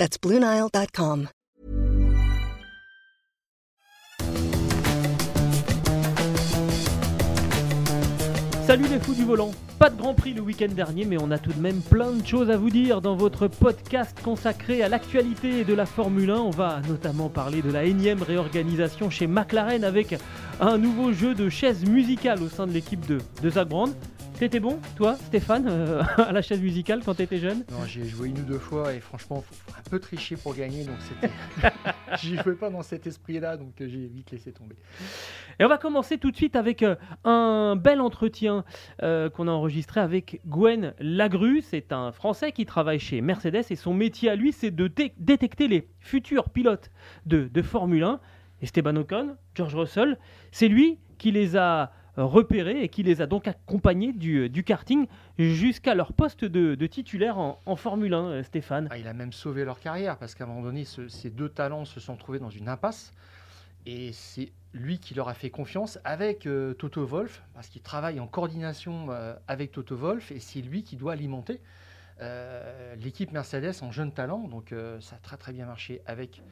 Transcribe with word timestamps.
That's 0.00 0.16
BlueNile.com. 0.18 1.28
Salut 8.66 8.86
les 8.88 8.98
fous 8.98 9.12
du 9.12 9.24
volant 9.24 9.50
Pas 9.78 9.90
de 9.90 9.98
Grand 9.98 10.14
Prix 10.14 10.32
le 10.32 10.40
week-end 10.40 10.68
dernier, 10.74 11.04
mais 11.04 11.18
on 11.20 11.30
a 11.30 11.36
tout 11.36 11.52
de 11.52 11.60
même 11.60 11.82
plein 11.82 12.12
de 12.12 12.26
choses 12.26 12.50
à 12.50 12.56
vous 12.56 12.70
dire 12.70 13.02
dans 13.02 13.14
votre 13.14 13.46
podcast 13.46 14.16
consacré 14.24 14.82
à 14.82 14.88
l'actualité 14.88 15.64
de 15.64 15.74
la 15.74 15.84
Formule 15.84 16.30
1. 16.30 16.36
On 16.36 16.50
va 16.50 16.80
notamment 16.88 17.28
parler 17.28 17.60
de 17.60 17.70
la 17.70 17.84
énième 17.84 18.22
réorganisation 18.22 19.10
chez 19.10 19.26
McLaren 19.26 19.84
avec 19.84 20.16
un 20.60 20.78
nouveau 20.78 21.12
jeu 21.12 21.34
de 21.34 21.50
chaises 21.50 21.84
musicales 21.84 22.42
au 22.42 22.48
sein 22.48 22.66
de 22.66 22.72
l'équipe 22.72 23.04
de, 23.06 23.18
de. 23.42 23.50
T'étais 24.40 24.58
bon, 24.58 24.80
toi, 24.96 25.16
Stéphane, 25.16 25.66
euh, 25.68 26.02
à 26.16 26.32
la 26.32 26.40
chaise 26.40 26.62
musicale 26.62 27.02
quand 27.04 27.12
t'étais 27.12 27.36
jeune? 27.36 27.58
Non, 27.70 27.84
j'ai 27.86 28.06
joué 28.06 28.28
une 28.28 28.38
ou 28.38 28.42
deux 28.44 28.58
fois 28.58 28.94
et 28.94 28.98
franchement, 28.98 29.42
faut 29.42 29.72
un 29.78 29.90
peu 29.90 29.98
tricher 29.98 30.34
pour 30.34 30.54
gagner, 30.54 30.82
donc 30.84 30.96
c'était. 31.00 31.30
J'y 32.16 32.38
jouais 32.38 32.54
pas 32.54 32.70
dans 32.70 32.80
cet 32.80 33.06
esprit-là, 33.06 33.58
donc 33.58 33.78
euh, 33.82 33.86
j'ai 33.86 34.06
vite 34.06 34.30
laissé 34.30 34.50
tomber. 34.50 34.76
Et 35.58 35.64
on 35.66 35.68
va 35.68 35.76
commencer 35.76 36.16
tout 36.16 36.30
de 36.30 36.36
suite 36.36 36.56
avec 36.56 36.82
euh, 36.82 36.96
un 37.24 37.76
bel 37.76 38.00
entretien 38.00 38.64
qu'on 38.98 39.46
a 39.46 39.50
enregistré 39.50 40.00
avec 40.00 40.40
Gwen 40.46 40.94
Lagru. 41.00 41.60
C'est 41.60 41.92
un 41.92 42.10
Français 42.10 42.52
qui 42.52 42.64
travaille 42.64 42.98
chez 42.98 43.20
Mercedes 43.20 43.66
et 43.68 43.76
son 43.76 43.92
métier 43.92 44.30
à 44.30 44.36
lui, 44.36 44.52
c'est 44.52 44.70
de 44.70 44.90
détecter 45.18 45.68
les 45.68 45.86
futurs 45.98 46.48
pilotes 46.48 46.90
de, 47.26 47.50
de 47.52 47.60
Formule 47.60 48.04
1. 48.04 48.20
Esteban 48.62 48.96
Ocon, 48.96 49.36
George 49.54 49.74
Russell, 49.74 50.18
c'est 50.50 50.68
lui 50.68 50.98
qui 51.18 51.30
les 51.30 51.58
a 51.58 51.92
repérés 52.24 52.82
et 52.82 52.88
qui 52.88 53.02
les 53.02 53.22
a 53.22 53.26
donc 53.26 53.48
accompagnés 53.48 54.12
du, 54.12 54.48
du 54.48 54.64
karting 54.64 55.06
jusqu'à 55.38 55.94
leur 55.94 56.12
poste 56.12 56.44
de, 56.44 56.86
titulaire 56.86 57.38
en, 57.38 57.76
Formule 57.76 58.14
1, 58.14 58.24
euh, 58.24 58.42
Stéphane. 58.42 58.88
Ah, 58.90 58.98
il 58.98 59.06
a 59.06 59.14
même 59.14 59.32
sauvé 59.32 59.64
leur 59.64 59.80
carrière 59.80 60.18
parce 60.18 60.34
qu'à 60.34 60.44
un 60.44 60.46
moment 60.48 60.62
donné, 60.62 60.84
ce, 60.84 61.08
ces 61.08 61.30
deux 61.30 61.48
talents 61.48 61.84
se 61.84 62.00
sont 62.00 62.16
trouvés 62.16 62.38
dans 62.38 62.50
une 62.50 62.68
impasse. 62.68 63.12
Et 63.86 64.12
c'est 64.12 64.52
lui 64.72 64.98
qui 64.98 65.14
leur 65.14 65.28
a 65.28 65.34
fait 65.34 65.50
confiance 65.50 65.98
avec 66.04 66.46
euh, 66.46 66.74
Toto 66.74 67.04
Wolf, 67.04 67.42
parce 67.54 67.68
qu'il 67.68 67.82
travaille 67.82 68.20
en 68.20 68.26
coordination 68.26 69.08
euh, 69.10 69.34
avec 69.48 69.72
Toto 69.72 69.96
Wolf, 69.96 70.30
et 70.32 70.40
c'est 70.40 70.60
lui 70.60 70.82
qui 70.82 70.96
doit 70.96 71.12
alimenter 71.12 71.60
euh, 72.20 72.94
l'équipe 72.96 73.32
Mercedes 73.32 73.82
en 73.82 73.90
jeunes 73.90 74.12
talents. 74.12 74.46
Donc 74.48 74.74
ça 75.00 75.16
a 75.16 75.18
très 75.18 75.36
très 75.36 75.52
bien 75.52 75.66
marché 75.66 76.02
avec 76.06 76.42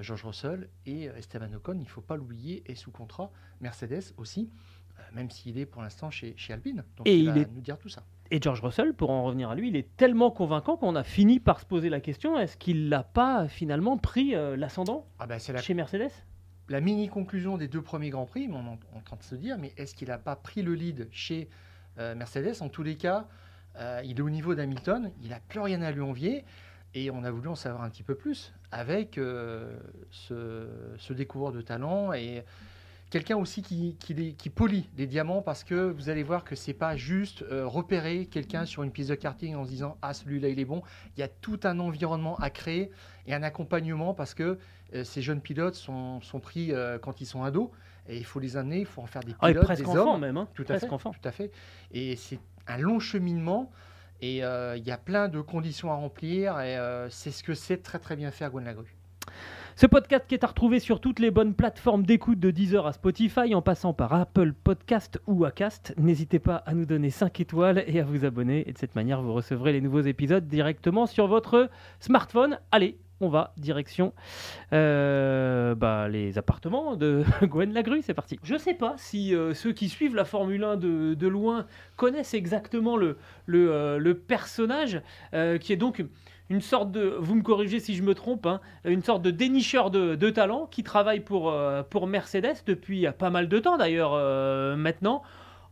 George 0.00 0.24
Russell 0.24 0.70
et 0.86 1.04
Esteban 1.04 1.52
Ocon, 1.52 1.74
il 1.74 1.80
ne 1.80 1.84
faut 1.84 2.00
pas 2.00 2.16
l'oublier, 2.16 2.64
est 2.66 2.74
sous 2.74 2.90
contrat 2.90 3.30
Mercedes 3.60 4.14
aussi 4.16 4.48
même 5.12 5.30
s'il 5.30 5.58
est 5.58 5.66
pour 5.66 5.82
l'instant 5.82 6.10
chez, 6.10 6.34
chez, 6.36 6.52
Alpine. 6.52 6.84
Donc 6.96 7.06
et 7.06 7.18
il, 7.18 7.30
va 7.30 7.38
est... 7.38 7.50
nous 7.52 7.60
dire 7.60 7.78
tout 7.78 7.88
ça. 7.88 8.02
Et 8.30 8.40
George 8.40 8.60
Russell, 8.62 8.94
pour 8.94 9.10
en 9.10 9.24
revenir 9.24 9.50
à 9.50 9.54
lui, 9.54 9.68
il 9.68 9.76
est 9.76 9.96
tellement 9.96 10.30
convaincant 10.30 10.76
qu'on 10.76 10.96
a 10.96 11.04
fini 11.04 11.40
par 11.40 11.60
se 11.60 11.66
poser 11.66 11.88
la 11.88 12.00
question 12.00 12.38
est-ce 12.38 12.56
qu'il 12.56 12.88
n'a 12.88 13.02
pas 13.02 13.48
finalement 13.48 13.98
pris 13.98 14.34
euh, 14.34 14.56
l'ascendant 14.56 15.06
ah 15.18 15.26
la... 15.26 15.38
chez 15.38 15.74
Mercedes? 15.74 16.10
La 16.68 16.80
mini 16.80 17.08
conclusion 17.08 17.58
des 17.58 17.68
deux 17.68 17.82
premiers 17.82 18.10
grands 18.10 18.24
prix, 18.24 18.48
on 18.50 18.64
est 18.64 18.96
en 18.96 19.00
train 19.04 19.16
de 19.16 19.22
se 19.22 19.34
dire 19.34 19.58
mais 19.58 19.72
est-ce 19.76 19.94
qu'il 19.94 20.08
n'a 20.08 20.18
pas 20.18 20.36
pris 20.36 20.62
le 20.62 20.74
lead 20.74 21.08
chez 21.12 21.48
euh, 21.98 22.14
Mercedes? 22.14 22.62
En 22.62 22.70
tous 22.70 22.82
les 22.82 22.96
cas, 22.96 23.28
euh, 23.76 24.00
il 24.04 24.18
est 24.18 24.22
au 24.22 24.30
niveau 24.30 24.54
d'Hamilton, 24.54 25.10
il 25.22 25.28
n'a 25.28 25.40
plus 25.40 25.60
rien 25.60 25.82
à 25.82 25.90
lui 25.90 26.00
envier. 26.00 26.44
Et 26.94 27.10
on 27.10 27.24
a 27.24 27.30
voulu 27.30 27.48
en 27.48 27.56
savoir 27.56 27.82
un 27.82 27.90
petit 27.90 28.04
peu 28.04 28.14
plus 28.14 28.52
avec 28.70 29.18
euh, 29.18 29.76
ce, 30.12 30.68
ce, 30.96 31.12
découvreur 31.12 31.52
de 31.52 31.60
talent 31.60 32.12
et 32.12 32.44
quelqu'un 33.10 33.36
aussi 33.36 33.62
qui, 33.62 33.96
qui, 33.96 34.50
polie 34.50 34.88
les 34.96 35.06
diamants 35.06 35.42
parce 35.42 35.64
que 35.64 35.90
vous 35.90 36.08
allez 36.08 36.22
voir 36.22 36.44
que 36.44 36.56
c'est 36.56 36.74
pas 36.74 36.96
juste 36.96 37.42
euh, 37.42 37.66
repérer 37.66 38.26
quelqu'un 38.26 38.64
sur 38.64 38.82
une 38.82 38.90
piste 38.90 39.10
de 39.10 39.14
karting 39.14 39.54
en 39.54 39.64
se 39.64 39.70
disant 39.70 39.96
ah 40.02 40.14
celui-là 40.14 40.48
il 40.48 40.58
est 40.58 40.64
bon. 40.64 40.82
Il 41.16 41.20
y 41.20 41.22
a 41.22 41.28
tout 41.28 41.60
un 41.64 41.78
environnement 41.78 42.36
à 42.36 42.50
créer 42.50 42.90
et 43.26 43.34
un 43.34 43.42
accompagnement 43.42 44.14
parce 44.14 44.34
que 44.34 44.58
euh, 44.94 45.04
ces 45.04 45.22
jeunes 45.22 45.40
pilotes 45.40 45.76
sont, 45.76 46.20
sont 46.22 46.40
pris 46.40 46.72
euh, 46.72 46.98
quand 46.98 47.20
ils 47.20 47.26
sont 47.26 47.42
ados 47.42 47.70
et 48.08 48.16
il 48.18 48.24
faut 48.24 48.40
les 48.40 48.56
amener, 48.56 48.80
il 48.80 48.86
faut 48.86 49.00
en 49.00 49.06
faire 49.06 49.22
des 49.22 49.34
pilotes, 49.34 49.58
ah, 49.60 49.64
presque 49.64 49.84
des 49.84 49.88
enfants 49.88 50.14
hommes. 50.14 50.20
même, 50.20 50.36
hein. 50.36 50.48
tout 50.54 50.66
à 50.68 50.78
fait, 50.78 50.90
enfant. 50.90 51.12
tout 51.12 51.28
à 51.28 51.32
fait. 51.32 51.50
Et 51.92 52.16
c'est 52.16 52.40
un 52.66 52.78
long 52.78 52.98
cheminement. 52.98 53.70
Et 54.20 54.38
il 54.38 54.84
y 54.86 54.90
a 54.90 54.98
plein 54.98 55.28
de 55.28 55.40
conditions 55.40 55.92
à 55.92 55.96
remplir 55.96 56.58
et 56.60 56.78
c'est 57.10 57.30
ce 57.30 57.42
que 57.42 57.52
c'est 57.52 57.82
très 57.82 57.98
très 57.98 58.16
bien 58.16 58.30
faire 58.30 58.50
Gwen 58.50 58.64
Lagru. 58.64 58.86
Ce 59.76 59.86
podcast 59.86 60.24
qui 60.28 60.34
est 60.34 60.44
à 60.44 60.46
retrouver 60.46 60.78
sur 60.78 61.00
toutes 61.00 61.18
les 61.18 61.32
bonnes 61.32 61.52
plateformes 61.52 62.04
d'écoute 62.04 62.38
de 62.38 62.52
Deezer 62.52 62.86
à 62.86 62.92
Spotify 62.92 63.56
en 63.56 63.60
passant 63.60 63.92
par 63.92 64.12
Apple 64.12 64.52
Podcast 64.52 65.20
ou 65.26 65.44
Acast. 65.44 65.92
N'hésitez 65.98 66.38
pas 66.38 66.58
à 66.58 66.74
nous 66.74 66.86
donner 66.86 67.10
5 67.10 67.40
étoiles 67.40 67.82
et 67.88 67.98
à 67.98 68.04
vous 68.04 68.24
abonner. 68.24 68.68
Et 68.68 68.72
de 68.72 68.78
cette 68.78 68.94
manière, 68.94 69.20
vous 69.20 69.32
recevrez 69.32 69.72
les 69.72 69.80
nouveaux 69.80 70.02
épisodes 70.02 70.46
directement 70.46 71.06
sur 71.06 71.26
votre 71.26 71.70
smartphone. 71.98 72.60
Allez, 72.70 72.98
on 73.20 73.28
va 73.28 73.52
direction 73.56 74.12
euh, 74.72 75.74
bah, 75.74 76.08
les 76.08 76.38
appartements 76.38 76.94
de 76.94 77.24
Gwen 77.42 77.72
Lagru. 77.72 78.00
C'est 78.02 78.14
parti. 78.14 78.38
Je 78.44 78.54
ne 78.54 78.58
sais 78.58 78.74
pas 78.74 78.94
si 78.96 79.34
euh, 79.34 79.54
ceux 79.54 79.72
qui 79.72 79.88
suivent 79.88 80.14
la 80.14 80.24
Formule 80.24 80.62
1 80.62 80.76
de, 80.76 81.26
loin 81.26 81.66
connaissent 81.96 82.34
exactement 82.34 82.96
le, 82.96 83.16
le, 83.46 83.72
euh, 83.72 84.14
personnage 84.14 85.02
qui 85.60 85.72
est 85.72 85.76
donc 85.76 86.04
une 86.50 86.60
sorte 86.60 86.90
de, 86.92 87.16
vous 87.18 87.34
me 87.34 87.42
corrigez 87.42 87.80
si 87.80 87.94
je 87.94 88.02
me 88.02 88.14
trompe, 88.14 88.46
hein, 88.46 88.60
une 88.84 89.02
sorte 89.02 89.22
de 89.22 89.30
dénicheur 89.30 89.90
de, 89.90 90.14
de 90.14 90.30
talent 90.30 90.66
qui 90.70 90.82
travaille 90.82 91.20
pour, 91.20 91.50
euh, 91.50 91.82
pour 91.82 92.06
Mercedes 92.06 92.62
depuis 92.66 93.06
pas 93.18 93.30
mal 93.30 93.48
de 93.48 93.58
temps 93.58 93.76
d'ailleurs 93.76 94.12
euh, 94.14 94.76
maintenant. 94.76 95.22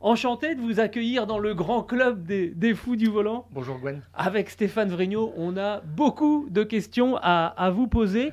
Enchanté 0.00 0.56
de 0.56 0.60
vous 0.60 0.80
accueillir 0.80 1.28
dans 1.28 1.38
le 1.38 1.54
grand 1.54 1.84
club 1.84 2.24
des, 2.24 2.48
des, 2.48 2.74
fous 2.74 2.96
du 2.96 3.06
volant. 3.06 3.46
Bonjour 3.52 3.78
Gwen. 3.78 4.02
Avec 4.14 4.50
Stéphane 4.50 4.88
Vrignot, 4.88 5.32
on 5.36 5.56
a 5.56 5.80
beaucoup 5.80 6.48
de 6.50 6.64
questions 6.64 7.16
à, 7.22 7.46
à 7.56 7.70
vous 7.70 7.86
poser. 7.86 8.32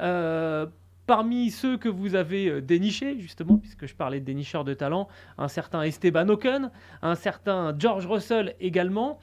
Euh, 0.00 0.64
parmi 1.06 1.50
ceux 1.50 1.76
que 1.76 1.90
vous 1.90 2.14
avez 2.14 2.62
dénichés, 2.62 3.18
justement, 3.18 3.58
puisque 3.58 3.86
je 3.86 3.94
parlais 3.94 4.20
de 4.20 4.24
dénicheurs 4.24 4.64
de 4.64 4.72
talent, 4.72 5.08
un 5.36 5.48
certain 5.48 5.82
Esteban 5.82 6.26
Ocon, 6.28 6.70
un 7.02 7.14
certain 7.16 7.74
George 7.76 8.06
Russell 8.06 8.54
également. 8.60 9.18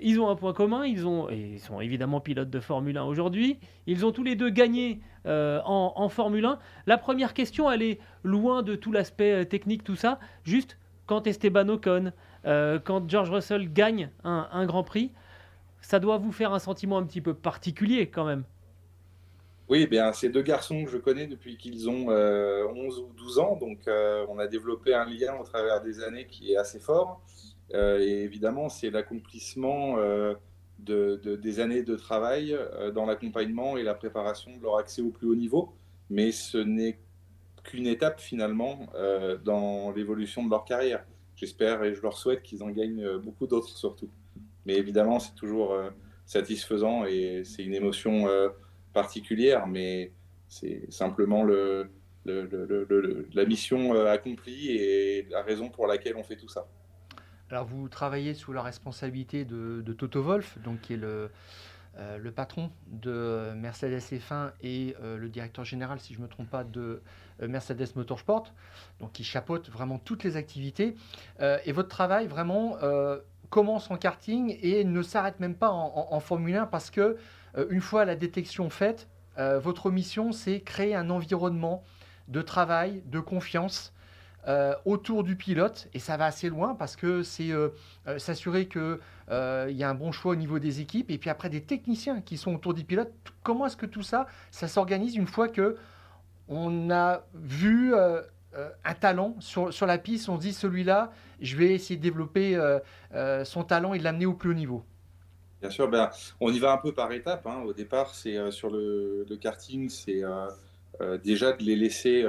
Ils 0.00 0.20
ont 0.20 0.28
un 0.28 0.36
point 0.36 0.52
commun, 0.52 0.84
ils, 0.84 1.06
ont, 1.06 1.30
et 1.30 1.52
ils 1.54 1.60
sont 1.60 1.80
évidemment 1.80 2.20
pilotes 2.20 2.50
de 2.50 2.60
Formule 2.60 2.98
1 2.98 3.04
aujourd'hui. 3.04 3.58
Ils 3.86 4.04
ont 4.04 4.12
tous 4.12 4.22
les 4.22 4.36
deux 4.36 4.50
gagné 4.50 5.00
euh, 5.26 5.60
en, 5.64 6.08
Formule 6.08 6.44
1. 6.44 6.58
La 6.86 6.98
première 6.98 7.34
question, 7.34 7.70
elle 7.70 7.82
est 7.82 7.98
loin 8.22 8.62
de 8.62 8.74
tout 8.74 8.92
l'aspect 8.92 9.32
euh, 9.32 9.44
technique, 9.44 9.84
tout 9.84 9.96
ça. 9.96 10.18
Juste, 10.44 10.78
quand 11.06 11.26
Esteban 11.26 11.68
Ocon, 11.68 12.12
euh, 12.46 12.78
quand 12.78 13.08
George 13.08 13.30
Russell 13.30 13.72
gagne 13.72 14.10
un, 14.22 14.48
un, 14.52 14.66
Grand 14.66 14.84
Prix, 14.84 15.12
ça 15.80 15.98
doit 15.98 16.18
vous 16.18 16.32
faire 16.32 16.52
un 16.52 16.58
sentiment 16.58 16.98
un 16.98 17.04
petit 17.04 17.20
peu 17.20 17.34
particulier 17.34 18.08
quand 18.08 18.24
même. 18.24 18.44
Oui, 19.68 19.80
eh 19.82 19.86
bien, 19.88 20.12
ces 20.12 20.28
deux 20.28 20.42
garçons 20.42 20.84
que 20.84 20.90
je 20.90 20.98
connais 20.98 21.26
depuis 21.26 21.56
qu'ils 21.56 21.88
ont 21.90 22.08
11 22.08 23.00
ou 23.00 23.08
12 23.16 23.38
ans, 23.40 23.56
donc 23.56 23.80
on 23.88 24.38
a 24.38 24.46
développé 24.46 24.94
un 24.94 25.04
lien 25.04 25.34
au 25.40 25.42
travers 25.42 25.82
des 25.82 26.04
années 26.04 26.28
qui 26.28 26.52
est 26.52 26.56
assez 26.56 26.78
fort. 26.78 27.20
Euh, 27.74 27.98
et 28.00 28.22
évidemment, 28.22 28.68
c'est 28.68 28.90
l'accomplissement 28.90 29.98
euh, 29.98 30.34
de, 30.78 31.20
de, 31.22 31.36
des 31.36 31.60
années 31.60 31.82
de 31.82 31.96
travail 31.96 32.52
euh, 32.54 32.90
dans 32.90 33.06
l'accompagnement 33.06 33.76
et 33.76 33.82
la 33.82 33.94
préparation 33.94 34.56
de 34.56 34.62
leur 34.62 34.78
accès 34.78 35.02
au 35.02 35.10
plus 35.10 35.26
haut 35.26 35.34
niveau. 35.34 35.72
Mais 36.10 36.32
ce 36.32 36.58
n'est 36.58 36.98
qu'une 37.64 37.86
étape 37.88 38.20
finalement 38.20 38.86
dans 39.44 39.90
l'évolution 39.90 40.44
de 40.44 40.50
leur 40.50 40.64
carrière. 40.64 41.04
J'espère 41.34 41.82
et 41.82 41.96
je 41.96 42.00
leur 42.00 42.16
souhaite 42.16 42.42
qu'ils 42.42 42.62
en 42.62 42.70
gagnent 42.70 43.18
beaucoup 43.18 43.48
d'autres 43.48 43.76
surtout. 43.76 44.08
Mais 44.66 44.74
évidemment, 44.76 45.18
c'est 45.18 45.34
toujours 45.34 45.76
satisfaisant 46.26 47.04
et 47.06 47.42
c'est 47.44 47.64
une 47.64 47.74
émotion 47.74 48.28
particulière, 48.92 49.66
mais 49.66 50.12
c'est 50.46 50.86
simplement 50.92 51.42
le, 51.42 51.90
le, 52.24 52.44
le, 52.44 53.28
la 53.32 53.44
mission 53.44 54.00
accomplie 54.06 54.70
et 54.70 55.26
la 55.28 55.42
raison 55.42 55.68
pour 55.68 55.88
laquelle 55.88 56.14
on 56.14 56.22
fait 56.22 56.36
tout 56.36 56.48
ça. 56.48 56.68
Alors 57.50 57.64
vous 57.64 57.88
travaillez 57.88 58.34
sous 58.34 58.52
la 58.52 58.62
responsabilité 58.62 59.44
de, 59.44 59.92
Toto 59.96 60.22
Wolf, 60.22 60.58
qui 60.82 60.94
est 60.94 60.96
le, 60.96 61.30
euh, 61.98 62.30
patron 62.32 62.70
de 62.88 63.52
Mercedes 63.54 64.00
F1 64.00 64.50
et 64.62 64.96
euh, 65.00 65.16
le 65.16 65.28
directeur 65.28 65.64
général, 65.64 66.00
si 66.00 66.12
je 66.12 66.18
ne 66.18 66.24
me 66.24 66.28
trompe 66.28 66.50
pas, 66.50 66.64
de 66.64 67.02
euh, 67.42 67.48
Mercedes 67.48 67.94
Motorsport, 67.94 68.52
donc 69.00 69.12
qui 69.12 69.22
chapeaute 69.22 69.70
vraiment 69.70 69.98
toutes 69.98 70.24
les 70.24 70.36
activités. 70.36 70.96
Euh, 71.40 71.58
et 71.64 71.72
votre 71.72 71.88
travail 71.88 72.26
vraiment 72.26 72.78
euh, 72.82 73.18
commence 73.50 73.90
en 73.90 73.96
karting 73.96 74.58
et 74.60 74.84
ne 74.84 75.02
s'arrête 75.02 75.38
même 75.38 75.54
pas 75.54 75.70
en, 75.70 76.18
Formule 76.18 76.56
1 76.56 76.66
parce 76.66 76.90
que 76.90 77.16
une 77.70 77.80
fois 77.80 78.04
la 78.04 78.16
détection 78.16 78.68
faite, 78.70 79.08
votre 79.38 79.90
mission, 79.90 80.32
c'est 80.32 80.60
créer 80.60 80.96
un 80.96 81.10
environnement 81.10 81.84
de 82.26 82.42
travail, 82.42 83.02
de 83.06 83.20
confiance 83.20 83.94
autour 84.84 85.24
du 85.24 85.36
pilote. 85.36 85.88
Et 85.94 85.98
ça 85.98 86.16
va 86.16 86.26
assez 86.26 86.48
loin 86.48 86.74
parce 86.74 86.96
que 86.96 87.22
c'est 87.22 87.50
s'assurer 88.18 88.68
qu'il 88.68 88.98
y 89.30 89.82
a 89.82 89.90
un 89.90 89.94
bon 89.94 90.12
choix 90.12 90.32
au 90.32 90.36
niveau 90.36 90.58
des 90.58 90.80
équipes 90.80 91.10
et 91.10 91.18
puis 91.18 91.30
après 91.30 91.50
des 91.50 91.62
techniciens 91.62 92.20
qui 92.20 92.36
sont 92.36 92.54
autour 92.54 92.74
du 92.74 92.84
pilote. 92.84 93.12
Comment 93.42 93.66
est-ce 93.66 93.76
que 93.76 93.86
tout 93.86 94.02
ça, 94.02 94.26
ça 94.50 94.68
s'organise 94.68 95.16
une 95.16 95.26
fois 95.26 95.48
que 95.48 95.76
on 96.48 96.90
a 96.90 97.24
vu 97.34 97.92
euh, 98.56 98.70
un 98.84 98.94
talent 98.94 99.36
sur, 99.40 99.72
sur, 99.72 99.84
la 99.86 99.98
piste, 99.98 100.30
on 100.30 100.38
dit 100.38 100.54
celui-là, 100.54 101.12
je 101.40 101.56
vais 101.56 101.74
essayer 101.74 101.98
de 101.98 102.02
développer 102.02 102.56
euh, 102.56 102.78
euh, 103.14 103.44
son 103.44 103.64
talent 103.64 103.92
et 103.92 103.98
de 103.98 104.04
l'amener 104.04 104.24
au 104.24 104.32
plus 104.32 104.50
haut 104.50 104.54
niveau? 104.54 104.82
Bien 105.60 105.68
sûr, 105.68 105.88
ben, 105.88 106.10
on 106.40 106.50
y 106.50 106.58
va 106.58 106.72
un 106.72 106.78
peu 106.78 106.92
par 106.92 107.12
étapes. 107.12 107.46
Hein. 107.46 107.62
Au 107.66 107.74
départ, 107.74 108.14
c'est 108.14 108.50
sur 108.50 108.70
le, 108.70 109.26
karting, 109.40 109.90
c'est 109.90 110.22
déjà 111.22 111.52
de 111.52 111.62
les 111.62 111.76
laisser 111.76 112.24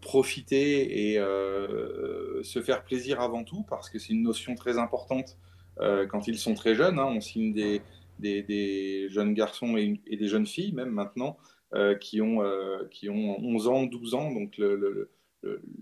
profiter 0.00 1.12
et 1.12 1.16
se 1.16 2.62
faire 2.62 2.84
plaisir 2.84 3.20
avant 3.20 3.44
tout, 3.44 3.64
parce 3.68 3.90
que 3.90 3.98
c'est 3.98 4.12
une 4.12 4.22
notion 4.22 4.54
très 4.54 4.78
importante 4.78 5.36
quand 5.76 6.26
ils 6.26 6.38
sont 6.38 6.54
très 6.54 6.74
jeunes. 6.74 6.98
Hein. 6.98 7.06
On 7.06 7.20
signe 7.20 7.52
des, 7.52 7.82
des, 8.18 9.08
jeunes 9.10 9.34
garçons 9.34 9.76
et, 9.76 10.00
et, 10.06 10.16
des 10.16 10.28
jeunes 10.28 10.46
filles, 10.46 10.72
même 10.72 10.90
maintenant, 10.90 11.38
euh, 11.74 11.94
qui, 11.94 12.22
ont, 12.22 12.42
euh, 12.42 12.86
qui 12.90 13.10
ont 13.10 13.38
11 13.40 13.68
ans, 13.68 13.84
12 13.84 14.14
ans. 14.14 14.32
Donc 14.32 14.58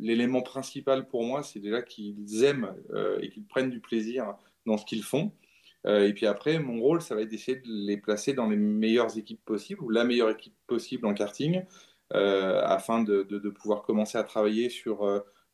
l'élément 0.00 0.42
principal 0.42 1.06
pour 1.06 1.22
moi, 1.22 1.44
c'est 1.44 1.60
déjà 1.60 1.80
qu'ils 1.80 2.42
aiment 2.42 2.74
euh, 2.90 3.20
et 3.22 3.30
qu'ils 3.30 3.46
prennent 3.46 3.70
du 3.70 3.78
plaisir 3.78 4.34
dans 4.66 4.78
ce 4.78 4.84
qu'ils 4.84 5.04
font. 5.04 5.30
et 5.84 6.12
puis 6.12 6.26
après, 6.26 6.58
mon 6.58 6.80
rôle, 6.80 7.00
ça 7.00 7.14
va 7.14 7.22
être 7.22 7.28
d'essayer 7.28 7.58
de 7.58 7.68
les 7.68 7.96
placer 7.98 8.32
dans 8.32 8.48
les 8.48 8.56
meilleures 8.56 9.16
équipes 9.16 9.44
possibles 9.44 9.80
ou 9.84 9.88
la 9.88 10.02
meilleure 10.02 10.30
équipe 10.30 10.56
possible 10.66 11.06
en 11.06 11.14
karting, 11.14 11.62
afin 12.12 13.02
de, 13.02 13.48
pouvoir 13.50 13.82
commencer 13.82 14.18
à 14.18 14.24
travailler 14.24 14.68
sur 14.70 15.04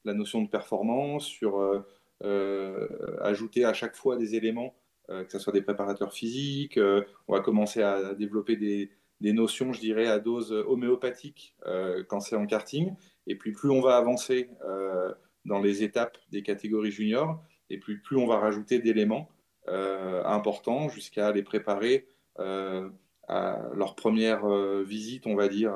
la 0.05 0.15
notion 0.15 0.43
de 0.43 0.49
performance, 0.49 1.25
sur 1.25 1.85
ajouter 3.21 3.65
à 3.65 3.73
chaque 3.73 3.97
fois 3.97 4.17
des 4.17 4.35
éléments, 4.35 4.75
que 5.09 5.31
ce 5.31 5.39
soit 5.39 5.53
des 5.53 5.63
préparateurs 5.63 6.13
physiques. 6.13 6.79
on 7.29 7.33
va 7.33 7.41
commencer 7.41 7.83
à 7.83 8.15
développer 8.15 8.57
des, 8.57 8.91
notions, 9.33 9.73
je 9.73 9.81
dirais, 9.81 10.09
à 10.09 10.19
dose 10.19 10.53
homéopathique 10.53 11.55
euh, 11.67 12.03
quand 12.09 12.21
c'est 12.21 12.37
en 12.37 12.47
karting. 12.47 12.95
Et 13.27 13.37
puis 13.37 13.53
plus 13.53 13.71
on 13.71 13.81
va 13.81 13.97
avancer 13.97 14.51
euh, 14.65 15.13
dans 15.45 15.61
les 15.61 15.83
étapes 15.85 16.19
des 16.31 16.43
catégories 16.43 16.91
juniors, 16.91 17.41
et 17.71 17.79
puis 17.79 17.99
plus 17.99 18.17
on 18.17 18.27
va 18.27 18.39
rajouter 18.39 18.81
d'éléments 18.81 19.29
euh, 19.69 20.25
importants 20.25 20.89
jusqu'à 20.89 21.31
les 21.33 21.43
préparer 21.43 22.07
à 23.29 23.59
leur 23.75 23.95
première 23.95 24.47
visite, 24.83 25.27
on 25.27 25.37
va 25.37 25.49
dire, 25.49 25.75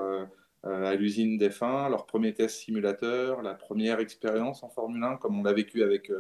à 0.67 0.95
l'usine 0.95 1.39
des 1.39 1.51
fins, 1.51 1.89
leur 1.89 2.07
premier 2.07 2.35
test 2.35 2.57
simulateur, 2.57 3.43
la 3.43 3.55
première 3.55 4.01
expérience 4.01 4.63
en 4.63 4.69
Formule 4.69 5.03
1, 5.03 5.17
comme 5.17 5.39
on 5.39 5.43
l'a 5.43 5.53
vécu 5.53 5.83
avec 5.83 6.11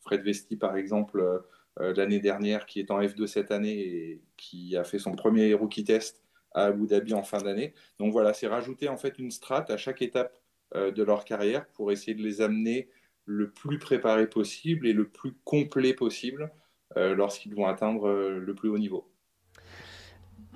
Fred 0.00 0.22
Vesti, 0.22 0.56
par 0.56 0.76
exemple, 0.76 1.42
l'année 1.78 2.20
dernière, 2.20 2.66
qui 2.66 2.80
est 2.80 2.90
en 2.90 3.00
F2 3.00 3.26
cette 3.26 3.50
année 3.50 3.78
et 3.78 4.22
qui 4.36 4.76
a 4.76 4.84
fait 4.84 4.98
son 4.98 5.12
premier 5.12 5.54
rookie 5.54 5.84
test 5.84 6.24
à 6.54 6.66
Abu 6.66 6.86
Dhabi 6.86 7.14
en 7.14 7.22
fin 7.22 7.38
d'année. 7.38 7.74
Donc 7.98 8.12
voilà, 8.12 8.32
c'est 8.32 8.46
rajouter 8.46 8.88
en 8.88 8.96
fait 8.96 9.18
une 9.18 9.30
strate 9.30 9.70
à 9.70 9.76
chaque 9.76 10.02
étape 10.02 10.40
euh, 10.74 10.90
de 10.90 11.02
leur 11.02 11.24
carrière 11.24 11.66
pour 11.68 11.92
essayer 11.92 12.14
de 12.14 12.22
les 12.22 12.40
amener 12.40 12.88
le 13.26 13.50
plus 13.50 13.78
préparé 13.78 14.28
possible 14.28 14.86
et 14.86 14.92
le 14.92 15.08
plus 15.08 15.34
complet 15.44 15.94
possible 15.94 16.52
euh, 16.96 17.14
lorsqu'ils 17.14 17.54
vont 17.54 17.66
atteindre 17.66 18.08
euh, 18.08 18.38
le 18.38 18.54
plus 18.54 18.68
haut 18.68 18.78
niveau. 18.78 19.10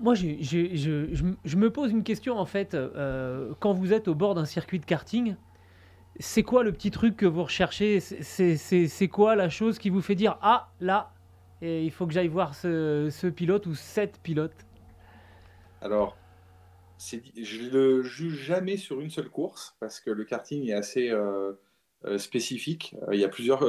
Moi, 0.01 0.15
je, 0.15 1.57
me 1.57 1.71
pose 1.71 1.91
une 1.91 2.05
question 2.05 2.39
en 2.39 2.47
fait. 2.47 2.77
quand 3.61 3.73
vous 3.73 3.93
êtes 3.93 4.09
au 4.09 4.15
bord 4.15 4.35
d'un 4.35 4.45
circuit 4.45 4.79
de 4.79 4.85
karting, 4.85 5.37
c'est 6.21 6.43
quoi 6.43 6.63
le 6.63 6.73
petit 6.73 6.91
truc 6.91 7.17
que 7.17 7.27
vous 7.27 7.45
recherchez? 7.45 8.01
C'est 8.01 9.09
quoi 9.09 9.37
la 9.37 9.49
chose 9.49 9.79
qui 9.79 9.91
vous 9.91 10.03
fait 10.03 10.15
dire 10.15 10.39
Ah, 10.43 10.71
là, 10.81 11.13
et 11.61 11.85
il 11.85 11.91
faut 11.91 12.07
que 12.07 12.13
j'aille 12.13 12.29
voir 12.29 12.55
ce, 12.55 13.29
pilote 13.29 13.67
ou 13.67 13.75
cette 13.75 14.19
pilote? 14.19 14.55
Alors, 15.81 16.17
je 16.99 17.17
ne 17.17 17.71
le 17.71 18.03
juge 18.03 18.45
jamais 18.45 18.77
sur 18.77 19.01
une 19.01 19.11
seule 19.11 19.29
course 19.29 19.77
parce 19.81 20.01
que 20.01 20.11
le 20.11 20.25
karting 20.25 20.69
est 20.69 20.73
assez 20.73 21.11
euh, 21.11 21.53
euh, 21.53 21.53
spécifique. 22.17 22.95
Euh, 23.09 23.15
il 23.15 23.21
y 23.21 23.25
a 23.25 23.29
plusieurs. 23.29 23.65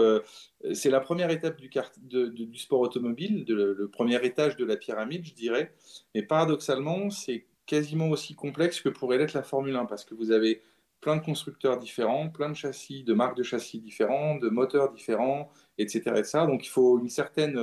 c'est 0.74 0.90
la 0.90 1.00
première 1.00 1.32
étape 1.32 1.60
du, 1.60 2.58
sport 2.58 2.82
automobile, 2.82 3.46
le 3.48 3.88
premier 3.88 4.24
étage 4.26 4.56
de 4.56 4.66
la 4.66 4.78
pyramide, 4.78 5.26
je 5.26 5.34
dirais. 5.34 5.74
Mais 6.16 6.24
paradoxalement, 6.24 7.10
c'est 7.10 7.46
quasiment 7.66 8.10
aussi 8.10 8.36
complexe 8.36 8.82
que 8.82 8.90
pourrait 8.90 9.18
l'être 9.18 9.34
la 9.34 9.44
Formule 9.44 9.76
1 9.76 9.86
parce 9.86 10.06
que 10.06 10.16
vous 10.16 10.32
avez 10.32 10.62
plein 11.02 11.16
de 11.16 11.22
constructeurs 11.24 11.78
différents, 11.78 12.30
plein 12.30 12.50
de 12.50 12.56
châssis, 12.56 13.04
de 13.04 13.14
marques 13.14 13.38
de 13.38 13.44
châssis 13.44 13.80
différents, 13.80 14.36
de 14.36 14.50
moteurs 14.50 14.92
différents, 14.92 15.50
etc. 15.78 16.02
etc. 16.18 16.40
Donc 16.46 16.66
il 16.66 16.70
faut 16.70 17.00
une 17.00 17.10
certaine 17.10 17.60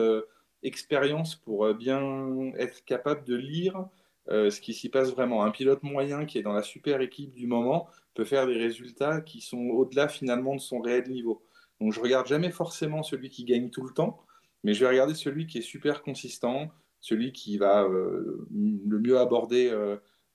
expérience 0.62 1.36
pour 1.36 1.72
bien 1.74 2.52
être 2.56 2.84
capable 2.84 3.24
de 3.24 3.34
lire 3.34 3.88
euh, 4.28 4.50
ce 4.50 4.60
qui 4.60 4.74
s'y 4.74 4.88
passe 4.88 5.10
vraiment. 5.12 5.44
Un 5.44 5.50
pilote 5.50 5.82
moyen 5.82 6.24
qui 6.24 6.38
est 6.38 6.42
dans 6.42 6.52
la 6.52 6.62
super 6.62 7.00
équipe 7.00 7.32
du 7.34 7.46
moment 7.46 7.88
peut 8.14 8.24
faire 8.24 8.46
des 8.46 8.56
résultats 8.56 9.20
qui 9.20 9.40
sont 9.40 9.68
au-delà 9.68 10.08
finalement 10.08 10.54
de 10.54 10.60
son 10.60 10.80
réel 10.80 11.08
niveau. 11.08 11.44
Donc 11.80 11.92
je 11.92 12.00
regarde 12.00 12.26
jamais 12.26 12.50
forcément 12.50 13.02
celui 13.02 13.28
qui 13.28 13.44
gagne 13.44 13.70
tout 13.70 13.84
le 13.84 13.92
temps, 13.92 14.24
mais 14.64 14.74
je 14.74 14.80
vais 14.80 14.88
regarder 14.90 15.14
celui 15.14 15.46
qui 15.46 15.58
est 15.58 15.62
super 15.62 16.02
consistant, 16.02 16.70
celui 17.00 17.32
qui 17.32 17.56
va 17.58 17.84
euh, 17.84 18.48
le 18.50 18.98
mieux 18.98 19.18
aborder 19.18 19.70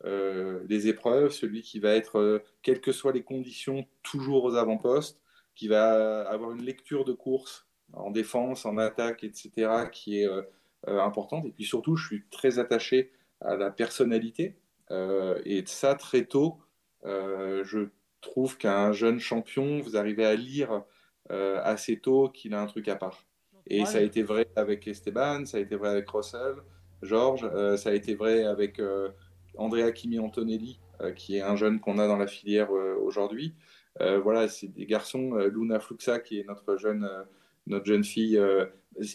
euh, 0.05 0.63
les 0.69 0.87
épreuves, 0.87 1.31
celui 1.31 1.61
qui 1.61 1.79
va 1.79 1.93
être, 1.93 2.41
quelles 2.61 2.81
que 2.81 2.91
soient 2.91 3.11
les 3.11 3.23
conditions, 3.23 3.85
toujours 4.03 4.45
aux 4.45 4.55
avant-postes, 4.55 5.19
qui 5.55 5.67
va 5.67 6.21
avoir 6.29 6.51
une 6.51 6.63
lecture 6.63 7.03
de 7.03 7.13
course 7.13 7.67
en 7.93 8.09
défense, 8.09 8.65
en 8.65 8.77
attaque, 8.77 9.23
etc., 9.23 9.89
qui 9.91 10.21
est 10.21 10.29
importante. 10.87 11.45
Et 11.45 11.51
puis 11.51 11.65
surtout, 11.65 11.95
je 11.95 12.07
suis 12.07 12.23
très 12.29 12.57
attaché 12.57 13.11
à 13.41 13.55
la 13.55 13.71
personnalité. 13.71 14.55
Euh, 14.91 15.39
et 15.45 15.63
ça, 15.65 15.95
très 15.95 16.25
tôt, 16.25 16.59
euh, 17.05 17.63
je 17.63 17.89
trouve 18.21 18.57
qu'un 18.57 18.91
jeune 18.91 19.19
champion, 19.19 19.79
vous 19.79 19.97
arrivez 19.97 20.25
à 20.25 20.35
lire 20.35 20.83
euh, 21.31 21.59
assez 21.63 21.99
tôt 21.99 22.29
qu'il 22.29 22.53
a 22.53 22.61
un 22.61 22.67
truc 22.67 22.87
à 22.87 22.95
part. 22.95 23.25
Et 23.67 23.85
ça 23.85 23.99
a 23.99 24.01
été 24.01 24.23
vrai 24.23 24.47
avec 24.55 24.87
Esteban, 24.87 25.45
ça 25.45 25.57
a 25.57 25.59
été 25.59 25.75
vrai 25.75 25.89
avec 25.89 26.09
Russell, 26.09 26.55
Georges, 27.03 27.47
ça 27.77 27.89
a 27.89 27.93
été 27.93 28.15
vrai 28.15 28.43
avec 28.43 28.81
Andrea 29.55 29.91
Kimi 29.93 30.19
Antonelli, 30.19 30.79
qui 31.15 31.37
est 31.37 31.41
un 31.41 31.55
jeune 31.55 31.79
qu'on 31.79 31.99
a 31.99 32.07
dans 32.07 32.17
la 32.17 32.27
filière 32.27 32.71
aujourd'hui. 32.71 33.53
voilà, 33.99 34.49
c'est 34.49 34.67
des 34.67 34.85
garçons, 34.87 35.35
Luna 35.35 35.79
Fluxa, 35.79 36.19
qui 36.19 36.39
est 36.39 36.43
notre 36.47 36.75
jeune, 36.75 37.07
notre 37.67 37.85
jeune 37.85 38.03
fille, 38.03 38.41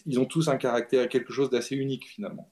ils 0.07 0.21
ont 0.21 0.27
tous 0.27 0.49
un 0.49 0.57
caractère, 0.57 1.09
quelque 1.09 1.33
chose 1.33 1.51
d'assez 1.51 1.77
unique 1.77 2.07
finalement. 2.07 2.51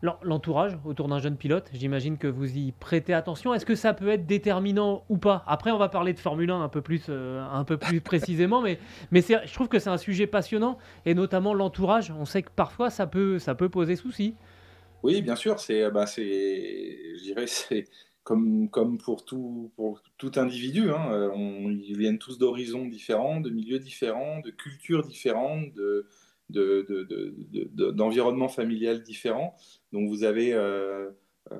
L'entourage 0.00 0.78
autour 0.84 1.08
d'un 1.08 1.18
jeune 1.18 1.36
pilote, 1.36 1.68
j'imagine 1.72 2.18
que 2.18 2.28
vous 2.28 2.56
y 2.56 2.70
prêtez 2.70 3.12
attention. 3.12 3.52
Est-ce 3.52 3.66
que 3.66 3.74
ça 3.74 3.94
peut 3.94 4.08
être 4.08 4.26
déterminant 4.26 5.04
ou 5.08 5.18
pas? 5.18 5.42
Après, 5.48 5.72
on 5.72 5.78
va 5.78 5.88
parler 5.88 6.12
de 6.12 6.20
Formule 6.20 6.50
1 6.50 6.62
un 6.62 6.68
peu 6.68 6.82
plus, 6.82 7.06
euh, 7.08 7.44
un 7.50 7.64
peu 7.64 7.78
plus 7.78 8.00
précisément, 8.00 8.62
mais, 8.62 8.78
je 9.12 9.52
trouve 9.52 9.66
que 9.66 9.80
c'est 9.80 9.90
un 9.90 9.98
sujet 9.98 10.28
passionnant, 10.28 10.78
et 11.04 11.14
notamment 11.14 11.52
l'entourage. 11.52 12.12
On 12.16 12.24
sait 12.24 12.42
que 12.42 12.50
parfois, 12.54 12.90
ça 12.90 13.08
peut, 13.08 13.40
ça 13.40 13.56
peut 13.56 13.68
poser 13.68 13.96
souci. 13.96 14.34
Oui, 15.02 15.20
bien 15.20 15.34
sûr. 15.34 15.58
C'est, 15.58 15.90
bah, 15.90 16.04
je 16.06 17.22
dirais, 17.24 17.46
c'est 17.48 17.86
comme, 18.22 18.98
pour, 18.98 19.24
tout, 19.24 19.72
pour 19.76 20.02
tout 20.18 20.32
individu. 20.36 20.90
Hein. 20.90 21.10
Euh, 21.12 21.30
ils 21.34 21.96
viennent 21.96 22.18
tous 22.18 22.38
d'horizons 22.38 22.86
différents, 22.86 23.40
de 23.40 23.50
milieux 23.50 23.78
différents, 23.78 24.40
de 24.40 24.50
cultures 24.50 25.02
différentes, 25.02 25.72
de 25.74 26.06
d'environnement 26.50 28.46
de, 28.46 28.50
familial 28.50 29.02
différent. 29.02 29.54
Donc 29.92 30.08
vous 30.08 30.24
avez 30.24 30.54
euh, 30.54 31.10
euh, 31.52 31.56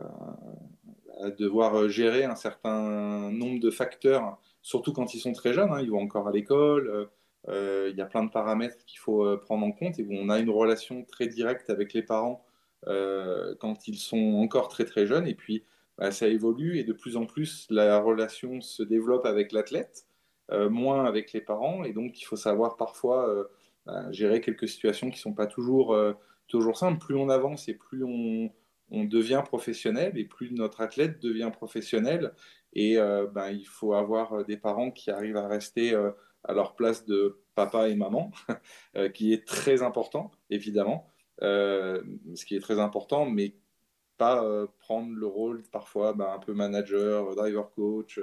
à 1.21 1.31
devoir 1.31 1.89
gérer 1.89 2.25
un 2.25 2.37
certain 2.37 3.31
nombre 3.31 3.61
de 3.61 3.71
facteurs, 3.71 4.39
surtout 4.63 4.93
quand 4.93 5.15
ils 5.15 5.21
sont 5.21 5.33
très 5.33 5.53
jeunes, 5.53 5.71
hein. 5.73 5.81
ils 5.81 5.91
vont 5.91 6.03
encore 6.03 6.29
à 6.29 6.33
l'école. 6.33 7.09
Euh, 7.49 7.89
il 7.91 7.97
y 7.97 8.01
a 8.01 8.07
plein 8.07 8.25
de 8.25 8.31
paramètres 8.31 8.85
qu'il 8.87 8.99
faut 8.99 9.37
prendre 9.39 9.65
en 9.65 9.73
compte 9.73 9.99
et 9.99 10.07
on 10.11 10.29
a 10.29 10.39
une 10.39 10.51
relation 10.51 11.05
très 11.05 11.29
directe 11.29 11.71
avec 11.71 11.93
les 11.93 12.03
parents 12.03 12.45
quand 12.87 13.89
ils 13.89 13.99
sont 13.99 14.35
encore 14.37 14.69
très 14.69 14.85
très 14.85 15.07
jeunes. 15.07 15.27
Et 15.27 15.35
puis 15.35 15.65
bah, 15.99 16.13
ça 16.13 16.29
évolue 16.29 16.79
et 16.79 16.85
de 16.85 16.93
plus 16.93 17.17
en 17.17 17.27
plus 17.27 17.67
la 17.71 18.01
relation 18.01 18.61
se 18.61 18.83
développe 18.83 19.27
avec 19.27 19.53
l'athlète, 19.53 20.07
moins 20.53 21.05
avec 21.05 21.33
les 21.33 21.41
parents. 21.41 21.85
Et 21.85 21.93
donc 21.93 22.21
il 22.21 22.25
faut 22.25 22.37
savoir 22.37 22.77
parfois 22.77 23.49
gérer 24.11 24.41
quelques 24.41 24.69
situations 24.69 25.09
qui 25.09 25.17
ne 25.17 25.21
sont 25.21 25.35
pas 25.35 25.47
toujours, 25.47 25.95
euh, 25.95 26.13
toujours 26.47 26.77
simples. 26.77 27.05
Plus 27.05 27.17
on 27.17 27.29
avance 27.29 27.69
et 27.69 27.75
plus 27.75 28.05
on, 28.05 28.51
devient 28.91 29.43
professionnel 29.45 30.17
et 30.17 30.25
plus 30.25 30.51
notre 30.53 30.81
athlète 30.81 31.21
devient 31.21 31.51
professionnel. 31.53 32.33
Et 32.73 32.99
euh, 32.99 33.27
ben, 33.27 33.51
il 33.51 33.67
faut 33.67 33.95
avoir 33.95 34.45
des 34.45 34.57
parents 34.57 34.91
qui 34.91 35.11
arrivent 35.11 35.37
à 35.37 35.47
rester 35.47 35.93
euh, 35.95 36.11
à 36.45 36.55
leur 36.55 36.75
place 36.75 37.05
de 37.05 37.39
papa 37.55 37.89
et 37.89 37.97
maman, 37.97 38.31
qui 39.15 39.33
est 39.33 39.47
très 39.47 39.83
important, 39.83 40.31
évidemment. 40.51 41.09
ce 41.41 42.45
qui 42.47 42.57
est 42.57 42.61
très 42.61 42.79
important, 42.79 43.27
mais 43.27 43.55
pas 44.17 44.45
prendre 44.79 45.15
le 45.15 45.27
rôle 45.27 45.63
parfois 45.71 46.13
bah, 46.13 46.33
un 46.35 46.39
peu 46.39 46.55
manager, 46.55 47.35
driver 47.35 47.71
coach, 47.73 48.21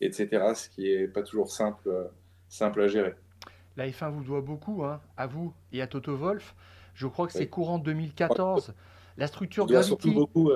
etc. 0.00 0.54
Ce 0.54 0.70
qui 0.70 0.90
est 0.90 1.06
pas 1.06 1.22
toujours 1.22 1.50
simple, 1.52 2.10
simple 2.48 2.80
à 2.80 2.88
gérer. 2.88 3.14
La 3.80 3.88
F1 3.88 4.10
vous 4.10 4.22
doit 4.22 4.42
beaucoup, 4.42 4.84
hein, 4.84 5.00
à 5.16 5.26
vous 5.26 5.54
et 5.72 5.80
à 5.80 5.86
Toto 5.86 6.14
Wolf. 6.14 6.54
Je 6.92 7.06
crois 7.06 7.26
que 7.26 7.32
c'est 7.32 7.48
courant 7.48 7.78
2014. 7.78 8.74
La 9.16 9.26
structure 9.26 9.66
je 9.66 9.72
dois, 9.72 9.82
surtout 9.82 10.12
beaucoup, 10.12 10.50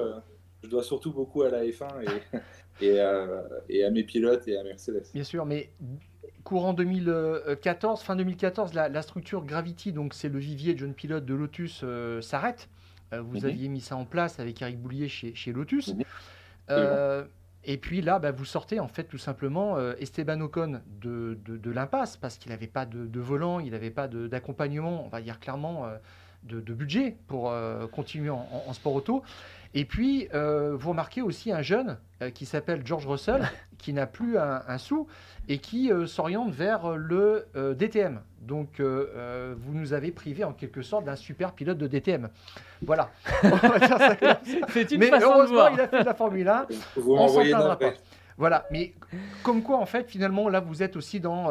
je 0.62 0.68
dois 0.68 0.82
surtout 0.82 1.10
beaucoup 1.10 1.40
à 1.40 1.48
la 1.48 1.64
F1 1.64 2.02
et, 2.02 2.84
et, 2.84 3.00
et, 3.70 3.82
à 3.82 3.90
mes 3.90 4.04
pilotes 4.04 4.46
et 4.46 4.58
à 4.58 4.62
Mercedes. 4.62 5.06
Bien 5.14 5.24
sûr, 5.24 5.46
mais 5.46 5.70
courant 6.44 6.74
2014, 6.74 8.02
fin 8.02 8.14
2014, 8.14 8.74
la, 8.74 9.00
structure 9.00 9.42
Gravity, 9.46 9.92
donc 9.92 10.12
c'est 10.12 10.28
le 10.28 10.38
vivier 10.38 10.74
de 10.74 10.80
jeunes 10.80 10.92
pilotes 10.92 11.24
de 11.24 11.34
Lotus, 11.34 11.80
euh, 11.82 12.20
s'arrête. 12.20 12.68
Euh, 13.14 13.22
vous 13.22 13.38
mhm. 13.38 13.46
aviez 13.46 13.68
mis 13.68 13.80
ça 13.80 13.96
en 13.96 14.04
place 14.04 14.38
avec 14.38 14.60
Eric 14.60 14.78
Boulier 14.78 15.08
chez, 15.08 15.52
Lotus. 15.52 15.94
Mhm. 15.94 16.04
Euh, 16.70 17.24
et 17.66 17.76
puis 17.78 18.00
là, 18.00 18.18
bah, 18.18 18.30
vous 18.30 18.44
sortez 18.44 18.80
en 18.80 18.88
fait 18.88 19.04
tout 19.04 19.18
simplement 19.18 19.78
Esteban 19.98 20.40
Ocon 20.40 20.80
de, 21.00 21.70
l'impasse 21.70 22.16
parce 22.16 22.38
qu'il 22.38 22.50
n'avait 22.50 22.66
pas 22.66 22.86
de, 22.86 23.20
volant, 23.20 23.60
il 23.60 23.72
n'avait 23.72 23.90
pas 23.90 24.08
d'accompagnement, 24.08 25.04
on 25.04 25.08
va 25.08 25.20
dire 25.20 25.40
clairement, 25.40 25.86
de, 26.42 26.74
budget 26.74 27.16
pour 27.26 27.52
continuer 27.92 28.30
en, 28.30 28.46
en, 28.66 28.72
sport 28.72 28.94
auto. 28.94 29.22
Et 29.74 29.84
puis, 29.84 30.28
vous 30.32 30.90
remarquez 30.90 31.20
aussi 31.22 31.52
un 31.52 31.62
jeune 31.62 31.98
qui 32.34 32.46
s'appelle 32.46 32.82
George 32.84 33.06
Russell, 33.06 33.42
qui 33.84 33.92
n'a 33.92 34.06
plus 34.06 34.38
un, 34.38 34.78
sou 34.78 35.06
et 35.46 35.58
qui 35.58 35.92
euh, 35.92 36.06
s'oriente 36.06 36.50
vers 36.50 36.96
le 36.96 37.46
euh, 37.54 37.74
DTM. 37.74 38.22
Donc, 38.40 38.80
euh, 38.80 39.54
vous 39.58 39.74
nous 39.74 39.92
avez 39.92 40.10
privé 40.10 40.42
en 40.42 40.54
quelque 40.54 40.80
sorte 40.80 41.04
d'un 41.04 41.16
super 41.16 41.52
pilote 41.52 41.76
de 41.76 41.86
DTM. 41.86 42.30
Voilà. 42.80 43.10
C'est 44.70 44.90
une 44.90 45.00
Mais 45.00 45.08
façon 45.08 45.26
heureusement, 45.34 45.68
de 45.68 45.74
il 45.74 45.80
a 45.82 45.88
fait 45.88 46.02
la 46.02 46.14
Formule 46.14 46.48
1. 46.48 46.66
Vous 46.96 47.12
on 47.12 47.28
s'en 47.28 47.42
plaindra 47.42 47.78
pas. 47.78 47.92
Voilà, 48.38 48.66
mais 48.70 48.94
comme 49.42 49.62
quoi, 49.62 49.76
en 49.76 49.86
fait, 49.86 50.10
finalement, 50.10 50.48
là, 50.48 50.60
vous 50.60 50.82
êtes 50.82 50.96
aussi 50.96 51.20
dans 51.20 51.50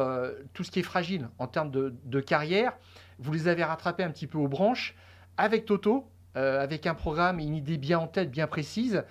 tout 0.54 0.64
ce 0.64 0.72
qui 0.72 0.80
est 0.80 0.84
fragile 0.84 1.30
en 1.38 1.46
termes 1.46 1.70
de, 1.70 1.94
de, 2.04 2.20
carrière. 2.20 2.74
Vous 3.20 3.32
les 3.32 3.48
avez 3.48 3.64
rattrapés 3.64 4.04
un 4.04 4.10
petit 4.10 4.28
peu 4.28 4.40
aux 4.40 4.48
branches 4.48 4.96
avec 5.38 5.66
Toto, 5.66 6.06
avec 6.36 6.88
un 6.88 6.96
programme 6.96 7.40
une 7.40 7.56
idée 7.56 7.78
bien 7.78 8.00
en 8.00 8.08
tête, 8.08 8.32
bien 8.32 8.48
précise. 8.48 9.04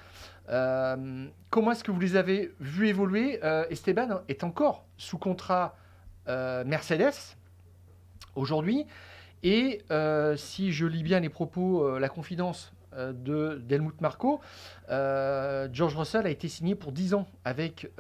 Euh, 0.48 1.26
comment 1.50 1.72
est-ce 1.72 1.84
que 1.84 1.90
vous 1.90 2.00
les 2.00 2.16
avez 2.16 2.54
vus 2.60 2.88
évoluer 2.88 3.40
euh, 3.44 3.64
Esteban 3.70 4.20
est 4.28 4.44
encore 4.44 4.84
sous 4.96 5.18
contrat 5.18 5.76
euh, 6.28 6.64
Mercedes 6.64 7.36
aujourd'hui. 8.34 8.86
Et 9.42 9.82
si 10.36 10.72
je 10.72 10.86
lis 10.86 11.02
bien 11.02 11.18
les 11.18 11.28
propos, 11.28 11.98
la 11.98 12.08
confidence 12.08 12.72
de 12.96 13.60
d'Helmut 13.66 14.00
Marco, 14.00 14.40
George 14.88 15.96
Russell 15.96 16.26
a 16.26 16.30
été 16.30 16.46
signé 16.46 16.76
pour 16.76 16.92
10 16.92 17.14
ans 17.14 17.26
avec 17.44 17.90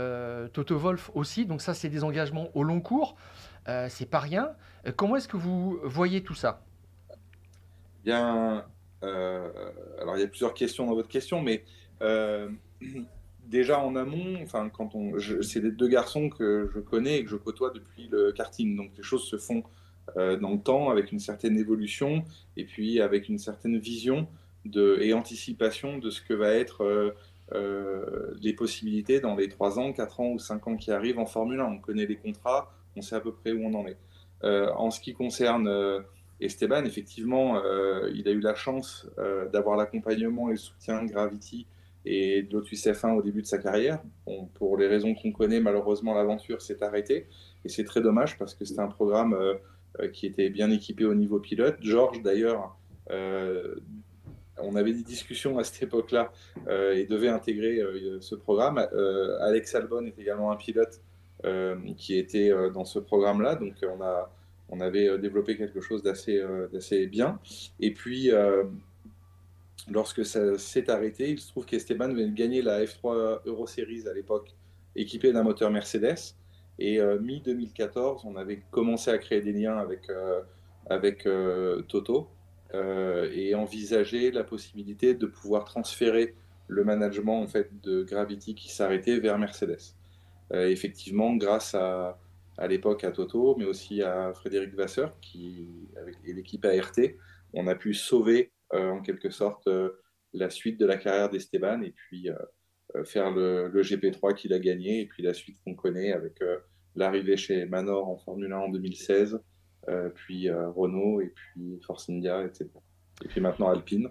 Toto 0.52 0.78
Wolff 0.78 1.10
aussi. 1.14 1.44
Donc 1.44 1.60
ça, 1.60 1.74
c'est 1.74 1.88
des 1.88 2.04
engagements 2.04 2.46
au 2.54 2.62
long 2.62 2.80
cours. 2.80 3.16
c'est 3.88 4.08
pas 4.08 4.20
rien. 4.20 4.52
comment 4.94 5.16
est-ce 5.16 5.26
que 5.26 5.36
vous 5.36 5.80
voyez 5.82 6.22
tout 6.22 6.36
ça? 6.36 6.62
Bien, 8.04 8.64
alors 9.02 10.16
il 10.16 10.20
y 10.20 10.24
a 10.24 10.28
plusieurs 10.28 10.54
questions 10.54 10.86
dans 10.86 10.94
votre 10.94 11.08
question, 11.08 11.42
mais 11.42 11.64
euh, 12.02 12.48
déjà 13.46 13.80
en 13.80 13.96
amont, 13.96 14.38
enfin, 14.42 14.68
quand 14.68 14.94
on, 14.94 15.18
c'est 15.42 15.60
des 15.60 15.70
deux 15.70 15.88
garçons 15.88 16.28
que 16.28 16.70
je 16.74 16.80
connais 16.80 17.18
et 17.18 17.24
que 17.24 17.30
je 17.30 17.36
côtoie 17.36 17.70
depuis 17.70 18.08
le 18.10 18.32
karting. 18.32 18.76
Donc 18.76 18.90
les 18.96 19.02
choses 19.02 19.24
se 19.24 19.36
font 19.36 19.62
euh, 20.16 20.36
dans 20.36 20.52
le 20.52 20.58
temps 20.58 20.90
avec 20.90 21.12
une 21.12 21.20
certaine 21.20 21.56
évolution 21.56 22.24
et 22.56 22.64
puis 22.64 23.00
avec 23.00 23.28
une 23.28 23.38
certaine 23.38 23.78
vision 23.78 24.26
de, 24.64 24.98
et 25.00 25.12
anticipation 25.12 25.98
de 25.98 26.10
ce 26.10 26.20
que 26.22 26.34
va 26.34 26.50
être 26.52 27.14
euh, 27.52 28.34
les 28.40 28.52
possibilités 28.52 29.20
dans 29.20 29.36
les 29.36 29.48
3 29.48 29.78
ans, 29.78 29.92
4 29.92 30.20
ans 30.20 30.30
ou 30.30 30.38
5 30.38 30.68
ans 30.68 30.76
qui 30.76 30.90
arrivent 30.90 31.18
en 31.18 31.26
Formule 31.26 31.60
1. 31.60 31.64
On 31.64 31.78
connaît 31.78 32.06
les 32.06 32.16
contrats, 32.16 32.72
on 32.96 33.02
sait 33.02 33.16
à 33.16 33.20
peu 33.20 33.32
près 33.32 33.52
où 33.52 33.64
on 33.64 33.74
en 33.74 33.86
est. 33.86 33.98
en 34.42 34.90
ce 34.90 35.00
qui 35.00 35.14
concerne 35.14 35.68
Esteban, 36.44 36.84
effectivement, 36.84 37.62
il 38.12 38.26
a 38.28 38.32
eu 38.32 38.40
la 38.40 38.54
chance 38.54 39.08
d'avoir 39.52 39.76
l'accompagnement 39.76 40.48
et 40.48 40.52
le 40.52 40.58
soutien 40.58 41.04
Gravity 41.04 41.66
et 42.04 42.42
de 42.42 42.52
Lotus 42.52 42.86
F1 42.86 43.16
au 43.16 43.22
début 43.22 43.42
de 43.42 43.46
sa 43.46 43.58
carrière. 43.58 44.00
pour 44.54 44.76
les 44.76 44.88
raisons 44.88 45.14
qu'on 45.14 45.32
connaît, 45.32 45.60
malheureusement, 45.60 46.14
l'aventure 46.14 46.60
s'est 46.60 46.82
arrêtée. 46.82 47.26
Et 47.64 47.68
c'est 47.68 47.84
très 47.84 48.00
dommage 48.00 48.38
parce 48.38 48.54
que 48.54 48.64
c'était 48.64 48.80
un 48.80 48.88
programme 48.88 49.34
euh, 49.34 49.54
euh, 50.00 50.08
qui 50.08 50.26
était 50.26 50.50
bien 50.50 50.70
équipé 50.70 51.04
au 51.04 51.14
niveau 51.14 51.38
pilote. 51.38 51.76
Georges, 51.80 52.22
d'ailleurs, 52.22 52.76
euh, 53.10 53.76
on 54.58 54.74
avait 54.74 54.92
des 54.92 55.02
discussions 55.02 55.58
à 55.58 55.64
cette 55.64 55.82
époque-là 55.82 56.30
et 56.68 57.06
devait 57.06 57.28
intégrer 57.28 57.80
ce 58.20 58.34
programme. 58.34 58.78
Alex 59.40 59.74
Albon 59.74 60.04
est 60.04 60.18
également 60.18 60.52
un 60.52 60.56
pilote 60.56 61.00
qui 61.96 62.16
était 62.16 62.52
dans 62.72 62.84
ce 62.84 62.98
programme-là. 62.98 63.56
Donc, 63.56 63.74
on, 63.82 64.00
a, 64.02 64.30
on 64.72 64.80
avait 64.80 65.18
développé 65.18 65.56
quelque 65.56 65.80
chose 65.80 66.02
d'assez 66.02 67.06
bien. 67.06 67.38
Et 67.78 67.92
puis, 67.92 68.32
lorsque 69.90 70.24
ça 70.24 70.58
s'est 70.58 70.90
arrêté, 70.90 71.30
il 71.30 71.38
se 71.38 71.48
trouve 71.48 71.66
qu'Esteban 71.66 72.08
venait 72.08 72.28
de 72.28 72.34
gagner 72.34 72.62
la 72.62 72.84
F3 72.84 73.40
Euro 73.46 73.66
Series 73.66 74.08
à 74.08 74.12
l'époque, 74.12 74.54
équipé 74.96 75.32
d'un 75.32 75.42
moteur 75.42 75.70
Mercedes. 75.70 76.34
Et 76.78 77.00
euh, 77.00 77.18
mi-2014, 77.20 78.22
on 78.24 78.36
avait 78.36 78.62
commencé 78.70 79.10
à 79.10 79.18
créer 79.18 79.40
des 79.40 79.52
liens 79.52 79.76
avec, 79.76 80.08
euh, 80.10 80.40
avec 80.88 81.26
euh, 81.26 81.82
Toto 81.82 82.28
et 82.74 83.54
envisager 83.54 84.30
la 84.30 84.44
possibilité 84.44 85.12
de 85.12 85.26
pouvoir 85.26 85.66
transférer 85.66 86.34
le 86.68 86.84
management 86.84 87.42
en 87.42 87.46
fait, 87.46 87.68
de 87.82 88.02
Gravity 88.02 88.54
qui 88.54 88.72
s'arrêtait 88.72 89.18
vers 89.18 89.38
Mercedes. 89.38 89.94
effectivement, 90.54 91.36
grâce 91.36 91.74
à, 91.74 92.18
à 92.58 92.68
l'époque 92.68 93.04
à 93.04 93.12
Toto, 93.12 93.56
mais 93.56 93.64
aussi 93.64 94.02
à 94.02 94.32
Frédéric 94.34 94.74
Vasseur 94.74 95.18
qui, 95.20 95.88
avec, 95.96 96.16
l'équipe 96.24 96.64
ART, 96.64 96.92
on 97.54 97.66
a 97.66 97.74
pu 97.74 97.94
sauver 97.94 98.52
euh, 98.74 98.90
en 98.90 99.00
quelque 99.02 99.30
sorte 99.30 99.66
euh, 99.66 99.90
la 100.32 100.50
suite 100.50 100.78
de 100.78 100.86
la 100.86 100.96
carrière 100.96 101.30
d'Esteban 101.30 101.82
et 101.82 101.90
puis 101.90 102.30
euh, 102.30 103.04
faire 103.04 103.30
le, 103.30 103.70
GP3 103.82 104.34
qu'il 104.34 104.52
a 104.52 104.58
gagné 104.58 105.00
et 105.00 105.06
puis 105.06 105.22
la 105.22 105.34
suite 105.34 105.58
qu'on 105.64 105.74
connaît 105.74 106.12
avec 106.12 106.40
l'arrivée 106.94 107.36
chez 107.36 107.64
Manor 107.64 108.08
en 108.08 108.18
Formule 108.18 108.52
1 108.52 108.56
en 108.56 108.68
2016, 108.68 109.40
puis 110.14 110.50
Renault 110.50 111.22
et 111.22 111.28
puis 111.28 111.80
Force 111.86 112.10
India, 112.10 112.44
etc. 112.44 112.68
Et 113.24 113.28
puis 113.28 113.40
maintenant 113.40 113.68
Alpine. 113.68 114.10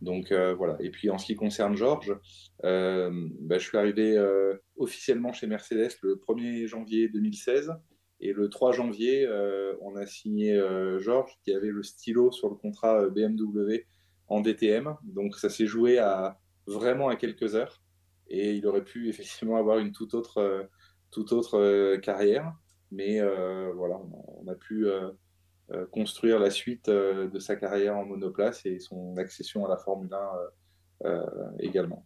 Donc 0.00 0.32
voilà. 0.32 0.76
Et 0.80 0.90
puis 0.90 1.10
en 1.10 1.18
ce 1.18 1.26
qui 1.26 1.36
concerne 1.36 1.76
Georges, 1.76 2.16
bah, 2.62 3.58
je 3.58 3.58
suis 3.58 3.76
arrivé 3.76 4.18
officiellement 4.76 5.32
chez 5.32 5.46
Mercedes 5.46 5.90
le 6.02 6.16
1er 6.16 6.66
janvier 6.66 7.08
2016. 7.08 7.72
Et 8.22 8.32
le 8.32 8.48
3 8.48 8.72
janvier, 8.72 9.28
on 9.82 9.96
a 9.96 10.06
signé 10.06 10.58
Georges 10.98 11.32
qui 11.44 11.52
avait 11.52 11.68
le 11.68 11.82
stylo 11.82 12.32
sur 12.32 12.48
le 12.48 12.54
contrat 12.54 13.08
BMW 13.08 13.86
en 14.28 14.40
DTM. 14.40 14.96
Donc 15.02 15.36
ça 15.36 15.50
s'est 15.50 15.66
joué 15.66 15.98
à 15.98 16.38
vraiment 16.66 17.08
à 17.08 17.16
quelques 17.16 17.54
heures. 17.54 17.82
Et 18.28 18.54
il 18.54 18.66
aurait 18.66 18.84
pu 18.84 19.08
effectivement 19.08 19.56
avoir 19.56 19.78
une 19.78 19.92
toute 19.92 20.14
autre, 20.14 20.38
euh, 20.38 20.62
toute 21.10 21.32
autre 21.32 21.58
euh, 21.58 21.98
carrière. 21.98 22.54
Mais 22.92 23.20
euh, 23.20 23.72
voilà, 23.74 24.00
on 24.38 24.48
a 24.48 24.54
pu 24.54 24.86
construire 25.90 26.38
la 26.38 26.50
suite 26.50 26.88
de 26.88 27.38
sa 27.38 27.56
carrière 27.56 27.96
en 27.96 28.04
monoplace 28.04 28.66
et 28.66 28.78
son 28.78 29.16
accession 29.16 29.64
à 29.66 29.68
la 29.68 29.76
Formule 29.76 30.10
1 31.04 31.14
également. 31.60 32.04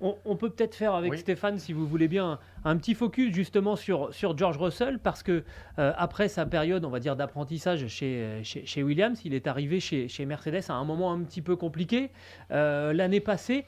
On, 0.00 0.36
peut 0.36 0.50
peut-être 0.50 0.76
faire 0.76 0.94
avec 0.94 1.16
Stéphane, 1.16 1.58
si 1.58 1.72
vous 1.72 1.84
voulez 1.84 2.06
bien, 2.06 2.38
un, 2.64 2.76
petit 2.76 2.94
focus 2.94 3.34
justement 3.34 3.74
sur, 3.74 4.14
sur 4.14 4.38
George 4.38 4.56
Russell, 4.56 5.00
parce 5.00 5.24
que 5.24 5.42
euh, 5.80 5.92
après 5.96 6.28
sa 6.28 6.46
période, 6.46 6.84
on 6.84 6.90
va 6.90 7.00
dire, 7.00 7.16
d'apprentissage 7.16 7.84
chez, 7.88 8.40
chez, 8.44 8.82
Williams, 8.84 9.20
il 9.24 9.34
est 9.34 9.48
arrivé 9.48 9.80
chez, 9.80 10.06
chez, 10.06 10.24
Mercedes 10.24 10.62
à 10.68 10.74
un 10.74 10.84
moment 10.84 11.12
un 11.12 11.24
petit 11.24 11.42
peu 11.42 11.56
compliqué 11.56 12.12
euh, 12.52 12.92
l'année 12.92 13.18
passée, 13.18 13.64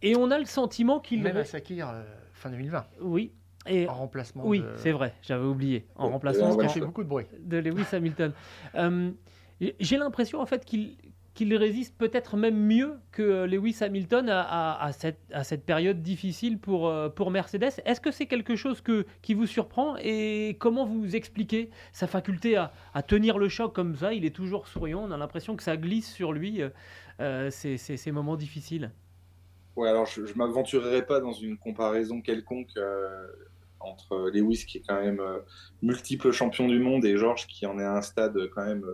et 0.00 0.16
on 0.16 0.30
a 0.30 0.38
le 0.38 0.46
sentiment 0.46 0.98
qu'il... 0.98 1.22
Même 1.22 1.36
à 1.36 1.44
Sakir, 1.44 1.90
euh, 1.90 2.04
fin 2.32 2.48
2020. 2.48 2.86
Oui. 3.02 3.32
Et 3.68 3.88
en 3.88 3.94
remplacement. 3.94 4.46
Oui, 4.46 4.62
c'est 4.76 4.92
vrai, 4.92 5.14
j'avais 5.22 5.46
oublié. 5.46 5.86
En 5.96 6.10
remplacement. 6.10 6.58
fait 6.68 6.80
beaucoup 6.80 7.04
de 7.04 7.08
bruit. 7.08 7.26
De 7.40 7.58
Lewis 7.58 7.86
Hamilton. 7.92 8.32
J'ai 9.80 9.96
l'impression 9.96 10.40
en 10.40 10.46
fait 10.46 10.66
qu'il 10.66 10.96
qu'il 11.36 11.54
résiste 11.54 11.94
peut-être 11.98 12.36
même 12.38 12.56
mieux 12.56 12.94
que 13.12 13.44
Lewis 13.44 13.76
Hamilton 13.82 14.28
à, 14.30 14.90
cette, 14.92 15.20
à 15.30 15.44
cette, 15.44 15.66
période 15.66 16.02
difficile 16.02 16.58
pour, 16.58 16.88
euh, 16.88 17.10
pour 17.10 17.30
Mercedes. 17.30 17.74
Est-ce 17.84 18.00
que 18.00 18.10
c'est 18.10 18.24
quelque 18.24 18.56
chose 18.56 18.80
que, 18.80 19.04
qui 19.20 19.34
vous 19.34 19.46
surprend 19.46 19.96
et 20.00 20.56
comment 20.58 20.86
vous 20.86 21.14
expliquez 21.14 21.70
sa 21.92 22.06
faculté 22.06 22.56
à, 22.56 22.72
tenir 23.06 23.36
le 23.36 23.50
choc 23.50 23.74
comme 23.74 23.94
ça? 23.94 24.14
Il 24.14 24.24
est 24.24 24.34
toujours 24.34 24.66
souriant, 24.66 25.04
on 25.06 25.10
a 25.10 25.18
l'impression 25.18 25.56
que 25.56 25.62
ça 25.62 25.76
glisse 25.76 26.10
sur 26.10 26.32
lui 26.32 26.62
euh, 27.20 27.50
ces, 27.50 27.76
ces, 27.76 28.12
moments 28.12 28.36
difficiles. 28.36 28.90
Ouais, 29.76 29.90
alors 29.90 30.06
je 30.06 30.22
ne 30.22 30.34
m'aventurerai 30.36 31.04
pas 31.04 31.20
dans 31.20 31.32
une 31.32 31.58
comparaison 31.58 32.22
quelconque 32.22 32.74
euh, 32.78 33.26
entre 33.86 34.30
Lewis 34.32 34.64
qui 34.66 34.78
est 34.78 34.82
quand 34.86 35.00
même 35.00 35.22
multiple 35.82 36.30
champion 36.32 36.68
du 36.68 36.78
monde 36.78 37.04
et 37.04 37.16
George 37.16 37.46
qui 37.46 37.66
en 37.66 37.78
est 37.78 37.84
à 37.84 37.96
un 37.96 38.02
stade 38.02 38.36
quand 38.54 38.64
même 38.64 38.84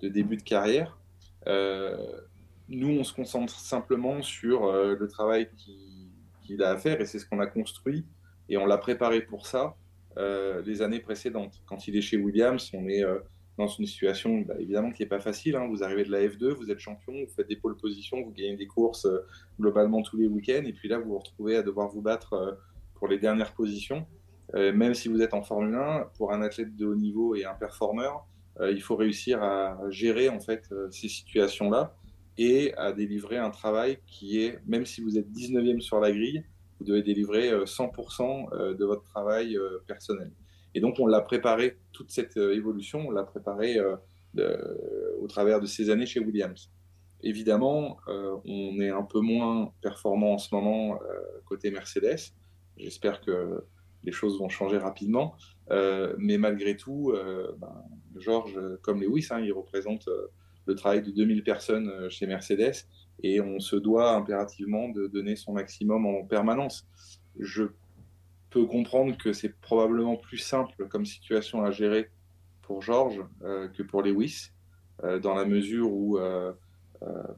de 0.00 0.08
début 0.08 0.36
de 0.36 0.42
carrière. 0.42 0.98
Euh, 1.46 1.96
nous, 2.68 2.90
on 2.90 3.04
se 3.04 3.12
concentre 3.12 3.58
simplement 3.58 4.22
sur 4.22 4.70
le 4.72 5.08
travail 5.08 5.48
qu'il 6.42 6.62
a 6.62 6.70
à 6.70 6.76
faire 6.76 7.00
et 7.00 7.06
c'est 7.06 7.18
ce 7.18 7.26
qu'on 7.26 7.40
a 7.40 7.46
construit 7.46 8.04
et 8.48 8.56
on 8.56 8.66
l'a 8.66 8.78
préparé 8.78 9.22
pour 9.22 9.46
ça 9.46 9.74
les 10.16 10.82
années 10.82 11.00
précédentes. 11.00 11.62
Quand 11.66 11.88
il 11.88 11.96
est 11.96 12.02
chez 12.02 12.16
Williams, 12.16 12.70
on 12.74 12.88
est 12.88 13.04
dans 13.60 13.68
une 13.68 13.86
situation 13.86 14.40
bah, 14.40 14.54
évidemment 14.58 14.90
qui 14.90 15.02
n'est 15.02 15.08
pas 15.08 15.20
facile. 15.20 15.56
Hein. 15.56 15.68
Vous 15.68 15.84
arrivez 15.84 16.04
de 16.04 16.10
la 16.10 16.26
F2, 16.26 16.52
vous 16.52 16.70
êtes 16.70 16.78
champion, 16.78 17.12
vous 17.12 17.32
faites 17.34 17.48
des 17.48 17.56
pôles 17.56 17.76
positions, 17.76 18.22
vous 18.22 18.32
gagnez 18.32 18.56
des 18.56 18.66
courses 18.66 19.04
euh, 19.04 19.20
globalement 19.60 20.02
tous 20.02 20.16
les 20.16 20.26
week-ends, 20.26 20.64
et 20.64 20.72
puis 20.72 20.88
là 20.88 20.98
vous 20.98 21.10
vous 21.10 21.18
retrouvez 21.18 21.56
à 21.56 21.62
devoir 21.62 21.88
vous 21.88 22.00
battre 22.00 22.32
euh, 22.32 22.52
pour 23.00 23.08
les 23.08 23.18
dernières 23.18 23.52
positions. 23.52 24.06
Euh, 24.54 24.72
même 24.72 24.94
si 24.94 25.08
vous 25.08 25.20
êtes 25.22 25.34
en 25.34 25.42
Formule 25.42 25.74
1, 25.74 26.10
pour 26.16 26.32
un 26.32 26.42
athlète 26.42 26.76
de 26.76 26.86
haut 26.86 26.94
niveau 26.94 27.34
et 27.34 27.44
un 27.44 27.54
performeur, 27.54 28.26
il 28.62 28.82
faut 28.82 28.96
réussir 28.96 29.42
à 29.42 29.78
gérer 29.88 30.28
en 30.28 30.38
fait 30.38 30.68
ces 30.90 31.08
situations-là 31.08 31.94
et 32.36 32.74
à 32.74 32.92
délivrer 32.92 33.38
un 33.38 33.48
travail 33.48 34.00
qui 34.06 34.42
est, 34.42 34.60
même 34.66 34.84
si 34.84 35.00
vous 35.00 35.16
êtes 35.16 35.30
19e 35.30 35.80
sur 35.80 35.98
la 35.98 36.12
grille, 36.12 36.44
vous 36.78 36.84
devez 36.84 37.02
délivrer 37.02 37.50
100% 37.64 38.76
de 38.76 38.84
votre 38.84 39.04
travail 39.04 39.58
personnel. 39.86 40.30
Et 40.74 40.80
donc, 40.80 40.96
on 40.98 41.06
l'a 41.06 41.20
préparé, 41.20 41.78
toute 41.92 42.10
cette 42.10 42.36
euh, 42.36 42.54
évolution, 42.54 43.06
on 43.08 43.10
l'a 43.10 43.24
préparé 43.24 43.78
euh, 43.78 44.56
au 45.20 45.26
travers 45.26 45.60
de 45.60 45.66
ces 45.66 45.90
années 45.90 46.06
chez 46.06 46.20
Williams. 46.20 46.70
Évidemment, 47.22 47.98
euh, 48.08 48.36
on 48.46 48.80
est 48.80 48.90
un 48.90 49.02
peu 49.02 49.20
moins 49.20 49.72
performant 49.82 50.34
en 50.34 50.38
ce 50.38 50.54
moment 50.54 50.98
côté 51.44 51.70
Mercedes. 51.70 52.32
J'espère 52.80 53.20
que 53.20 53.64
les 54.02 54.12
choses 54.12 54.38
vont 54.38 54.48
changer 54.48 54.78
rapidement. 54.78 55.36
mais 55.70 56.38
malgré 56.38 56.76
tout, 56.76 57.12
ben, 57.58 57.84
Georges, 58.16 58.58
comme 58.82 59.02
Lewis, 59.02 59.28
hein, 59.30 59.40
il 59.40 59.52
représente 59.52 60.08
le 60.66 60.74
travail 60.74 61.02
de 61.02 61.10
2000 61.10 61.44
personnes 61.44 62.08
chez 62.10 62.26
Mercedes 62.26 62.86
et 63.22 63.40
on 63.40 63.60
se 63.60 63.76
doit 63.76 64.14
impérativement 64.14 64.88
de 64.88 65.06
donner 65.06 65.36
son 65.36 65.52
maximum 65.52 66.06
en 66.06 66.24
permanence. 66.24 66.86
Je 67.38 67.64
peut 68.50 68.66
comprendre 68.66 69.16
que 69.16 69.32
c'est 69.32 69.60
probablement 69.60 70.16
plus 70.16 70.38
simple 70.38 70.88
comme 70.88 71.06
situation 71.06 71.62
à 71.64 71.70
gérer 71.70 72.10
pour 72.62 72.82
Georges 72.82 73.24
euh, 73.42 73.68
que 73.68 73.82
pour 73.82 74.02
Lewis, 74.02 74.50
euh, 75.04 75.18
dans 75.18 75.34
la 75.34 75.44
mesure 75.44 75.90
où 75.90 76.18
euh, 76.18 76.52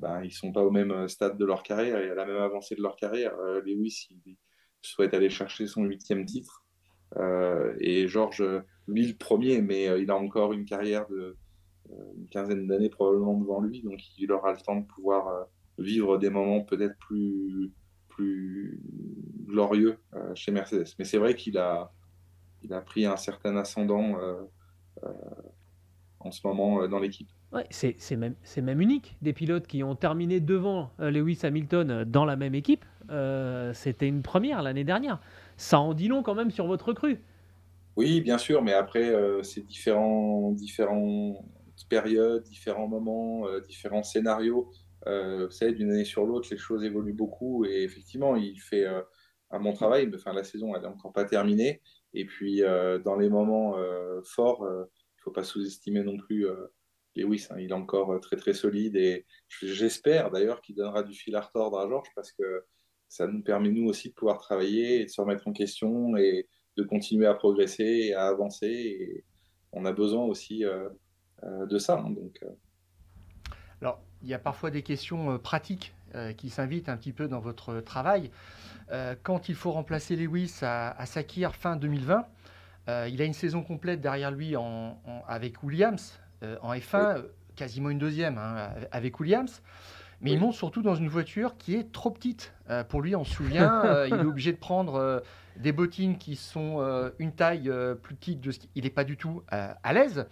ben, 0.01 0.23
ils 0.23 0.29
ne 0.29 0.33
sont 0.33 0.53
pas 0.53 0.63
au 0.63 0.71
même 0.71 1.07
stade 1.09 1.39
de 1.39 1.45
leur 1.45 1.63
carrière 1.63 1.99
et 1.99 2.11
à 2.11 2.15
la 2.15 2.27
même 2.27 2.39
avancée 2.39 2.75
de 2.75 2.83
leur 2.83 2.97
carrière. 2.97 3.37
Lewis, 3.65 4.09
il 4.11 4.37
souhaite 4.83 5.15
aller 5.15 5.31
chercher 5.31 5.67
son 5.67 5.85
huitième 5.85 6.25
titre. 6.25 6.65
et 7.81 8.09
Georges, 8.09 8.45
lui, 8.89 9.07
le 9.07 9.15
premier, 9.15 9.63
mais 9.63 9.85
il 10.01 10.11
a 10.11 10.17
encore 10.17 10.53
une 10.53 10.65
carrière 10.65 11.07
de 11.09 11.37
une 12.17 12.27
quinzaine 12.29 12.67
d'années 12.67 12.89
probablement 12.89 13.39
devant 13.39 13.61
lui, 13.61 13.83
donc 13.83 14.01
il 14.19 14.33
aura 14.33 14.53
le 14.53 14.59
temps 14.59 14.77
de 14.77 14.87
pouvoir 14.87 15.47
vivre 15.79 16.17
des 16.17 16.31
moments 16.31 16.63
peut-être 16.63 16.97
plus 16.99 17.71
plus 18.13 18.81
glorieux 19.47 19.99
euh, 20.15 20.35
chez 20.35 20.53
Mercedes. 20.53 20.95
Mais 20.99 21.05
c'est 21.05 21.19
vrai 21.19 21.35
qu'il 21.35 21.59
a, 21.59 21.93
il 22.63 22.73
a 22.73 22.81
pris 22.81 23.07
un 23.07 23.17
certain 23.17 23.57
ascendant 23.57 24.19
euh, 24.19 24.43
euh, 25.05 25.09
en 26.21 26.31
ce 26.31 26.47
moment 26.47 26.87
dans 26.89 26.99
l'équipe. 26.99 27.29
Ouais, 27.53 27.67
c'est 27.71 28.17
même, 28.17 28.35
même 28.57 28.81
unique. 28.81 29.17
Des 29.21 29.33
pilotes 29.33 29.67
qui 29.67 29.83
ont 29.83 29.95
terminé 29.95 30.41
devant 30.41 30.91
Lewis 30.99 31.41
Hamilton 31.43 32.05
dans 32.05 32.25
la 32.25 32.37
même 32.37 32.55
équipe, 32.55 32.85
c'était 33.75 34.09
une 34.09 34.23
première 34.23 34.63
l'année 34.63 34.85
dernière. 34.85 35.21
Ça 35.57 35.79
en 35.79 35.95
dit 35.95 36.09
long 36.09 36.23
quand 36.23 36.35
même 36.35 36.51
sur 36.51 36.67
votre 36.67 36.93
cru. 36.93 37.21
Oui, 37.97 38.21
bien 38.21 38.39
sûr, 38.39 38.63
mais 38.63 38.73
après, 38.73 39.15
c'est 39.43 39.65
différents, 39.67 40.53
différentes 40.53 41.45
périodes, 41.89 42.43
différents 42.43 42.89
moments, 42.89 43.47
différents 43.69 44.03
scénarios. 44.03 44.71
Euh, 45.07 45.47
vous 45.47 45.53
savez, 45.53 45.73
d'une 45.73 45.91
année 45.91 46.05
sur 46.05 46.27
l'autre, 46.27 46.49
les 46.51 46.57
choses 46.57 46.85
évoluent 46.85 47.13
beaucoup 47.13 47.65
et 47.65 47.83
effectivement, 47.83 48.37
il 48.37 48.61
fait 48.61 48.87
euh, 48.87 49.03
un 49.51 49.61
bon 49.61 49.73
travail. 49.73 50.07
Mais, 50.07 50.17
enfin, 50.17 50.33
la 50.33 50.45
saison, 50.45 50.75
elle 50.75 50.83
n'est 50.83 50.89
encore 50.89 51.13
pas 51.13 51.25
terminée. 51.25 51.83
Et 52.15 52.25
puis, 52.25 52.63
euh, 52.63 52.99
dans 52.99 53.17
les 53.17 53.29
moments 53.29 53.77
forts, 54.25 54.67
il 54.69 54.81
ne 54.81 55.23
faut 55.23 55.31
pas 55.31 55.45
sous-estimer 55.45 56.03
non 56.03 56.17
plus 56.17 56.47
Lewis. 57.17 57.47
Hein, 57.51 57.57
il 57.59 57.71
est 57.71 57.75
encore 57.75 58.21
très 58.21 58.37
très 58.37 58.55
solide 58.55 58.97
et 58.97 59.27
j'espère 59.49 60.31
d'ailleurs 60.31 60.61
qu'il 60.61 60.77
donnera 60.77 61.03
du 61.03 61.15
fil 61.15 61.35
à 61.37 61.41
retordre 61.41 61.79
à 61.79 61.89
Georges 61.89 62.11
parce 62.15 62.33
que 62.33 62.65
ça 63.13 63.27
nous 63.27 63.43
permet 63.43 63.71
nous 63.71 63.89
aussi 63.89 64.09
de 64.09 64.15
pouvoir 64.15 64.39
travailler 64.39 65.03
et 65.03 65.05
de 65.05 65.11
se 65.11 65.21
remettre 65.21 65.47
en 65.47 65.53
question 65.53 66.17
et 66.17 66.49
de 66.77 66.83
continuer 66.83 67.27
à 67.27 67.35
progresser 67.35 67.85
et 67.85 68.15
à 68.15 68.27
avancer. 68.27 68.67
Et 68.67 69.25
on 69.73 69.85
a 69.85 69.93
besoin 69.93 70.25
aussi 70.25 70.65
de 71.43 71.79
ça. 71.79 71.99
Hein, 71.99 72.11
donc, 72.11 72.41
alors, 73.83 74.01
il 74.23 74.29
y 74.29 74.35
a 74.35 74.39
parfois 74.39 74.71
des 74.71 74.83
questions 74.83 75.33
euh, 75.33 75.39
pratiques 75.39 75.93
euh, 76.15 76.33
qui 76.33 76.51
s'invitent 76.51 76.89
un 76.89 76.97
petit 76.97 77.13
peu 77.13 77.27
dans 77.27 77.41
votre 77.41 77.81
travail. 77.81 78.31
Euh, 78.93 79.17
quand 79.25 79.49
il 79.49 79.57
faut 79.57 79.73
remplacer 79.73 80.15
Lewis 80.15 80.61
à, 80.63 81.05
Sakir 81.05 81.57
fin 81.57 81.75
2020, 81.75 82.25
il 83.09 83.21
a 83.21 83.25
une 83.25 83.33
saison 83.33 83.63
complète 83.63 84.01
derrière 84.01 84.31
lui 84.31 84.55
avec 85.29 85.63
Williams 85.63 86.19
en 86.63 86.75
F1, 86.75 87.25
quasiment 87.55 87.91
une 87.91 87.99
deuxième 88.01 88.39
hein, 88.39 88.71
avec 88.91 89.21
Williams. 89.21 89.63
Mais 90.23 90.33
il 90.33 90.39
monte 90.39 90.55
surtout 90.55 90.83
dans 90.83 90.95
une 90.95 91.09
voiture 91.09 91.57
qui 91.59 91.75
est 91.75 91.93
trop 91.93 92.11
petite. 92.11 92.55
pour 92.89 93.03
lui, 93.03 93.15
on 93.15 93.25
se 93.25 93.35
souvient, 93.35 94.05
il 94.07 94.15
est 94.15 94.25
obligé 94.25 94.53
de 94.53 94.57
prendre 94.57 95.23
des 95.57 95.73
bottines 95.73 96.17
qui 96.17 96.37
sont 96.37 97.11
une 97.19 97.33
taille 97.33 97.71
plus 98.03 98.15
petite 98.15 98.41
de 98.41 98.53
ce 98.53 98.61
qu'il 98.61 98.85
n'est 98.85 98.91
pas 98.91 99.05
du 99.05 99.17
tout 99.17 99.43
à 99.51 99.93
l'aise. 99.93 100.27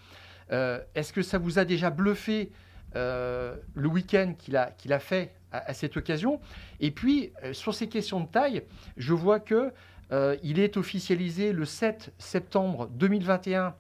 Est-ce 0.49 1.13
que 1.13 1.23
ça 1.23 1.39
vous 1.39 1.59
a 1.59 1.65
déjà 1.65 1.91
bluffé 1.91 2.53
euh, 2.97 3.55
le 3.75 3.89
week-end 3.89 4.35
qu'il 4.37 4.57
a, 4.57 4.73
qu'il 4.73 4.93
a 4.93 4.99
fait 4.99 5.33
à, 5.53 5.75
cette 5.75 5.97
occasion? 5.97 6.41
Et 6.81 6.91
puis, 6.91 7.33
euh, 7.45 7.53
sur 7.53 7.75
ces 7.75 7.89
questions 7.89 8.21
de 8.21 8.27
taille, 8.27 8.63
je 8.97 9.13
vois 9.13 9.39
que 9.41 9.73
euh, 10.13 10.37
il 10.43 10.59
est 10.59 10.77
officialisé 10.77 11.53
le 11.53 11.65
7 11.65 12.13
septembre 12.19 12.89
2021 12.89 13.75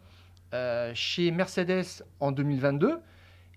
chez 0.94 1.30
Mercedes 1.30 2.04
en 2.18 2.32
2022. 2.32 2.98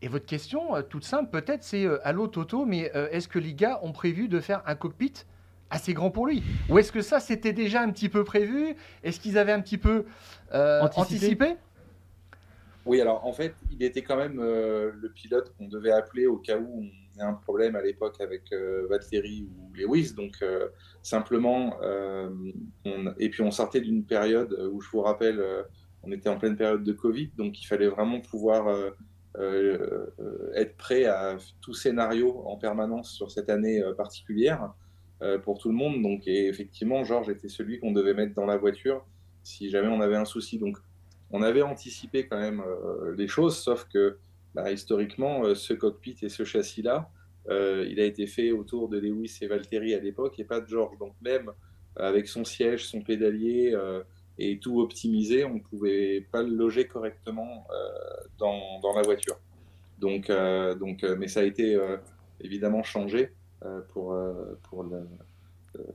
Et 0.04 0.10
votre 0.10 0.26
question, 0.26 0.62
toute 0.90 1.06
simple, 1.06 1.30
peut-être, 1.32 1.64
c'est 1.64 1.88
Allô 2.04 2.28
Toto, 2.28 2.66
mais 2.66 2.92
est-ce 3.12 3.30
que 3.30 3.40
les 3.40 3.54
gars 3.54 3.80
ont 3.84 3.94
prévu 3.94 4.28
de 4.28 4.42
faire 4.42 4.62
un 4.66 4.76
cockpit 4.76 5.14
assez 5.70 5.94
grand 5.94 6.12
pour 6.12 6.28
lui? 6.28 6.44
Ou 6.70 6.78
est-ce 6.78 6.92
que 6.92 7.02
ça, 7.02 7.22
c'était 7.22 7.54
déjà 7.54 7.82
un 7.82 7.90
petit 7.90 8.10
peu 8.10 8.26
prévu? 8.26 8.76
Est-ce 9.04 9.22
qu'ils 9.22 9.38
avaient 9.38 9.54
un 9.54 9.62
petit 9.62 9.78
peu 9.78 10.04
anticipé? 10.52 11.56
oui, 12.86 13.00
alors 13.00 13.26
en 13.26 13.34
fait, 13.34 13.56
il 13.72 13.82
était 13.84 14.02
quand 14.02 14.18
même 14.18 14.40
euh, 14.40 14.92
le 14.94 15.10
pilote 15.10 15.54
qu'on 15.58 15.68
devait 15.68 15.92
appeler 15.92 16.26
au 16.26 16.38
cas 16.38 16.58
où 16.58 16.84
on 17.16 17.22
a 17.22 17.26
un 17.26 17.34
problème 17.34 17.76
à 17.76 17.82
l'époque 17.82 18.20
avec 18.20 18.52
euh, 18.52 18.86
Valtteri 18.90 19.48
ou 19.58 19.74
Lewis. 19.74 20.14
Donc 20.14 20.34
euh, 20.42 20.68
simplement, 21.02 21.80
et 23.18 23.30
puis 23.30 23.42
on 23.42 23.52
sortait 23.52 23.82
d'une 23.82 24.06
période 24.06 24.54
où 24.72 24.82
je 24.82 24.90
vous 24.90 25.02
rappelle, 25.02 25.42
on 26.04 26.12
était 26.12 26.30
en 26.30 26.38
pleine 26.38 26.56
période 26.56 26.84
de 26.84 26.94
Covid, 26.94 27.32
donc 27.38 27.62
il 27.62 27.66
fallait 27.66 27.88
vraiment 27.88 28.20
pouvoir 28.20 28.68
être 29.36 30.78
prêt 30.78 31.06
à 31.06 31.38
tout 31.62 31.74
scénario 31.74 32.44
en 32.46 32.58
permanence 32.58 33.12
sur 33.12 33.32
cette 33.32 33.50
année 33.50 33.82
particulière 33.98 34.74
pour 35.44 35.58
tout 35.58 35.70
le 35.70 35.76
monde. 35.76 36.02
Donc 36.02 36.28
et 36.28 36.48
effectivement, 36.48 37.04
Georges 37.04 37.30
était 37.30 37.50
celui 37.50 37.80
qu'on 37.80 37.92
devait 37.92 38.14
mettre 38.14 38.36
dans 38.36 38.46
la 38.46 38.58
voiture 38.58 39.06
si 39.44 39.70
jamais 39.70 39.90
on 39.90 40.02
avait 40.02 40.16
un 40.16 40.26
souci. 40.26 40.58
Donc 40.58 40.78
on 41.32 41.42
avait 41.42 41.62
anticipé 41.62 42.28
quand 42.28 42.40
même 42.40 42.62
euh, 42.62 43.16
les 43.18 43.28
choses, 43.28 43.58
sauf 43.58 43.88
que 43.92 44.18
bah, 44.54 44.72
historiquement, 44.72 45.46
euh, 45.46 45.56
ce 45.56 45.74
cockpit 45.74 46.16
et 46.22 46.30
ce 46.30 46.44
châssis-là, 46.46 47.10
euh, 47.50 47.86
il 47.90 48.00
a 48.00 48.06
été 48.06 48.28
fait 48.28 48.52
autour 48.52 48.88
de 48.88 49.00
Lewis 49.00 49.40
et 49.42 49.48
Valtteri 49.48 49.94
à 49.94 50.00
l'époque 50.00 50.40
et 50.40 50.46
pas 50.46 50.62
de 50.62 50.68
George. 50.68 50.98
Donc 51.00 51.14
même 51.22 51.52
avec 51.96 52.28
son 52.28 52.46
siège, 52.46 52.86
son 52.86 53.02
pédalier 53.02 53.76
et 54.38 54.60
tout 54.60 54.82
optimisé, 54.82 55.46
on 55.46 55.56
ne 55.56 55.60
pouvait 55.60 56.26
pas 56.32 56.42
le 56.42 56.56
loger 56.56 56.88
correctement 56.88 57.68
dans, 58.40 58.80
la 58.96 59.02
voiture. 59.02 59.38
Donc, 60.00 60.32
donc, 60.80 61.04
mais 61.04 61.28
ça 61.28 61.42
a 61.42 61.44
été 61.44 61.78
évidemment 62.42 62.84
changé 62.84 63.32
pour, 63.90 64.18
pour 64.64 64.84
le, 64.84 65.08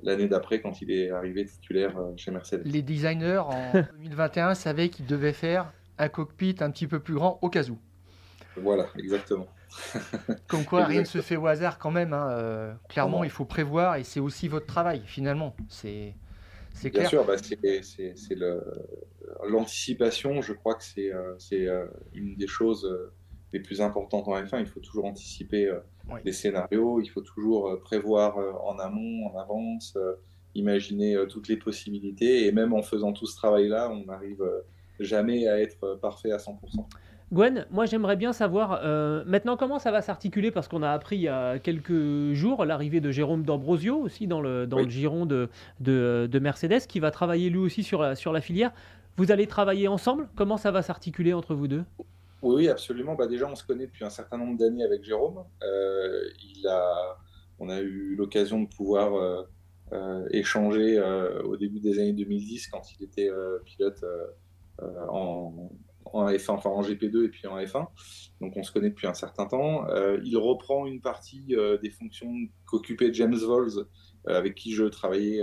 l'année 0.02 0.28
d'après 0.28 0.60
quand 0.60 0.80
il 0.80 0.90
est 0.90 1.10
arrivé 1.10 1.44
titulaire 1.44 1.96
euh, 1.98 2.12
chez 2.16 2.30
Mercedes. 2.30 2.62
Les 2.64 2.82
designers 2.82 3.38
en 3.38 3.72
2021 3.98 4.54
savaient 4.54 4.88
qu'ils 4.88 5.06
devaient 5.06 5.32
faire 5.32 5.72
un 5.98 6.08
cockpit 6.08 6.56
un 6.60 6.70
petit 6.70 6.86
peu 6.86 7.00
plus 7.00 7.14
grand 7.14 7.38
au 7.42 7.48
cas 7.48 7.64
où. 7.68 7.78
Voilà, 8.56 8.86
exactement. 8.98 9.46
Comme 10.48 10.64
quoi, 10.64 10.84
rien 10.84 11.00
ne 11.00 11.06
se 11.06 11.20
fait 11.20 11.36
au 11.36 11.46
hasard 11.46 11.78
quand 11.78 11.90
même. 11.90 12.12
Hein, 12.12 12.28
euh, 12.30 12.74
clairement, 12.88 13.22
il 13.22 13.30
faut 13.30 13.44
prévoir 13.44 13.96
et 13.96 14.04
c'est 14.04 14.20
aussi 14.20 14.48
votre 14.48 14.66
travail 14.66 15.02
finalement. 15.04 15.54
C'est 15.68 16.14
c'est 16.80 16.90
clair. 16.90 17.02
Bien 17.02 17.10
sûr, 17.10 17.24
bah, 17.24 17.36
c'est 17.38 18.34
l'anticipation. 19.48 20.40
Je 20.42 20.52
crois 20.52 20.74
que 20.74 20.84
c'est 20.84 21.12
euh, 21.12 21.86
une 22.14 22.36
des 22.36 22.46
choses 22.46 22.88
les 23.52 23.60
plus 23.60 23.80
importantes 23.80 24.28
en 24.28 24.36
F1. 24.36 24.60
Il 24.60 24.66
faut 24.66 24.80
toujours 24.80 25.06
anticiper 25.06 25.70
les 26.24 26.32
scénarios, 26.32 27.00
il 27.00 27.08
faut 27.08 27.20
toujours 27.20 27.68
euh, 27.68 27.80
prévoir 27.80 28.38
euh, 28.38 28.52
en 28.64 28.78
amont, 28.78 29.26
en 29.26 29.38
avance, 29.38 29.94
euh, 29.96 30.14
imaginer 30.54 31.16
toutes 31.28 31.48
les 31.48 31.56
possibilités. 31.56 32.46
Et 32.46 32.52
même 32.52 32.72
en 32.72 32.82
faisant 32.82 33.12
tout 33.12 33.26
ce 33.26 33.36
travail-là, 33.36 33.90
on 33.90 34.06
n'arrive 34.06 34.42
jamais 34.98 35.46
à 35.46 35.60
être 35.60 35.98
parfait 36.00 36.32
à 36.32 36.38
100%. 36.38 36.56
Gwen, 37.30 37.66
moi 37.70 37.84
j'aimerais 37.84 38.16
bien 38.16 38.32
savoir 38.32 38.80
euh, 38.82 39.22
maintenant 39.26 39.58
comment 39.58 39.78
ça 39.78 39.90
va 39.90 40.00
s'articuler? 40.00 40.50
Parce 40.50 40.66
qu'on 40.66 40.82
a 40.82 40.90
appris 40.90 41.16
il 41.16 41.22
y 41.22 41.28
a 41.28 41.58
quelques 41.58 42.32
jours 42.32 42.64
l'arrivée 42.64 43.00
de 43.00 43.10
Jérôme 43.10 43.42
D'Ambrosio 43.42 43.98
aussi 43.98 44.26
dans 44.26 44.40
le, 44.40 44.66
dans 44.66 44.78
le 44.78 44.88
giron 44.88 45.26
de, 45.26 45.50
de, 45.80 46.38
Mercedes 46.38 46.86
qui 46.88 47.00
va 47.00 47.10
travailler 47.10 47.50
lui 47.50 47.58
aussi 47.58 47.82
sur 47.82 48.00
la, 48.00 48.14
sur 48.14 48.32
la 48.32 48.40
filière. 48.40 48.72
Vous 49.18 49.30
allez 49.30 49.46
travailler 49.46 49.88
ensemble? 49.88 50.28
Comment 50.36 50.56
ça 50.56 50.70
va 50.70 50.80
s'articuler 50.80 51.34
entre 51.34 51.54
vous 51.54 51.68
deux? 51.68 51.84
Oui, 52.40 52.68
absolument. 52.68 53.14
Bah, 53.14 53.26
déjà, 53.26 53.46
on 53.46 53.56
se 53.56 53.66
connaît 53.66 53.86
depuis 53.86 54.04
un 54.04 54.10
certain 54.10 54.38
nombre 54.38 54.56
d'années 54.56 54.84
avec 54.84 55.04
Jérôme. 55.04 55.44
Euh, 55.62 56.22
il 56.42 56.66
a, 56.66 57.18
on 57.58 57.68
a 57.68 57.80
eu 57.80 58.14
l'occasion 58.16 58.62
de 58.62 58.68
pouvoir 58.68 59.12
euh, 59.92 60.26
échanger 60.30 60.98
au 61.44 61.58
début 61.58 61.80
des 61.80 61.98
années 61.98 62.14
2010 62.14 62.68
quand 62.68 62.82
il 62.98 63.04
était 63.04 63.28
pilote 63.66 64.02
en, 65.10 65.68
en 66.12 66.30
F1, 66.30 66.52
enfin 66.52 66.70
en 66.70 66.82
GP2 66.82 67.24
et 67.24 67.28
puis 67.28 67.46
en 67.46 67.58
F1. 67.58 67.86
Donc 68.40 68.56
on 68.56 68.62
se 68.62 68.72
connaît 68.72 68.90
depuis 68.90 69.06
un 69.06 69.14
certain 69.14 69.46
temps. 69.46 69.88
Euh, 69.88 70.20
il 70.24 70.36
reprend 70.36 70.86
une 70.86 71.00
partie 71.00 71.44
euh, 71.52 71.78
des 71.78 71.90
fonctions 71.90 72.32
qu'occupait 72.66 73.12
James 73.12 73.34
Vols, 73.34 73.86
euh, 74.28 74.38
avec 74.38 74.54
qui 74.54 74.72
je 74.72 74.84
travaillais 74.84 75.42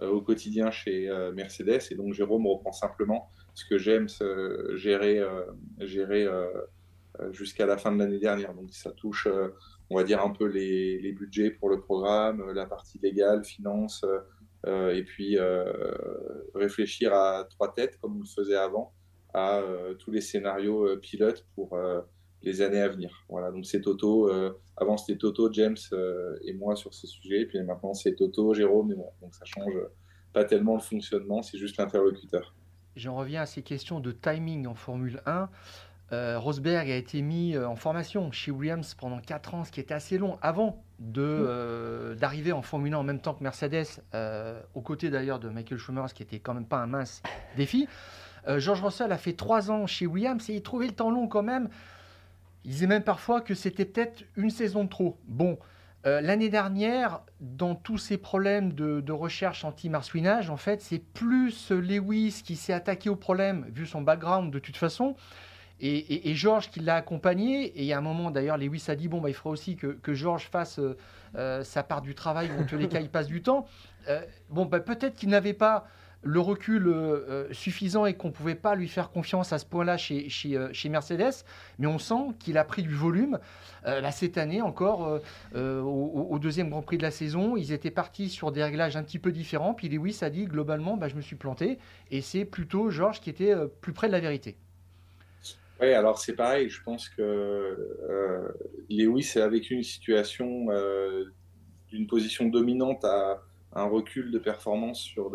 au 0.00 0.20
quotidien 0.20 0.70
chez 0.70 1.08
Mercedes. 1.34 1.80
Et 1.90 1.96
donc 1.96 2.14
Jérôme 2.14 2.46
reprend 2.46 2.72
simplement 2.72 3.30
ce 3.54 3.64
que 3.64 3.78
James 3.78 4.08
gérait, 4.76 5.20
gérait 5.80 6.28
jusqu'à 7.32 7.66
la 7.66 7.76
fin 7.76 7.90
de 7.90 7.98
l'année 7.98 8.20
dernière. 8.20 8.54
Donc 8.54 8.72
ça 8.72 8.92
touche, 8.92 9.26
on 9.90 9.96
va 9.96 10.04
dire, 10.04 10.22
un 10.22 10.30
peu 10.30 10.46
les, 10.46 11.00
les, 11.00 11.12
budgets 11.12 11.50
pour 11.50 11.68
le 11.68 11.80
programme, 11.80 12.52
la 12.52 12.66
partie 12.66 13.00
légale, 13.02 13.44
finance. 13.44 14.04
et 14.68 15.02
puis 15.02 15.36
réfléchir 16.54 17.12
à 17.12 17.48
trois 17.50 17.74
têtes 17.74 17.98
comme 18.00 18.18
on 18.18 18.20
le 18.20 18.26
faisait 18.26 18.56
avant 18.56 18.94
à 19.38 19.58
euh, 19.60 19.94
tous 19.94 20.10
les 20.10 20.20
scénarios 20.20 20.86
euh, 20.86 20.96
pilotes 20.96 21.46
pour 21.54 21.74
euh, 21.74 22.00
les 22.42 22.62
années 22.62 22.80
à 22.80 22.88
venir. 22.88 23.24
Voilà, 23.28 23.50
donc 23.50 23.66
c'est 23.66 23.80
Toto. 23.80 24.30
avant 24.76 24.96
c'était 24.96 25.18
Toto, 25.18 25.52
James 25.52 25.76
et 26.44 26.52
moi 26.52 26.76
sur 26.76 26.94
ce 26.94 27.08
sujet, 27.08 27.46
puis 27.46 27.60
maintenant 27.64 27.94
c'est 27.94 28.14
Toto, 28.14 28.54
Jérôme 28.54 28.92
et 28.92 28.94
moi. 28.94 29.12
Donc 29.20 29.34
ça 29.34 29.44
change 29.44 29.74
pas 30.32 30.44
tellement 30.44 30.74
le 30.74 30.80
fonctionnement, 30.80 31.42
c'est 31.42 31.58
juste 31.58 31.78
l'interlocuteur. 31.78 32.54
J'en 32.94 33.16
reviens 33.16 33.42
à 33.42 33.46
ces 33.46 33.62
questions 33.62 33.98
de 33.98 34.12
timing 34.12 34.68
en 34.68 34.76
Formule 34.76 35.20
1. 35.26 35.50
Rosberg 36.36 36.88
a 36.88 36.94
été 36.94 37.22
mis 37.22 37.58
en 37.58 37.74
formation 37.74 38.30
chez 38.30 38.52
Williams 38.52 38.94
pendant 38.94 39.18
4 39.18 39.54
ans, 39.54 39.64
ce 39.64 39.72
qui 39.72 39.80
était 39.80 39.94
assez 39.94 40.16
long, 40.16 40.38
avant 40.40 40.84
d'arriver 41.00 42.52
en 42.52 42.62
Formule 42.62 42.94
1 42.94 42.98
en 42.98 43.02
même 43.02 43.20
temps 43.20 43.34
que 43.34 43.42
Mercedes, 43.42 44.00
aux 44.74 44.82
côtés 44.82 45.10
d'ailleurs 45.10 45.40
de 45.40 45.48
Michael 45.48 45.78
Schumacher, 45.78 46.10
ce 46.10 46.14
qui 46.14 46.22
était 46.22 46.38
quand 46.38 46.54
même 46.54 46.68
pas 46.68 46.78
un 46.78 46.86
mince 46.86 47.20
défi. 47.56 47.88
Euh, 48.46 48.60
George 48.60 48.82
Russell 48.82 49.12
a 49.12 49.18
fait 49.18 49.32
trois 49.32 49.70
ans 49.70 49.86
chez 49.86 50.06
Williams 50.06 50.48
et 50.50 50.54
il 50.54 50.62
trouvait 50.62 50.86
le 50.86 50.94
temps 50.94 51.10
long 51.10 51.26
quand 51.26 51.42
même. 51.42 51.68
Il 52.64 52.72
disait 52.72 52.86
même 52.86 53.04
parfois 53.04 53.40
que 53.40 53.54
c'était 53.54 53.84
peut-être 53.84 54.24
une 54.36 54.50
saison 54.50 54.84
de 54.84 54.88
trop. 54.88 55.18
Bon, 55.26 55.58
euh, 56.06 56.20
l'année 56.20 56.48
dernière, 56.48 57.20
dans 57.40 57.74
tous 57.74 57.98
ces 57.98 58.18
problèmes 58.18 58.72
de, 58.72 59.12
recherche 59.12 59.64
anti-marsouinage, 59.64 60.48
en 60.48 60.56
fait, 60.56 60.80
c'est 60.80 61.00
plus 61.00 61.70
Lewis 61.70 62.42
qui 62.44 62.56
s'est 62.56 62.72
attaqué 62.72 63.10
au 63.10 63.16
problème, 63.16 63.66
vu 63.72 63.86
son 63.86 64.00
background 64.00 64.52
de 64.52 64.58
toute 64.58 64.76
façon, 64.76 65.16
et, 65.80 66.34
George 66.34 66.70
qui 66.70 66.80
l'a 66.80 66.96
accompagné. 66.96 67.84
Et 67.84 67.92
a 67.92 67.98
un 67.98 68.00
moment, 68.00 68.30
d'ailleurs, 68.30 68.58
Lewis 68.58 68.84
a 68.88 68.96
dit 68.96 69.08
bon, 69.08 69.20
bah, 69.20 69.28
il 69.28 69.34
faudra 69.34 69.50
aussi 69.50 69.76
que, 69.76 69.86
que 69.86 70.14
George 70.14 70.48
fasse 70.50 70.80
euh, 71.36 71.64
sa 71.64 71.82
part 71.82 72.02
du 72.02 72.14
travail, 72.14 72.50
ou 72.56 72.62
en 72.62 72.64
tous 72.64 72.76
les 72.76 72.88
cas, 72.88 73.00
il 73.00 73.10
passe 73.10 73.26
du 73.26 73.42
temps. 73.42 73.66
bon, 74.50 74.66
bah, 74.66 74.80
peut-être 74.80 75.14
qu'il 75.14 75.28
n'avait 75.28 75.52
pas 75.52 75.86
le 76.22 76.40
recul 76.40 76.88
euh, 76.88 77.24
euh, 77.28 77.48
suffisant 77.52 78.04
et 78.04 78.14
qu'on 78.14 78.28
ne 78.28 78.32
pouvait 78.32 78.54
pas 78.54 78.74
lui 78.74 78.88
faire 78.88 79.10
confiance 79.10 79.52
à 79.52 79.58
ce 79.58 79.66
point-là 79.66 79.96
chez, 79.96 80.28
chez, 80.28 80.56
euh, 80.56 80.68
chez, 80.72 80.88
Mercedes, 80.88 81.44
mais 81.78 81.86
on 81.86 81.98
sent 81.98 82.34
qu'il 82.38 82.58
a 82.58 82.64
pris 82.64 82.82
du 82.82 82.94
volume. 82.94 83.38
là, 83.84 84.10
cette 84.10 84.36
année 84.36 84.60
encore, 84.60 85.20
au, 85.54 86.38
deuxième 86.38 86.68
Grand 86.68 86.82
Prix 86.82 86.98
de 86.98 87.02
la 87.02 87.10
saison, 87.10 87.56
ils 87.56 87.72
étaient 87.72 87.90
partis 87.90 88.28
sur 88.28 88.52
des 88.52 88.62
réglages 88.62 88.96
un 88.96 89.02
petit 89.02 89.18
peu 89.18 89.32
différents, 89.32 89.74
puis 89.74 89.88
Lewis 89.88 90.18
a 90.22 90.30
dit 90.30 90.44
globalement, 90.44 90.96
bah, 90.96 91.08
je 91.08 91.14
me 91.14 91.22
suis 91.22 91.36
planté, 91.36 91.78
et 92.10 92.20
c'est 92.20 92.44
plutôt 92.44 92.90
Georges 92.90 93.20
qui 93.20 93.30
était 93.30 93.54
plus 93.80 93.92
près 93.92 94.08
de 94.08 94.12
la 94.12 94.20
vérité. 94.20 94.56
Oui, 95.80 95.92
alors 95.92 96.18
c'est 96.18 96.34
pareil, 96.34 96.68
je 96.68 96.82
pense 96.82 97.08
que 97.08 98.54
Lewis 98.90 99.32
a 99.36 99.48
vécu 99.48 99.74
une 99.74 99.84
situation 99.84 100.66
d'une 101.90 102.06
position 102.06 102.46
dominante 102.46 103.04
à 103.04 103.42
un 103.72 103.84
recul 103.84 104.30
de 104.30 104.38
performance 104.38 105.00
sur 105.00 105.30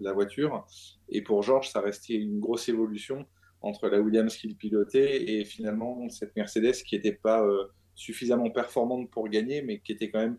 la 0.00 0.12
voiture. 0.12 0.66
Et 1.08 1.22
pour 1.22 1.42
George, 1.42 1.70
ça 1.70 1.80
restait 1.80 2.14
une 2.14 2.40
grosse 2.40 2.68
évolution 2.68 3.26
entre 3.60 3.88
la 3.88 4.00
Williams 4.00 4.36
qu'il 4.36 4.56
pilotait 4.56 5.22
et 5.22 5.44
finalement 5.44 6.08
cette 6.08 6.34
Mercedes 6.36 6.74
qui 6.84 6.94
n'était 6.94 7.12
pas 7.12 7.42
euh, 7.42 7.64
suffisamment 7.94 8.50
performante 8.50 9.10
pour 9.10 9.28
gagner, 9.28 9.62
mais 9.62 9.80
qui 9.80 9.92
était 9.92 10.10
quand 10.10 10.20
même 10.20 10.38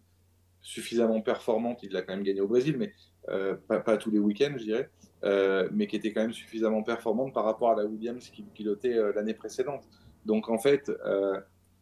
suffisamment 0.62 1.22
performante. 1.22 1.84
Il 1.84 1.92
l'a 1.92 2.02
quand 2.02 2.14
même 2.14 2.24
gagné 2.24 2.42
au 2.42 2.48
Brésil, 2.48 2.78
mais 2.78 2.94
euh, 3.30 3.56
pas, 3.56 3.98
tous 3.98 4.12
les 4.12 4.20
week-ends, 4.20 4.56
je 4.58 4.64
dirais, 4.64 4.90
euh, 5.24 5.68
mais 5.72 5.88
qui 5.88 5.98
était 5.98 6.14
quand 6.14 6.22
même 6.22 6.34
suffisamment 6.34 6.84
performante 6.84 7.34
par 7.34 7.44
rapport 7.44 7.72
à 7.72 7.76
la 7.76 7.86
Williams 7.86 8.30
qu'il 8.30 8.46
pilotait 8.46 8.98
l'année 9.14 9.34
précédente. 9.34 9.84
Donc 10.26 10.50
en 10.50 10.58
fait, 10.58 10.92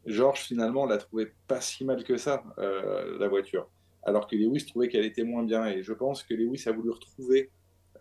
George 0.06 0.42
finalement 0.42 0.86
l'a 0.86 0.98
trouvé 0.98 1.32
pas 1.48 1.62
si 1.62 1.86
mal 1.86 2.04
que 2.04 2.18
ça, 2.18 2.44
la 2.58 3.28
voiture 3.28 3.70
alors 4.08 4.26
que 4.26 4.38
Lewis 4.38 4.66
trouvait 4.66 4.88
qu'elle 4.88 5.06
était 5.06 5.26
moins 5.26 5.44
bien. 5.44 5.68
Et 5.68 5.84
je 5.84 5.94
pense 5.94 6.24
que 6.24 6.34
Lewis 6.34 6.64
a 6.66 6.72
voulu 6.72 6.90
retrouver 6.90 7.52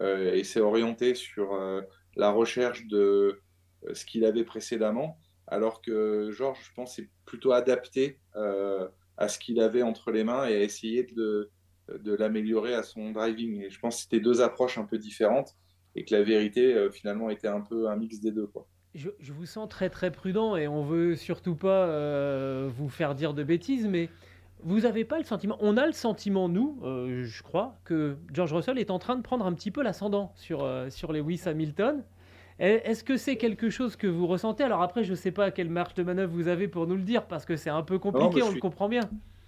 euh, 0.01 0.33
et 0.33 0.45
s'est 0.45 0.61
orienté 0.61 1.15
sur 1.17 1.53
euh, 1.55 1.83
la 2.15 2.31
recherche 2.31 2.87
de 2.87 3.41
euh, 3.85 3.95
ce 3.95 4.07
qu'il 4.07 4.25
avait 4.25 4.45
précédemment, 4.45 5.19
alors 5.49 5.83
que 5.83 6.31
Georges, 6.31 6.65
je 6.65 6.73
pense, 6.75 6.99
est 7.01 7.11
plutôt 7.27 7.53
adapté 7.53 8.21
à 9.19 9.29
ce 9.29 9.39
qu'il 9.39 9.61
avait 9.61 9.83
entre 9.83 10.11
les 10.11 10.23
mains 10.23 10.47
et 10.47 10.55
a 10.55 10.63
essayé 10.63 11.05
de, 11.05 11.51
l'améliorer 11.89 12.75
à 12.75 12.83
son 12.83 13.11
driving. 13.11 13.63
Et 13.63 13.71
je 13.71 13.81
pense 13.81 13.97
que 13.97 14.03
c'était 14.03 14.21
deux 14.21 14.43
approches 14.43 14.79
un 14.79 14.85
peu 14.85 14.99
différentes 14.99 15.57
et 15.95 16.05
que 16.05 16.15
la 16.15 16.23
vérité, 16.23 16.89
finalement, 16.93 17.31
était 17.31 17.49
un 17.49 17.63
peu 17.63 17.89
un 17.89 17.97
mix 17.97 18.21
des 18.21 18.33
deux. 18.33 18.51
Je, 18.95 19.11
je, 19.19 19.33
vous 19.33 19.47
sens 19.47 19.69
très 19.69 19.89
très 19.89 20.11
prudent 20.11 20.57
et 20.57 20.69
on 20.69 20.85
veut 20.85 21.17
surtout 21.17 21.55
pas 21.55 22.67
vous 22.67 22.89
faire 22.89 23.15
dire 23.15 23.33
de 23.33 23.45
bêtises, 23.45 23.87
mais 23.87 24.11
vous 24.67 24.81
n'avez 24.81 25.05
pas 25.05 25.19
le 25.19 25.25
sentiment, 25.25 25.57
on 25.61 25.77
a 25.77 25.87
le 25.87 25.93
sentiment, 25.93 26.49
nous, 26.49 26.77
euh, 26.83 27.25
je 27.25 27.43
crois, 27.45 27.77
que 27.85 28.17
George 28.33 28.53
Russell 28.53 28.79
est 28.79 28.91
en 28.91 28.99
train 28.99 29.15
de 29.15 29.23
prendre 29.23 29.47
un 29.47 29.53
petit 29.53 29.71
peu 29.71 29.81
l'ascendant 29.81 30.33
sur, 30.35 30.65
euh, 30.65 30.91
sur 30.91 31.13
Lewis 31.13 31.43
Hamilton. 31.47 32.03
Est-ce 32.59 33.05
que 33.05 33.17
c'est 33.17 33.37
quelque 33.37 33.69
chose 33.71 33.97
que 33.97 34.07
vous 34.07 34.27
ressentez? 34.27 34.65
Alors 34.65 34.83
après, 34.83 35.05
je 35.05 35.11
ne 35.11 35.17
sais 35.17 35.31
pas 35.31 35.51
quelle 35.51 35.69
marge 35.69 35.95
de 35.95 36.03
manœuvre 36.03 36.33
vous 36.33 36.49
avez 36.49 36.69
pour 36.69 36.87
nous 36.87 36.97
le 36.97 37.03
dire, 37.03 37.27
parce 37.27 37.45
que 37.45 37.55
c'est 37.55 37.71
un 37.71 37.83
peu 37.83 37.99
compliqué, 37.99 38.43
on 38.43 38.51
le 38.51 38.59
comprend 38.59 38.89
bien. 38.89 39.03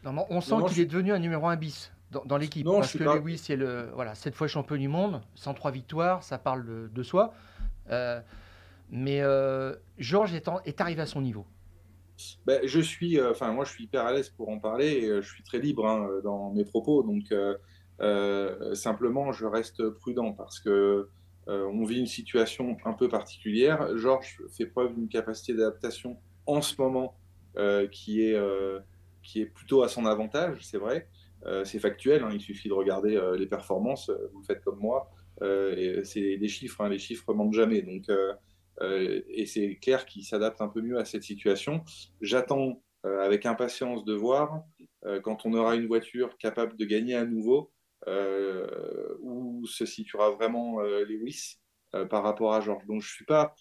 Non, 0.05 0.25
on 0.29 0.41
sent 0.41 0.55
qu'il 0.69 0.81
est 0.81 0.87
devenu 0.87 1.13
un 1.13 1.19
numéro 1.19 1.49
1 1.49 1.57
bis 1.57 1.91
dans, 2.13 2.37
l'équipe. 2.37 2.67
Parce 2.67 2.93
que 2.93 3.03
Lewis 3.03 3.47
est 3.49 3.57
le, 3.57 3.91
voilà, 3.95 4.15
cette 4.15 4.35
fois 4.35 4.47
champion 4.47 4.77
du 4.77 4.89
monde, 4.89 5.23
103 5.35 5.71
victoires, 5.71 6.23
ça 6.23 6.39
parle 6.39 6.91
de, 6.93 7.03
soi. 7.03 7.33
Euh, 7.91 8.21
mais 8.91 9.23
George 9.99 10.35
est, 10.35 10.49
est 10.67 10.81
arrivé 10.81 11.01
à 11.01 11.07
son 11.07 11.23
niveau. 11.23 11.47
Ben, 12.47 12.61
je 12.65 12.81
suis, 12.81 13.19
euh, 13.19 13.31
enfin 13.31 13.53
moi 13.53 13.65
je 13.65 13.71
suis 13.71 13.85
hyper 13.85 14.05
à 14.05 14.13
l'aise 14.13 14.29
pour 14.31 14.49
en 14.49 14.59
parler 14.59 15.09
euh, 15.09 15.23
je 15.23 15.33
suis 15.33 15.43
très 15.45 15.59
libre 15.59 15.87
hein, 15.87 16.09
dans 16.25 16.53
mes 16.53 16.65
propos, 16.65 17.03
donc 17.03 17.33
euh, 18.01 18.75
simplement 18.75 19.33
je 19.33 19.47
reste 19.47 19.89
prudent 19.91 20.33
parce 20.33 20.61
que 20.61 21.09
on 21.51 21.87
vit 21.87 21.99
une 21.99 22.07
situation 22.07 22.77
un 22.85 22.93
peu 22.93 23.09
particulière. 23.09 23.97
Georges 23.97 24.43
fait 24.55 24.67
preuve 24.67 24.95
d'une 24.95 25.09
capacité 25.09 25.55
d'adaptation 25.55 26.19
en 26.45 26.61
ce 26.61 26.75
moment 26.79 27.17
qui 27.91 28.21
est 28.21 28.39
qui 29.23 29.41
est 29.41 29.47
plutôt 29.47 29.83
à 29.83 29.89
son 29.89 30.05
avantage, 30.05 30.59
c'est 30.61 30.77
vrai. 30.77 31.09
c'est 31.65 31.79
factuel, 31.79 32.23
hein, 32.23 32.29
il 32.35 32.41
suffit 32.43 32.69
de 32.69 32.75
regarder 32.75 33.19
les 33.39 33.47
performances, 33.47 34.11
vous 34.35 34.41
le 34.41 34.45
faites 34.45 34.63
comme 34.63 34.79
moi, 34.79 35.11
c'est 35.41 36.37
des 36.37 36.49
chiffres, 36.49 36.83
hein, 36.83 36.89
les 36.89 36.99
chiffres 36.99 37.33
mentent 37.33 37.55
jamais. 37.55 37.83
Donc, 37.83 38.09
euh, 38.09 38.35
et 38.81 39.47
c'est 39.47 39.77
clair 39.77 40.07
qu'il 40.07 40.25
s'adapte 40.25 40.61
un 40.61 40.69
peu 40.69 40.81
mieux 40.81 40.99
à 40.99 41.05
cette 41.05 41.23
situation. 41.23 41.83
J'attends 42.21 42.83
euh, 43.07 43.21
avec 43.25 43.47
impatience 43.47 44.05
de 44.05 44.15
voir 44.15 44.63
euh, 45.05 45.21
quand 45.21 45.47
on 45.47 45.55
aura 45.55 45.77
une 45.77 45.87
voiture 45.87 46.37
capable 46.39 46.77
de 46.77 46.85
gagner 46.85 47.15
à 47.15 47.25
nouveau 47.25 47.73
où 49.21 49.67
se 49.67 49.85
situera 49.85 50.31
vraiment 50.31 50.81
Lewis 50.81 51.57
par 52.09 52.23
rapport 52.23 52.55
à 52.55 52.61
George. 52.61 52.87
Donc 52.87 53.03
je 53.03 53.09
ne 53.09 53.13
suis 53.13 53.25
pas 53.27 53.55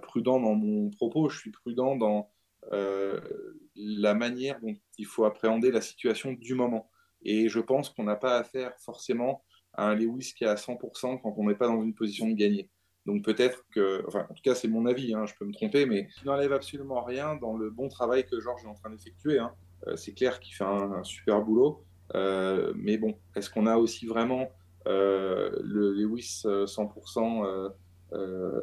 prudent 0.00 0.40
dans 0.40 0.54
mon 0.54 0.88
propos, 0.90 1.28
je 1.28 1.38
suis 1.38 1.50
prudent 1.50 1.96
dans 1.96 2.30
la 2.70 4.14
manière 4.14 4.58
dont 4.60 4.74
il 4.96 5.06
faut 5.06 5.24
appréhender 5.24 5.70
la 5.70 5.82
situation 5.82 6.32
du 6.32 6.54
moment. 6.54 6.88
Et 7.22 7.48
je 7.48 7.60
pense 7.60 7.90
qu'on 7.90 8.04
n'a 8.04 8.16
pas 8.16 8.38
affaire 8.38 8.72
forcément 8.78 9.44
à 9.74 9.88
un 9.88 9.94
Lewis 9.94 10.32
qui 10.34 10.44
est 10.44 10.48
à 10.48 10.54
100% 10.54 11.20
quand 11.20 11.34
on 11.36 11.48
n'est 11.48 11.54
pas 11.54 11.66
dans 11.66 11.82
une 11.82 11.94
position 11.94 12.28
de 12.28 12.34
gagner. 12.34 12.70
Donc 13.06 13.24
peut-être 13.24 13.64
que, 13.74 14.04
enfin 14.06 14.26
en 14.28 14.34
tout 14.34 14.42
cas 14.42 14.54
c'est 14.54 14.68
mon 14.68 14.86
avis, 14.86 15.14
hein, 15.14 15.26
je 15.26 15.34
peux 15.38 15.44
me 15.44 15.52
tromper, 15.52 15.86
mais 15.86 16.08
il 16.22 16.26
n'enlève 16.26 16.52
absolument 16.52 17.02
rien 17.02 17.34
dans 17.36 17.56
le 17.56 17.70
bon 17.70 17.88
travail 17.88 18.26
que 18.26 18.40
Georges 18.40 18.64
est 18.64 18.68
en 18.68 18.74
train 18.74 18.90
d'effectuer. 18.90 19.38
Hein. 19.38 19.52
Euh, 19.86 19.96
c'est 19.96 20.12
clair 20.12 20.40
qu'il 20.40 20.54
fait 20.54 20.64
un, 20.64 21.02
super 21.02 21.40
boulot, 21.40 21.82
euh, 22.14 22.72
mais 22.76 22.98
bon, 22.98 23.14
est-ce 23.34 23.48
qu'on 23.48 23.66
a 23.66 23.76
aussi 23.76 24.06
vraiment 24.06 24.50
euh, 24.86 25.50
le 25.62 25.92
Lewis 25.92 26.42
100% 26.44 27.72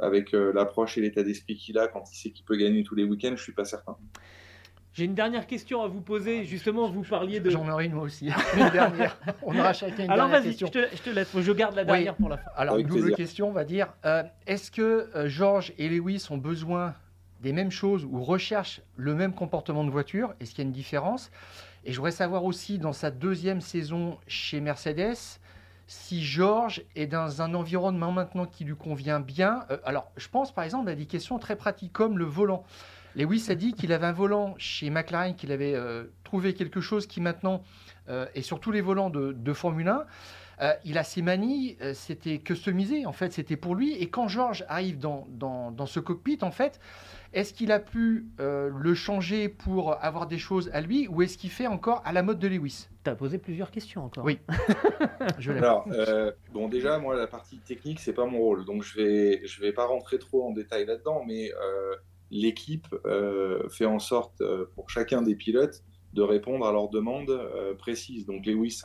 avec 0.02 0.34
l'approche 0.34 0.98
et 0.98 1.02
l'état 1.02 1.24
d'esprit 1.24 1.56
qu'il 1.56 1.78
a 1.78 1.88
quand 1.88 2.04
il 2.12 2.16
sait 2.16 2.32
qu'il 2.32 2.46
peut 2.46 2.58
gagner 2.58 2.84
tous 2.84 2.96
les 2.96 3.06
week-ends, 3.06 3.36
je 3.36 3.42
suis 3.42 3.54
pas 3.54 3.66
certain. 3.66 3.98
J'ai 4.98 5.06
une 5.06 5.14
dernière 5.14 5.46
question 5.46 5.84
à 5.84 5.88
vous 5.88 6.02
poser. 6.02 6.44
Justement, 6.46 6.90
vous 6.90 7.04
parliez 7.04 7.40
de. 7.40 7.52
J'en 7.52 7.70
aurai 7.70 7.86
une 7.86 7.94
moi 7.94 8.06
aussi. 8.06 8.32
une 8.58 8.70
dernière. 8.70 9.16
On 9.44 9.56
aura 9.56 9.72
chacun 9.72 10.06
une 10.06 10.10
Alors 10.10 10.28
vas-y, 10.28 10.58
je 10.58 10.66
te, 10.66 10.80
je 10.92 11.02
te 11.04 11.12
laisse. 11.12 11.30
Je 11.40 11.52
garde 11.52 11.76
la 11.76 11.86
dernière 11.86 12.16
pour 12.16 12.30
la 12.30 12.38
fin. 12.38 12.50
Alors, 12.56 12.78
une 12.80 12.88
double 12.88 13.14
question, 13.14 13.50
on 13.50 13.52
va 13.52 13.64
dire. 13.64 13.94
Euh, 14.06 14.24
est-ce 14.48 14.72
que 14.72 15.12
euh, 15.16 15.30
Georges 15.30 15.72
et 15.78 15.88
Lewis 15.88 16.26
ont 16.32 16.38
besoin 16.38 16.96
des 17.42 17.54
mêmes 17.54 17.70
choses 17.70 18.06
ou 18.06 18.24
recherchent 18.24 18.82
le 18.96 19.14
même 19.14 19.34
comportement 19.34 19.84
de 19.84 19.92
voiture? 19.92 20.34
Est-ce 20.40 20.56
qu'il 20.56 20.64
y 20.64 20.66
a 20.66 20.68
une 20.68 20.74
différence? 20.74 21.30
Et 21.86 21.92
je 21.92 21.98
voudrais 21.98 22.10
savoir 22.10 22.44
aussi, 22.44 22.80
dans 22.80 22.92
sa 22.92 23.12
deuxième 23.12 23.62
saison 23.62 24.18
chez 24.26 24.62
Mercedes, 24.62 25.38
si 25.86 26.24
Georges 26.24 26.82
est 26.96 27.06
dans 27.06 27.44
un 27.44 27.54
environnement 27.54 28.12
maintenant 28.12 28.48
qui 28.48 28.66
lui 28.66 28.76
convient 28.76 29.20
bien. 29.20 29.64
Euh, 29.70 29.78
alors, 29.86 30.10
je 30.18 30.28
pense 30.28 30.52
par 30.52 30.64
exemple 30.64 30.90
à 30.90 30.96
des 30.96 31.06
questions 31.06 31.38
très 31.38 31.56
pratiques 31.56 31.94
comme 31.94 32.18
le 32.18 32.26
volant. 32.26 32.66
Lewis 33.16 33.48
a 33.50 33.56
dit 33.56 33.74
qu'il 33.74 33.92
avait 33.94 34.06
un 34.06 34.14
volant 34.14 34.54
chez 34.58 34.90
McLaren, 34.90 35.36
qu'il 35.36 35.52
avait 35.52 35.74
euh, 35.74 36.06
trouvé 36.24 36.54
quelque 36.54 36.82
chose 36.82 37.08
qui 37.08 37.22
maintenant 37.22 37.64
euh, 38.10 38.28
est 38.36 38.42
sur 38.42 38.60
tous 38.60 38.72
les 38.72 38.82
volants 38.82 39.10
de, 39.10 39.54
Formule 39.54 39.88
1. 39.88 40.06
Euh, 40.60 40.74
il 40.86 40.98
a 40.98 41.04
ses 41.04 41.22
manies, 41.22 41.78
c'était 41.94 42.40
customisé, 42.40 43.06
en 43.06 43.12
fait, 43.12 43.32
c'était 43.32 43.56
pour 43.56 43.76
lui. 43.76 43.94
Et 43.94 44.10
quand 44.10 44.28
George 44.28 44.66
arrive 44.68 44.98
dans, 44.98 45.28
dans, 45.30 45.86
ce 45.86 46.00
cockpit, 46.00 46.40
en 46.42 46.50
fait, 46.52 46.80
est-ce 47.34 47.54
qu'il 47.54 47.72
a 47.72 47.80
pu 47.80 48.26
le 48.40 48.94
changer 48.96 49.50
pour 49.50 50.04
avoir 50.04 50.26
des 50.26 50.40
choses 50.40 50.72
à 50.74 50.82
lui 50.82 51.08
ou 51.08 51.22
est-ce 51.22 51.38
qu'il 51.38 51.52
fait 51.52 51.68
encore 51.68 52.02
à 52.06 52.14
la 52.14 52.24
mode 52.24 52.40
de 52.40 52.48
Lewis? 52.48 52.88
Tu 53.04 53.10
as 53.10 53.16
posé 53.16 53.38
plusieurs 53.38 53.70
questions 53.70 54.06
encore. 54.06 54.26
Oui. 54.26 54.40
je 55.38 55.52
Alors, 55.52 55.88
bon, 56.54 56.70
déjà, 56.70 56.98
moi, 56.98 57.16
la 57.16 57.28
partie 57.28 57.60
technique, 57.60 58.00
c'est 58.00 58.14
pas 58.14 58.26
mon 58.26 58.40
rôle. 58.40 58.66
Donc, 58.66 58.82
je 58.82 58.96
vais, 59.00 59.42
je 59.46 59.62
vais 59.62 59.74
pas 59.74 59.86
rentrer 59.86 60.18
trop 60.18 60.48
en 60.48 60.52
détail 60.52 60.86
là-dedans, 60.86 61.24
mais 61.28 61.52
l'équipe 62.32 62.88
euh, 63.06 63.68
fait 63.70 63.86
en 63.86 64.00
sorte 64.00 64.42
euh, 64.42 64.66
pour 64.76 64.90
chacun 64.90 65.22
des 65.22 65.36
pilotes 65.36 65.84
de 66.14 66.22
répondre 66.22 66.66
à 66.66 66.72
leurs 66.72 66.90
demandes 66.90 67.30
euh, 67.30 67.76
précises. 67.76 68.26
Donc 68.26 68.46
Lewis, 68.46 68.82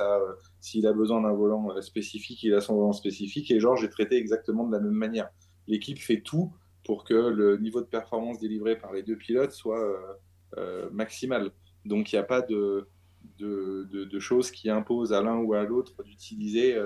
s'il 0.60 0.86
a 0.86 0.92
besoin 0.92 1.22
d'un 1.22 1.32
volant 1.32 1.80
spécifique, 1.80 2.42
il 2.42 2.54
a 2.54 2.60
son 2.60 2.76
volant 2.76 2.92
spécifique 2.92 3.50
et 3.50 3.60
Georges 3.60 3.84
est 3.84 3.88
traité 3.88 4.16
exactement 4.16 4.66
de 4.66 4.72
la 4.72 4.80
même 4.80 4.92
manière. 4.92 5.28
L'équipe 5.66 5.98
fait 5.98 6.20
tout 6.20 6.52
pour 6.84 7.04
que 7.04 7.14
le 7.14 7.56
niveau 7.58 7.80
de 7.80 7.86
performance 7.86 8.38
délivré 8.38 8.76
par 8.76 8.92
les 8.92 9.02
deux 9.02 9.16
pilotes 9.16 9.52
soit 9.52 9.80
maximal. 10.90 11.52
Donc 11.84 12.12
il 12.12 12.16
n'y 12.16 12.18
a 12.18 12.24
pas 12.24 12.42
de, 12.42 12.88
de, 13.38 13.86
de, 13.88 14.18
choses 14.18 14.50
qui 14.50 14.68
imposent 14.68 15.12
à 15.12 15.22
l'un 15.22 15.38
ou 15.38 15.54
à 15.54 15.62
l'autre 15.62 16.02
d'utiliser 16.02 16.76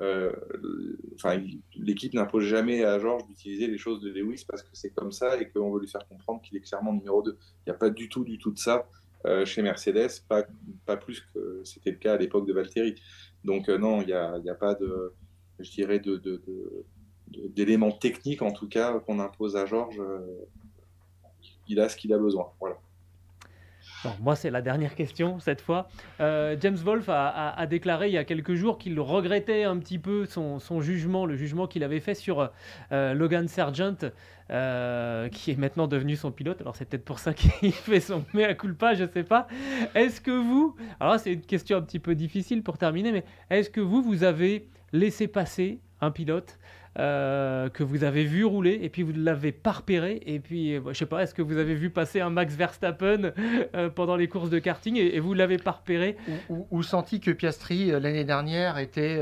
enfin, 0.00 1.40
l'équipe 1.76 2.14
n'impose 2.14 2.44
jamais 2.44 2.84
à 2.84 2.98
Georges 2.98 3.26
d'utiliser 3.26 3.66
les 3.66 3.78
choses 3.78 4.00
de 4.00 4.10
Lewis 4.10 4.44
parce 4.46 4.62
que 4.62 4.70
c'est 4.72 4.90
comme 4.90 5.12
ça 5.12 5.40
et 5.40 5.48
qu'on 5.48 5.72
veut 5.72 5.80
lui 5.80 5.88
faire 5.88 6.06
comprendre 6.08 6.42
qu'il 6.42 6.56
est 6.56 6.60
clairement 6.60 6.92
numéro 6.92 7.22
2. 7.22 7.30
Il 7.30 7.70
n'y 7.70 7.74
a 7.74 7.78
pas 7.78 7.90
du 7.90 8.08
tout, 8.08 8.24
du 8.24 8.38
tout 8.38 8.50
de 8.50 8.58
ça 8.58 8.88
euh, 9.26 9.44
chez 9.44 9.62
Mercedes, 9.62 10.10
pas, 10.28 10.96
plus 10.96 11.20
que 11.32 11.62
c'était 11.64 11.92
le 11.92 11.96
cas 11.96 12.14
à 12.14 12.16
l'époque 12.16 12.46
de 12.46 12.52
Valtteri. 12.52 12.96
Donc 13.44 13.68
euh, 13.68 13.78
non, 13.78 14.02
il 14.02 14.06
n'y 14.06 14.12
a, 14.12 14.54
pas 14.54 14.74
de, 14.74 15.12
je 15.60 15.70
dirais, 15.70 16.02
d'éléments 17.28 17.92
techniques 17.92 18.42
en 18.42 18.52
tout 18.52 18.68
cas 18.68 18.98
qu'on 19.00 19.20
impose 19.20 19.56
à 19.56 19.66
Georges. 19.66 20.02
il 21.68 21.80
a 21.80 21.88
ce 21.88 21.96
qu'il 21.96 22.12
a 22.12 22.18
besoin. 22.18 22.52
Voilà 22.60 22.78
moi, 24.20 24.36
c'est 24.36 24.50
la 24.50 24.62
dernière 24.62 24.94
question 24.94 25.40
cette 25.40 25.60
fois. 25.60 25.88
Euh, 26.20 26.56
James 26.60 26.76
Wolfe 26.76 27.08
a, 27.08 27.66
déclaré 27.66 28.08
il 28.08 28.14
y 28.14 28.18
a 28.18 28.24
quelques 28.24 28.54
jours 28.54 28.78
qu'il 28.78 28.98
regrettait 29.00 29.64
un 29.64 29.78
petit 29.78 29.98
peu 29.98 30.26
son, 30.26 30.80
jugement, 30.80 31.26
le 31.26 31.36
jugement 31.36 31.66
qu'il 31.66 31.82
avait 31.84 32.00
fait 32.00 32.14
sur 32.14 32.50
euh, 32.92 33.14
Logan 33.14 33.48
Sargent, 33.48 33.96
euh, 34.50 35.28
qui 35.28 35.50
est 35.50 35.58
maintenant 35.58 35.86
devenu 35.86 36.16
son 36.16 36.30
pilote. 36.30 36.60
Alors, 36.60 36.76
c'est 36.76 36.84
peut-être 36.84 37.04
pour 37.04 37.18
ça 37.18 37.34
qu'il 37.34 37.72
fait 37.72 38.00
son 38.00 38.24
mea 38.34 38.54
culpa, 38.54 38.94
je 38.94 39.04
ne 39.04 39.08
sais 39.08 39.24
pas. 39.24 39.48
Est-ce 39.94 40.20
que 40.20 40.30
vous, 40.30 40.76
alors 41.00 41.18
c'est 41.18 41.32
une 41.32 41.42
question 41.42 41.78
un 41.78 41.82
petit 41.82 41.98
peu 41.98 42.14
difficile 42.14 42.62
pour 42.62 42.78
terminer, 42.78 43.12
mais 43.12 43.24
est-ce 43.50 43.70
que 43.70 43.80
vous, 43.80 44.02
vous 44.02 44.24
avez 44.24 44.68
laissé 44.92 45.28
passer 45.28 45.80
un 46.00 46.10
pilote 46.10 46.58
euh, 46.98 47.68
que 47.70 47.82
vous 47.82 48.04
avez 48.04 48.24
vu 48.24 48.44
rouler 48.44 48.78
et 48.82 48.88
puis 48.88 49.02
vous 49.02 49.12
ne 49.12 49.24
l'avez 49.24 49.52
pas 49.52 49.72
repéré. 49.72 50.22
Et 50.26 50.38
puis, 50.38 50.74
euh, 50.74 50.80
je 50.88 50.92
sais 50.92 51.06
pas, 51.06 51.22
est-ce 51.22 51.34
que 51.34 51.42
vous 51.42 51.56
avez 51.56 51.74
vu 51.74 51.90
passer 51.90 52.20
un 52.20 52.30
Max 52.30 52.54
Verstappen 52.54 53.32
euh, 53.74 53.90
pendant 53.90 54.16
les 54.16 54.28
courses 54.28 54.50
de 54.50 54.58
karting 54.58 54.96
et, 54.96 55.18
vous 55.18 55.34
ne 55.34 55.38
l'avez 55.38 55.58
pas 55.58 55.72
repéré 55.72 56.16
ou, 56.48 56.82
senti 56.82 57.20
que 57.20 57.30
Piastri, 57.30 57.90
l'année 57.90 58.24
dernière, 58.24 58.78
était 58.78 59.18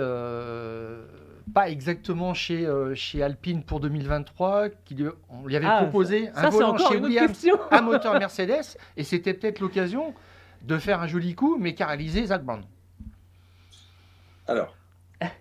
pas 1.55 1.69
exactement 1.69 2.35
chez, 2.35 2.67
chez 2.95 3.23
Alpine 3.23 3.63
pour 3.63 3.81
2023, 3.81 4.69
qu'il 4.85 5.11
on 5.31 5.47
lui 5.47 5.57
avait 5.57 5.67
ah, 5.67 5.83
proposé 5.83 6.31
un 6.35 6.51
volant 6.51 6.77
chez 6.77 6.97
Williams, 6.97 7.47
un 7.71 7.81
moteur 7.81 8.19
Mercedes, 8.19 8.77
et 8.97 9.05
c'était 9.05 9.35
peut-être 9.35 9.61
l'occasion 9.61 10.15
de 10.63 10.79
faire 10.79 11.01
un 11.01 11.07
joli 11.07 11.35
coup, 11.35 11.57
mais 11.59 11.75
qu'a 11.75 11.87
réalisé 11.87 12.27
Zach 12.27 12.45
Brown. 12.45 12.63
Alors, 14.47 14.77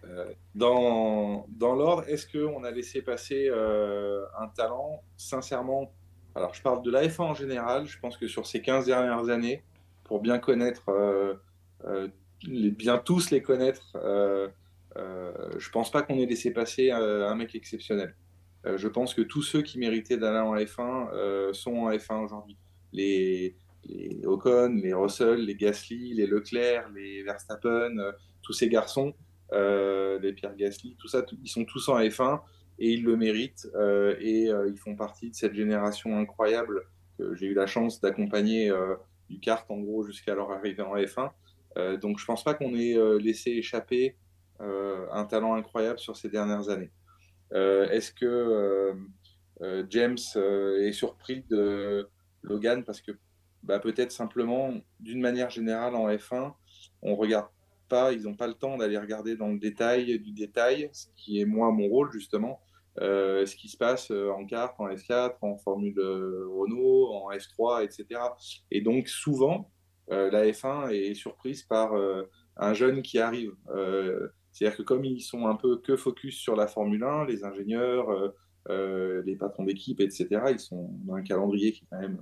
euh, 0.05 0.31
dans 0.55 1.45
l'ordre, 1.59 2.03
est-ce 2.07 2.27
qu'on 2.27 2.63
a 2.63 2.71
laissé 2.71 3.01
passer 3.01 3.47
euh, 3.49 4.25
un 4.37 4.47
talent? 4.47 5.01
Sincèrement, 5.17 5.93
alors 6.35 6.53
je 6.53 6.61
parle 6.61 6.83
de 6.83 6.91
la 6.91 7.07
F1 7.07 7.21
en 7.21 7.33
général, 7.33 7.87
je 7.87 7.99
pense 7.99 8.17
que 8.17 8.27
sur 8.27 8.45
ces 8.45 8.61
15 8.61 8.85
dernières 8.85 9.29
années, 9.29 9.63
pour 10.03 10.19
bien 10.21 10.39
connaître, 10.39 10.89
euh, 10.89 11.35
les, 12.43 12.71
bien 12.71 12.97
tous 12.97 13.31
les 13.31 13.41
connaître, 13.41 13.97
je 14.95 15.69
pense 15.71 15.89
pas 15.91 16.01
qu'on 16.01 16.17
ait 16.17 16.25
laissé 16.25 16.51
passer 16.51 16.91
un 16.91 17.35
mec 17.35 17.55
exceptionnel. 17.55 18.15
je 18.65 18.87
pense 18.87 19.13
que 19.13 19.21
tous 19.21 19.41
ceux 19.41 19.61
qui 19.61 19.79
méritaient 19.79 20.17
d'aller 20.17 20.39
en 20.39 20.55
F1 20.55 21.53
sont 21.53 21.75
en 21.77 21.91
F1 21.91 22.25
aujourd'hui. 22.25 22.57
Les, 22.91 23.55
les 23.85 24.19
Ocon, 24.25 24.81
les 24.83 24.93
Russell, 24.93 25.45
les 25.45 25.55
Gasly, 25.55 26.13
les 26.13 26.27
Leclerc, 26.27 26.89
les 26.89 27.23
Verstappen, 27.23 27.95
tous 28.41 28.53
ces 28.53 28.67
garçons, 28.67 29.13
euh, 29.13 29.30
les 29.51 30.33
Pierre 30.33 30.55
Gasly, 30.55 30.95
tout 30.97 31.07
ça, 31.07 31.25
ils 31.43 31.49
sont 31.49 31.65
tous 31.65 31.89
en 31.89 31.99
F1 31.99 32.41
et 32.79 32.93
ils 32.93 33.03
le 33.03 33.15
méritent 33.15 33.67
euh, 33.75 34.15
et 34.19 34.49
euh, 34.49 34.69
ils 34.69 34.77
font 34.77 34.95
partie 34.95 35.29
de 35.29 35.35
cette 35.35 35.53
génération 35.53 36.17
incroyable 36.17 36.83
que 37.17 37.35
j'ai 37.35 37.47
eu 37.47 37.53
la 37.53 37.67
chance 37.67 38.01
d'accompagner 38.01 38.71
du 39.29 39.39
kart 39.39 39.69
en 39.69 39.79
gros 39.79 40.03
jusqu'à 40.03 40.33
leur 40.33 40.51
arrivée 40.51 40.81
en 40.81 40.95
F1. 40.95 41.29
donc 41.99 42.19
je 42.19 42.25
pense 42.25 42.43
pas 42.43 42.53
qu'on 42.53 42.73
ait 42.75 42.97
laissé 43.19 43.51
échapper 43.51 44.15
un 44.59 45.25
talent 45.25 45.53
incroyable 45.53 45.99
sur 45.99 46.15
ces 46.17 46.29
dernières 46.29 46.69
années. 46.69 46.91
Est-ce 47.51 48.11
que 48.11 48.93
James 49.89 50.17
est 50.79 50.93
surpris 50.93 51.43
de 51.49 52.09
Logan? 52.41 52.83
Parce 52.83 53.01
que 53.01 53.11
bah, 53.61 53.79
peut-être 53.79 54.11
simplement 54.11 54.73
d'une 54.99 55.21
manière 55.21 55.51
générale 55.51 55.95
en 55.95 56.09
F1, 56.09 56.53
on 57.03 57.15
regarde 57.15 57.47
ils 58.13 58.23
n'ont 58.23 58.35
pas 58.35 58.47
le 58.47 58.53
temps 58.53 58.77
d'aller 58.77 58.97
regarder 58.97 59.35
dans 59.35 59.49
le 59.49 59.59
détail 59.59 60.19
du 60.19 60.31
détail, 60.31 60.89
ce 60.93 61.07
qui 61.15 61.39
est 61.41 61.45
moi 61.45 61.71
mon 61.71 61.87
rôle 61.87 62.11
justement, 62.11 62.59
euh, 62.99 63.45
ce 63.45 63.55
qui 63.55 63.69
se 63.69 63.77
passe 63.77 64.11
euh, 64.11 64.31
en 64.31 64.45
kart, 64.45 64.75
en 64.79 64.89
F4, 64.89 65.35
en 65.41 65.57
Formule 65.57 65.97
euh, 65.97 66.45
Renault, 66.49 67.13
en 67.13 67.31
F3, 67.31 67.83
etc. 67.85 68.19
Et 68.69 68.81
donc 68.81 69.07
souvent, 69.07 69.71
la 70.09 70.45
F1 70.45 70.91
est 70.91 71.13
surprise 71.13 71.63
par 71.63 71.93
un 72.57 72.73
jeune 72.73 73.01
qui 73.01 73.17
arrive. 73.17 73.53
C'est-à-dire 74.51 74.75
que 74.75 74.83
comme 74.83 75.05
ils 75.05 75.21
sont 75.21 75.47
un 75.47 75.55
peu 75.55 75.77
que 75.77 75.95
focus 75.95 76.35
sur 76.35 76.57
la 76.57 76.67
Formule 76.67 77.01
1, 77.01 77.27
les 77.27 77.45
ingénieurs, 77.45 78.33
les 78.67 79.35
patrons 79.37 79.63
d'équipe, 79.63 80.01
etc., 80.01 80.27
ils 80.49 80.59
sont 80.59 80.89
dans 81.05 81.13
un 81.13 81.21
calendrier 81.21 81.71
qui 81.71 81.85
est 81.85 81.87
quand 81.89 82.01
même 82.01 82.19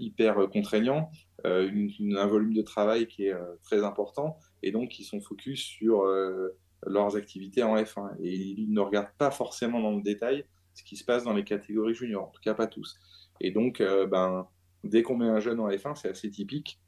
hyper 0.00 0.48
contraignant, 0.50 1.12
un 1.44 2.26
volume 2.26 2.54
de 2.54 2.62
travail 2.62 3.06
qui 3.06 3.26
est 3.26 3.36
très 3.62 3.84
important 3.84 4.36
et 4.62 4.72
donc 4.72 4.98
ils 4.98 5.04
sont 5.04 5.20
focus 5.20 5.62
sur 5.62 6.02
euh, 6.02 6.56
leurs 6.86 7.16
activités 7.16 7.62
en 7.62 7.76
F1 7.76 8.16
et 8.20 8.34
ils 8.34 8.72
ne 8.72 8.80
regardent 8.80 9.14
pas 9.18 9.30
forcément 9.30 9.80
dans 9.80 9.96
le 9.96 10.02
détail 10.02 10.44
ce 10.74 10.82
qui 10.82 10.96
se 10.96 11.04
passe 11.04 11.24
dans 11.24 11.32
les 11.32 11.44
catégories 11.44 11.94
juniors, 11.94 12.24
en 12.24 12.30
tout 12.30 12.40
cas 12.42 12.54
pas 12.54 12.66
tous. 12.66 12.98
Et 13.40 13.50
donc, 13.50 13.80
euh, 13.80 14.06
ben, 14.06 14.46
dès 14.84 15.02
qu'on 15.02 15.16
met 15.16 15.26
un 15.26 15.40
jeune 15.40 15.58
en 15.58 15.68
F1, 15.68 15.94
c'est 15.94 16.10
assez 16.10 16.30
typique, 16.30 16.78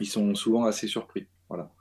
ils 0.00 0.08
sont 0.08 0.34
souvent 0.34 0.64
assez 0.64 0.88
surpris. 0.88 1.26
Voilà. 1.48 1.72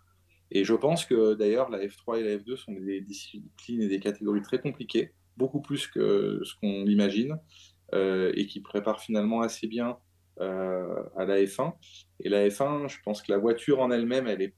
Et 0.52 0.64
je 0.64 0.76
pense 0.76 1.06
que 1.06 1.34
d'ailleurs, 1.34 1.70
la 1.70 1.80
F3 1.80 2.20
et 2.20 2.24
la 2.24 2.38
F2 2.38 2.56
sont 2.56 2.74
des 2.74 3.02
disciplines 3.02 3.82
et 3.82 3.88
des 3.88 4.00
catégories 4.00 4.44
très 4.44 4.60
compliquées, 4.60 5.14
beaucoup 5.36 5.62
plus 5.62 5.88
que 5.88 6.42
ce 6.44 6.54
qu'on 6.62 6.86
imagine, 6.86 7.40
euh, 7.96 8.32
et 8.36 8.46
qui 8.46 8.62
préparent 8.62 9.02
finalement 9.02 9.42
assez 9.42 9.68
bien 9.68 9.98
à 10.38 11.26
la 11.26 11.42
F1. 11.42 11.74
Et 12.20 12.28
la 12.28 12.46
F1, 12.50 12.90
je 12.90 12.98
pense 13.04 13.22
que 13.22 13.32
la 13.32 13.38
voiture 13.38 13.80
en 13.80 13.90
elle-même, 13.90 14.28
elle 14.28 14.42
est 14.42 14.54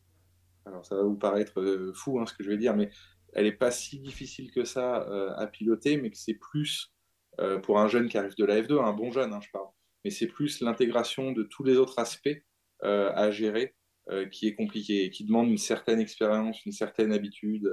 alors 0.68 0.86
ça 0.86 0.96
va 0.96 1.04
vous 1.04 1.16
paraître 1.16 1.60
euh, 1.60 1.94
fou 1.94 2.20
hein, 2.20 2.26
ce 2.26 2.34
que 2.34 2.44
je 2.44 2.50
vais 2.50 2.58
dire, 2.58 2.76
mais 2.76 2.90
elle 3.34 3.46
n'est 3.46 3.52
pas 3.52 3.72
si 3.72 4.00
difficile 4.00 4.52
que 4.52 4.64
ça 4.64 5.08
euh, 5.10 5.34
à 5.36 5.48
piloter, 5.48 5.98
mais 5.98 6.10
que 6.10 6.18
c'est 6.18 6.36
plus 6.36 6.94
euh, 7.40 7.60
pour 7.60 7.80
un 7.80 7.88
jeune 7.88 8.10
qui 8.10 8.18
arrive 8.18 8.36
de 8.36 8.46
la 8.46 8.62
F2, 8.62 8.82
un 8.84 8.94
bon 8.94 9.12
jeune, 9.12 9.34
hein, 9.34 9.40
je 9.42 9.50
parle, 9.52 9.68
mais 10.04 10.12
c'est 10.12 10.28
plus 10.28 10.62
l'intégration 10.62 11.32
de 11.32 11.44
tous 11.44 11.64
les 11.64 11.78
autres 11.78 12.00
aspects 12.00 12.30
à 12.84 13.32
gérer 13.32 13.74
qui 14.32 14.48
est 14.48 14.54
compliqué 14.54 15.04
et 15.04 15.10
qui 15.10 15.26
demande 15.26 15.50
une 15.50 15.58
certaine 15.58 16.00
expérience, 16.00 16.64
une 16.64 16.72
certaine 16.72 17.12
habitude 17.12 17.68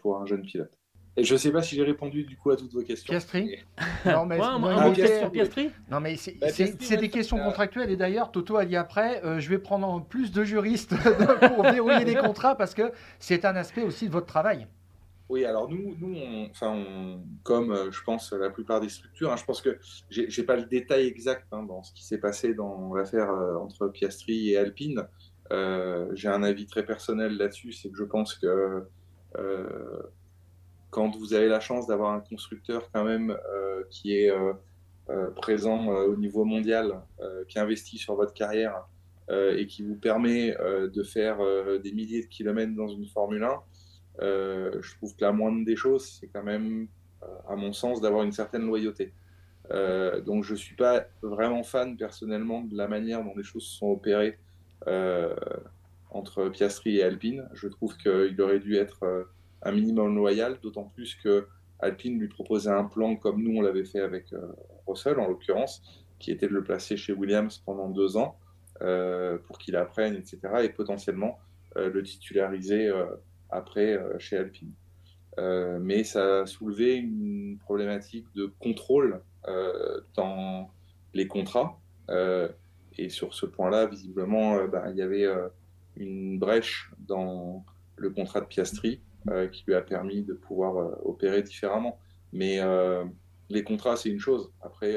pour 0.00 0.20
un 0.20 0.26
jeune 0.26 0.42
pilote. 0.42 0.81
Et 1.16 1.24
je 1.24 1.34
ne 1.34 1.38
sais 1.38 1.52
pas 1.52 1.62
si 1.62 1.76
j'ai 1.76 1.82
répondu 1.82 2.24
du 2.24 2.36
coup 2.36 2.50
à 2.50 2.56
toutes 2.56 2.72
vos 2.72 2.82
questions. 2.82 3.10
Piastri 3.10 3.58
Non, 4.06 4.24
mais, 4.24 4.38
sur 4.38 5.30
Piastri 5.30 5.70
Non, 5.90 6.00
mais 6.00 6.16
c'est 6.16 6.38
bah, 6.38 6.48
des 6.96 7.10
questions 7.10 7.38
contractuelles. 7.38 7.90
Et 7.90 7.96
d'ailleurs, 7.96 8.32
Toto 8.32 8.56
a 8.56 8.64
dit 8.64 8.76
après 8.76 9.22
euh, 9.24 9.38
je 9.38 9.48
vais 9.50 9.58
prendre 9.58 10.04
plus 10.06 10.32
de 10.32 10.42
juristes 10.42 10.94
pour 11.48 11.62
verrouiller 11.64 12.04
les 12.04 12.14
contrats 12.14 12.54
parce 12.54 12.74
que 12.74 12.92
c'est 13.18 13.44
un 13.44 13.56
aspect 13.56 13.82
aussi 13.82 14.06
de 14.06 14.12
votre 14.12 14.26
travail. 14.26 14.66
Oui, 15.28 15.44
alors 15.44 15.68
nous, 15.68 15.96
nous 16.00 16.16
enfin, 16.50 16.82
comme 17.42 17.72
euh, 17.72 17.90
je 17.90 18.02
pense 18.02 18.32
la 18.32 18.50
plupart 18.50 18.80
des 18.80 18.88
structures, 18.88 19.32
hein, 19.32 19.36
je 19.36 19.44
pense 19.44 19.62
que 19.62 19.78
j'ai 20.10 20.26
n'ai 20.26 20.44
pas 20.44 20.56
le 20.56 20.64
détail 20.64 21.06
exact 21.06 21.46
hein, 21.52 21.62
dans 21.62 21.82
ce 21.82 21.92
qui 21.92 22.04
s'est 22.04 22.18
passé 22.18 22.54
dans 22.54 22.94
l'affaire 22.94 23.30
euh, 23.30 23.56
entre 23.56 23.88
Piastri 23.88 24.50
et 24.50 24.56
Alpine. 24.56 25.06
j'ai 25.50 26.28
un 26.28 26.42
avis 26.42 26.66
très 26.66 26.84
personnel 26.84 27.36
là-dessus, 27.36 27.72
c'est 27.72 27.90
que 27.90 27.96
je 27.98 28.04
pense 28.04 28.34
que 28.34 28.86
quand 30.92 31.16
vous 31.16 31.32
avez 31.32 31.48
la 31.48 31.58
chance 31.58 31.86
d'avoir 31.86 32.12
un 32.12 32.20
constructeur 32.20 32.90
quand 32.92 33.04
même 33.04 33.30
euh, 33.30 33.82
qui 33.90 34.14
est 34.14 34.30
euh, 34.30 34.52
euh, 35.08 35.30
présent 35.30 35.88
au 35.88 36.16
niveau 36.16 36.44
mondial, 36.44 37.02
qui 37.48 37.58
investit 37.58 37.98
sur 37.98 38.14
votre 38.14 38.34
carrière 38.34 38.86
et 39.30 39.66
qui 39.66 39.82
vous 39.82 39.96
permet 39.96 40.54
de 40.54 41.02
faire 41.02 41.38
des 41.82 41.92
milliers 41.92 42.22
de 42.22 42.26
kilomètres 42.26 42.74
dans 42.74 42.88
une 42.88 43.06
Formule 43.06 43.42
1, 43.42 43.62
je 44.20 44.94
trouve 44.96 45.16
que 45.16 45.24
la 45.24 45.32
moindre 45.32 45.64
des 45.64 45.76
choses, 45.76 46.18
c'est 46.20 46.28
quand 46.28 46.42
même, 46.42 46.86
à 47.48 47.56
mon 47.56 47.72
sens, 47.72 48.00
d'avoir 48.00 48.22
une 48.24 48.32
certaine 48.32 48.66
loyauté. 48.66 49.12
donc 50.26 50.44
je 50.44 50.52
ne 50.52 50.58
suis 50.58 50.76
pas 50.76 51.06
vraiment 51.22 51.62
fan 51.62 51.96
personnellement 51.96 52.60
de 52.60 52.76
la 52.76 52.88
manière 52.88 53.24
dont 53.24 53.34
les 53.36 53.44
choses 53.44 53.64
sont 53.64 53.88
opérées 53.88 54.38
entre 56.10 56.48
Piastri 56.48 56.98
et 56.98 57.02
Alpine. 57.02 57.48
Je 57.54 57.68
trouve 57.68 57.96
qu'il 57.96 58.40
aurait 58.40 58.60
dû 58.60 58.76
être 58.76 59.26
un 59.62 59.72
minimum 59.72 60.14
loyal, 60.14 60.58
d'autant 60.62 60.84
plus 60.84 61.14
que 61.14 61.46
Alpine 61.80 62.18
lui 62.18 62.28
proposait 62.28 62.70
un 62.70 62.84
plan 62.84 63.16
comme 63.16 63.42
nous 63.42 63.58
on 63.58 63.60
l'avait 63.60 63.84
fait 63.84 64.00
avec 64.00 64.32
euh, 64.32 64.52
Russell 64.86 65.18
en 65.18 65.28
l'occurrence, 65.28 65.82
qui 66.18 66.30
était 66.30 66.48
de 66.48 66.54
le 66.54 66.62
placer 66.62 66.96
chez 66.96 67.12
Williams 67.12 67.58
pendant 67.64 67.88
deux 67.88 68.16
ans 68.16 68.38
euh, 68.82 69.38
pour 69.38 69.58
qu'il 69.58 69.76
apprenne, 69.76 70.14
etc. 70.14 70.38
et 70.62 70.68
potentiellement 70.68 71.38
euh, 71.76 71.90
le 71.90 72.02
titulariser 72.02 72.90
après 73.50 74.00
chez 74.18 74.38
Alpine. 74.38 74.72
mais 75.38 76.04
ça 76.04 76.40
a 76.40 76.46
soulevé 76.46 76.96
une 76.96 77.58
problématique 77.58 78.26
de 78.34 78.46
contrôle 78.60 79.20
dans 80.14 80.70
les 81.12 81.26
contrats. 81.26 81.78
et 82.08 83.08
sur 83.08 83.34
ce 83.34 83.44
point-là, 83.44 83.86
visiblement, 83.86 84.64
ben, 84.66 84.88
il 84.90 84.96
y 84.96 85.02
avait 85.02 85.26
une 85.96 86.38
brèche 86.38 86.90
dans 86.98 87.64
le 87.96 88.10
contrat 88.10 88.40
de 88.40 88.46
Piastri 88.46 89.00
euh, 89.00 89.11
qui 89.52 89.64
lui 89.66 89.74
a 89.74 89.82
permis 89.82 90.22
de 90.22 90.34
pouvoir 90.34 90.76
euh, 90.76 90.94
opérer 91.04 91.42
différemment. 91.42 91.98
Mais 92.32 92.60
euh, 92.60 93.04
les 93.48 93.62
contrats, 93.62 93.96
c'est 93.96 94.08
une 94.08 94.20
chose. 94.20 94.52
Après, 94.60 94.96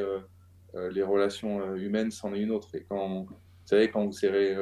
les 0.73 1.03
relations 1.03 1.75
humaines, 1.75 2.11
c'en 2.11 2.33
est 2.33 2.41
une 2.41 2.51
autre. 2.51 2.73
Et 2.75 2.85
quand, 2.87 3.23
vous 3.23 3.37
savez, 3.65 3.89
quand 3.89 4.05
vous 4.05 4.11
serrez 4.11 4.55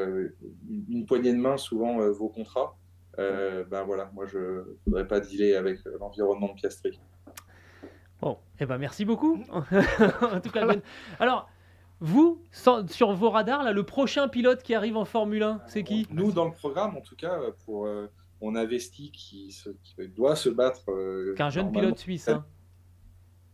une 0.90 1.06
poignée 1.06 1.34
de 1.34 1.38
main, 1.38 1.58
souvent 1.58 1.98
vos 2.10 2.30
contrats, 2.30 2.76
ben 3.18 3.84
voilà, 3.86 4.10
moi 4.14 4.26
je 4.26 4.40
ne 4.40 4.64
voudrais 4.86 5.08
pas 5.08 5.20
dealer 5.20 5.56
avec 5.56 5.80
l'environnement 6.00 6.48
de 6.48 6.54
Piastri. 6.54 7.00
Bon, 8.22 8.40
eh 8.60 8.66
ben 8.66 8.80
merci 8.80 9.06
beaucoup. 9.06 9.44
en 9.52 10.40
tout 10.40 10.50
cas, 10.50 10.68
alors, 11.20 11.48
vous, 12.00 12.42
sur 12.52 13.14
vos 13.14 13.30
radars, 13.30 13.64
là, 13.64 13.72
le 13.72 13.84
prochain 13.84 14.28
pilote 14.28 14.64
qui 14.64 14.74
arrive 14.74 14.98
en 14.98 15.06
Formule 15.06 15.44
1, 15.44 15.62
c'est 15.68 15.84
qui? 15.84 16.08
Nous, 16.12 16.32
dans 16.32 16.46
le 16.46 16.52
programme, 16.52 16.98
en 16.98 17.02
tout 17.02 17.16
cas, 17.16 17.40
pour 17.66 17.88
on 18.44 18.56
investit 18.56 19.12
qui, 19.12 19.52
se, 19.54 19.70
doit 20.02 20.36
se 20.36 20.50
battre. 20.50 20.92
Euh, 20.92 21.34
Qu'un 21.36 21.50
jeune 21.50 21.72
pilote 21.72 21.98
suisse. 21.98 22.28
Hein. 22.28 22.46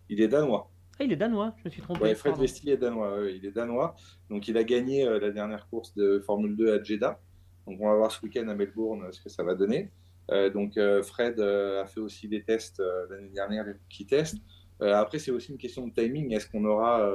Il 0.09 0.19
est 0.19 0.27
danois. 0.27 0.71
Ah, 0.99 1.03
il 1.03 1.11
est 1.11 1.15
danois, 1.15 1.53
je 1.59 1.65
me 1.65 1.69
suis 1.69 1.81
trompé. 1.81 2.01
Ouais, 2.01 2.15
Fred 2.15 2.35
Vesti 2.35 2.71
est 2.71 2.77
danois. 2.77 3.29
il 3.29 3.45
est 3.45 3.51
danois. 3.51 3.95
Donc, 4.29 4.47
il 4.47 4.57
a 4.57 4.63
gagné 4.63 5.05
euh, 5.05 5.19
la 5.19 5.29
dernière 5.29 5.69
course 5.69 5.93
de 5.93 6.19
Formule 6.19 6.57
2 6.57 6.73
à 6.73 6.83
Jeddah. 6.83 7.19
Donc, 7.67 7.79
on 7.79 7.87
va 7.87 7.95
voir 7.95 8.11
ce 8.11 8.21
week-end 8.23 8.47
à 8.47 8.55
Melbourne 8.55 9.07
ce 9.11 9.21
que 9.21 9.29
ça 9.29 9.43
va 9.43 9.53
donner. 9.53 9.91
Euh, 10.31 10.49
donc, 10.49 10.79
Fred 11.03 11.39
a 11.39 11.85
fait 11.85 11.99
aussi 11.99 12.27
des 12.27 12.43
tests 12.43 12.81
l'année 13.11 13.29
dernière, 13.29 13.65
les 13.65 13.75
petits 13.75 14.07
tests. 14.07 14.37
après, 14.81 15.19
c'est 15.19 15.31
aussi 15.31 15.51
une 15.51 15.59
question 15.59 15.87
de 15.87 15.93
timing. 15.93 16.33
Est-ce 16.33 16.49
qu'on 16.49 16.65
aura, 16.65 17.07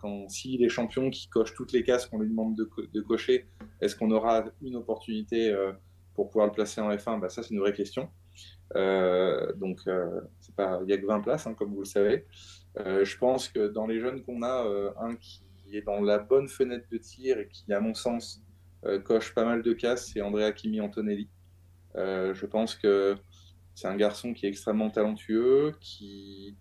quand 0.00 0.28
si 0.28 0.58
les 0.58 0.68
champions 0.68 1.10
qui 1.10 1.28
cochent 1.28 1.54
toutes 1.54 1.72
les 1.72 1.84
cases 1.84 2.06
qu'on 2.06 2.18
lui 2.18 2.28
demande 2.28 2.56
de, 2.56 2.68
de 2.92 3.00
cocher, 3.00 3.46
est-ce 3.80 3.94
qu'on 3.94 4.10
aura 4.10 4.44
une 4.62 4.76
opportunité 4.76 5.54
pour 6.14 6.28
pouvoir 6.28 6.46
le 6.46 6.52
placer 6.52 6.80
en 6.80 6.90
F1, 6.90 7.20
bah, 7.20 7.28
ça 7.28 7.42
c'est 7.42 7.54
une 7.54 7.60
vraie 7.60 7.72
question. 7.72 8.10
Euh, 8.76 9.52
donc 9.54 9.80
euh, 9.88 10.20
il 10.58 10.86
n'y 10.86 10.92
a 10.92 10.98
que 10.98 11.06
20 11.06 11.20
places, 11.20 11.46
hein, 11.46 11.54
comme 11.54 11.72
vous 11.74 11.80
le 11.80 11.86
savez. 11.86 12.26
Euh, 12.78 13.04
je 13.04 13.18
pense 13.18 13.48
que 13.48 13.68
dans 13.68 13.86
les 13.86 14.00
jeunes 14.00 14.22
qu'on 14.22 14.42
a, 14.42 14.92
un 15.00 15.16
qui 15.16 15.42
est 15.72 15.82
dans 15.82 16.00
la 16.00 16.18
bonne 16.18 16.48
fenêtre 16.48 16.86
de 16.90 16.98
tir 16.98 17.38
et 17.38 17.48
qui, 17.48 17.72
à 17.72 17.80
mon 17.80 17.94
sens, 17.94 18.42
coche 19.04 19.34
pas 19.34 19.44
mal 19.44 19.62
de 19.62 19.72
cases, 19.72 20.10
c'est 20.12 20.20
Andrea 20.20 20.52
Kimi 20.52 20.80
Antonelli. 20.80 21.28
je 21.94 22.46
pense 22.46 22.74
que 22.74 23.16
c'est 23.74 23.88
un 23.88 23.96
garçon 23.96 24.32
qui 24.32 24.46
est 24.46 24.48
extrêmement 24.48 24.90
talentueux, 24.90 25.74
qui, 25.80 26.56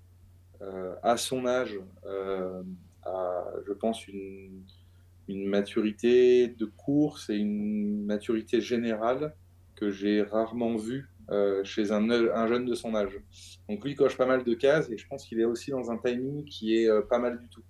à 1.03 1.17
son 1.17 1.45
âge, 1.45 1.79
a, 3.03 3.45
je 3.65 3.73
pense, 3.73 4.07
une, 4.07 4.63
une 5.29 5.47
maturité 5.47 6.47
de 6.47 6.65
course 6.65 7.29
et 7.29 7.35
une 7.35 8.05
maturité 8.05 8.61
générale 8.61 9.35
que 9.75 9.91
j'ai 9.91 10.23
rarement 10.23 10.75
vu 10.75 11.09
euh, 11.31 11.63
chez 11.63 11.91
un, 11.91 12.09
un, 12.09 12.47
jeune 12.47 12.65
de 12.65 12.73
son 12.73 12.95
âge. 12.95 13.21
Donc 13.69 13.85
lui 13.85 13.93
coche 13.93 14.17
pas 14.17 14.25
mal 14.25 14.43
de 14.43 14.53
cases 14.55 14.89
et 14.89 14.97
je 14.97 15.07
pense 15.07 15.25
qu'il 15.25 15.39
est 15.39 15.45
aussi 15.45 15.69
dans 15.69 15.91
un 15.91 15.97
timing 15.97 16.43
qui 16.45 16.75
est 16.75 16.89
euh, 16.89 17.01
pas 17.01 17.19
mal 17.19 17.39
du 17.39 17.47
tout. 17.49 17.63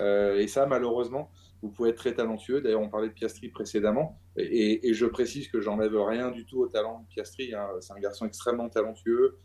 Euh, 0.00 0.38
et 0.38 0.46
ça, 0.46 0.66
malheureusement, 0.66 1.30
vous 1.60 1.70
pouvez 1.70 1.90
être 1.90 1.96
très 1.96 2.14
talentueux. 2.14 2.60
D'ailleurs, 2.60 2.80
on 2.80 2.88
parlait 2.88 3.08
de 3.08 3.12
Piastri 3.12 3.48
précédemment 3.48 4.20
et, 4.36 4.88
et 4.88 4.94
je 4.94 5.04
précise 5.04 5.48
que 5.48 5.60
j'enlève 5.60 5.96
rien 5.96 6.30
du 6.30 6.46
tout 6.46 6.60
au 6.60 6.68
talent 6.68 7.00
de 7.00 7.12
Piastri. 7.12 7.52
Hein. 7.54 7.66
C'est 7.80 7.92
un 7.92 8.00
garçon 8.00 8.26
extrêmement 8.26 8.68
talentueux 8.68 9.38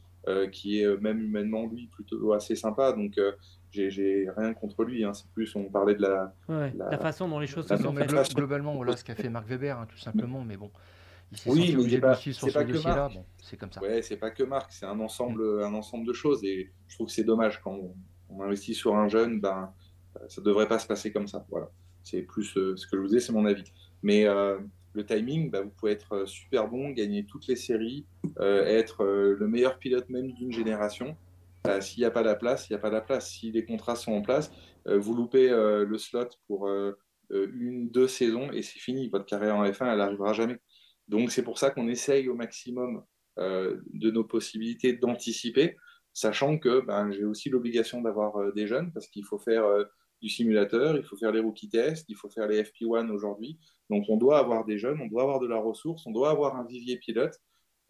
qui 0.52 0.82
est 0.82 0.98
même 1.00 1.22
humainement, 1.22 1.68
lui, 1.68 1.88
plutôt 1.88 2.34
assez 2.34 2.58
sympa. 2.58 2.92
Donc, 2.92 3.18
j'ai 3.90 4.28
rien 4.36 4.54
contre 4.54 4.84
lui. 4.84 5.04
Hein. 5.04 5.14
C'est 5.14 5.30
plus, 5.32 5.56
on 5.56 5.66
parlait 5.66 5.96
de 5.96 6.02
la, 6.02 6.34
la, 6.48 6.98
façon 6.98 7.28
dont 7.28 7.40
les 7.40 7.48
choses 7.48 7.68
se 7.68 7.78
sont 7.78 7.94
faites. 7.94 8.36
Globalement, 8.36 8.76
voilà 8.76 8.96
ce 8.96 9.04
qu'a 9.04 9.16
fait 9.16 9.30
Marc 9.30 9.48
Weber, 9.48 9.78
hein, 9.78 9.88
tout 9.90 9.98
simplement. 9.98 10.44
Mais 10.44 10.58
bon, 10.58 10.72
oui, 11.46 11.76
c'est 11.90 12.00
pas, 12.00 12.16
que 12.64 12.84
Marc. 12.84 13.20
c'est 13.42 13.58
comme 13.58 13.72
ça. 13.72 13.82
Ouais, 13.82 14.02
c'est 14.02 14.18
pas 14.18 14.32
que 14.32 14.44
Marc, 14.44 14.72
c'est 14.72 14.86
un 14.86 15.00
ensemble, 15.00 15.44
mm. 15.44 15.64
un 15.64 15.74
ensemble 15.74 16.08
de 16.08 16.14
choses. 16.14 16.44
Et 16.44 16.72
je 16.88 16.96
trouve 16.96 17.08
que 17.08 17.14
c'est 17.14 17.24
dommage 17.24 17.62
quand 17.62 17.78
on, 18.30 18.42
investit 18.42 18.76
sur 18.76 18.96
un 18.96 19.08
jeune, 19.08 19.40
ben, 19.40 19.74
ça 20.28 20.42
devrait 20.42 20.68
pas 20.68 20.80
se 20.80 20.88
passer 20.88 21.12
comme 21.12 21.28
ça. 21.28 21.46
Voilà. 21.50 21.70
C'est 22.04 22.22
plus 22.22 22.56
euh, 22.58 22.76
ce 22.78 22.88
que 22.88 22.96
je 22.96 23.02
vous 23.02 23.08
dis, 23.08 23.20
c'est 23.20 23.34
mon 23.34 23.46
avis. 23.46 23.64
Mais 24.04 24.26
euh, 24.26 24.58
le 24.94 25.06
timing, 25.06 25.50
ben, 25.50 25.64
vous 25.64 25.70
pouvez 25.70 25.92
être 25.92 26.14
euh, 26.14 26.26
super 26.26 26.68
bon, 26.68 26.92
gagner 26.92 27.26
toutes 27.26 27.48
les 27.48 27.56
séries, 27.56 28.06
être 28.40 29.04
le 29.04 29.48
meilleur 29.48 29.80
pilote 29.80 30.10
même 30.10 30.32
d'une 30.32 30.52
génération. 30.52 31.18
Ben, 31.68 31.82
s'il 31.82 32.02
n'y 32.02 32.06
a 32.06 32.12
pas 32.12 32.24
la 32.24 32.36
place, 32.36 32.70
il 32.70 32.74
n'y 32.74 32.78
a 32.78 32.80
pas 32.80 32.90
la 32.90 33.02
place. 33.02 33.30
Si 33.30 33.52
les 33.52 33.66
contrats 33.66 33.96
sont 33.96 34.14
en 34.14 34.22
place, 34.22 34.52
vous 34.86 35.14
loupez 35.14 35.50
le 35.50 35.98
slot 35.98 36.30
pour 36.48 36.70
une, 37.30 37.90
deux 37.90 38.08
saisons 38.08 38.52
et 38.52 38.62
c'est 38.62 38.80
fini. 38.80 39.10
Votre 39.10 39.26
carrière 39.26 39.56
en 39.56 39.66
F1, 39.66 39.92
elle 39.92 39.98
n'arrivera 39.98 40.34
jamais. 40.34 40.58
Donc 41.08 41.32
c'est 41.32 41.44
pour 41.44 41.58
ça 41.58 41.72
qu'on 41.72 41.88
essaye 41.88 42.28
au 42.30 42.36
maximum 42.36 43.04
euh, 43.40 43.78
de 43.94 44.10
nos 44.10 44.24
possibilités 44.24 44.94
d'anticiper, 44.94 45.78
sachant 46.12 46.58
que 46.58 46.82
ben, 46.82 47.12
j'ai 47.12 47.24
aussi 47.24 47.50
l'obligation 47.50 48.02
d'avoir 48.02 48.36
euh, 48.38 48.52
des 48.52 48.66
jeunes 48.66 48.92
parce 48.92 49.08
qu'il 49.08 49.24
faut 49.24 49.38
faire 49.38 49.64
euh, 49.64 49.84
du 50.22 50.30
simulateur, 50.30 50.98
il 50.98 51.04
faut 51.04 51.16
faire 51.18 51.32
les 51.32 51.40
rookie 51.40 51.70
tests, 51.70 52.06
il 52.10 52.16
faut 52.16 52.30
faire 52.30 52.48
les 52.48 52.64
FP1 52.64 53.10
aujourd'hui. 53.12 53.60
Donc 53.92 54.06
on 54.10 54.18
doit 54.18 54.40
avoir 54.40 54.66
des 54.66 54.80
jeunes, 54.80 55.00
on 55.00 55.08
doit 55.08 55.22
avoir 55.22 55.40
de 55.40 55.48
la 55.48 55.58
ressource, 55.58 56.04
on 56.08 56.12
doit 56.12 56.32
avoir 56.32 56.56
un 56.56 56.66
vivier 56.66 56.98
pilote. 56.98 57.36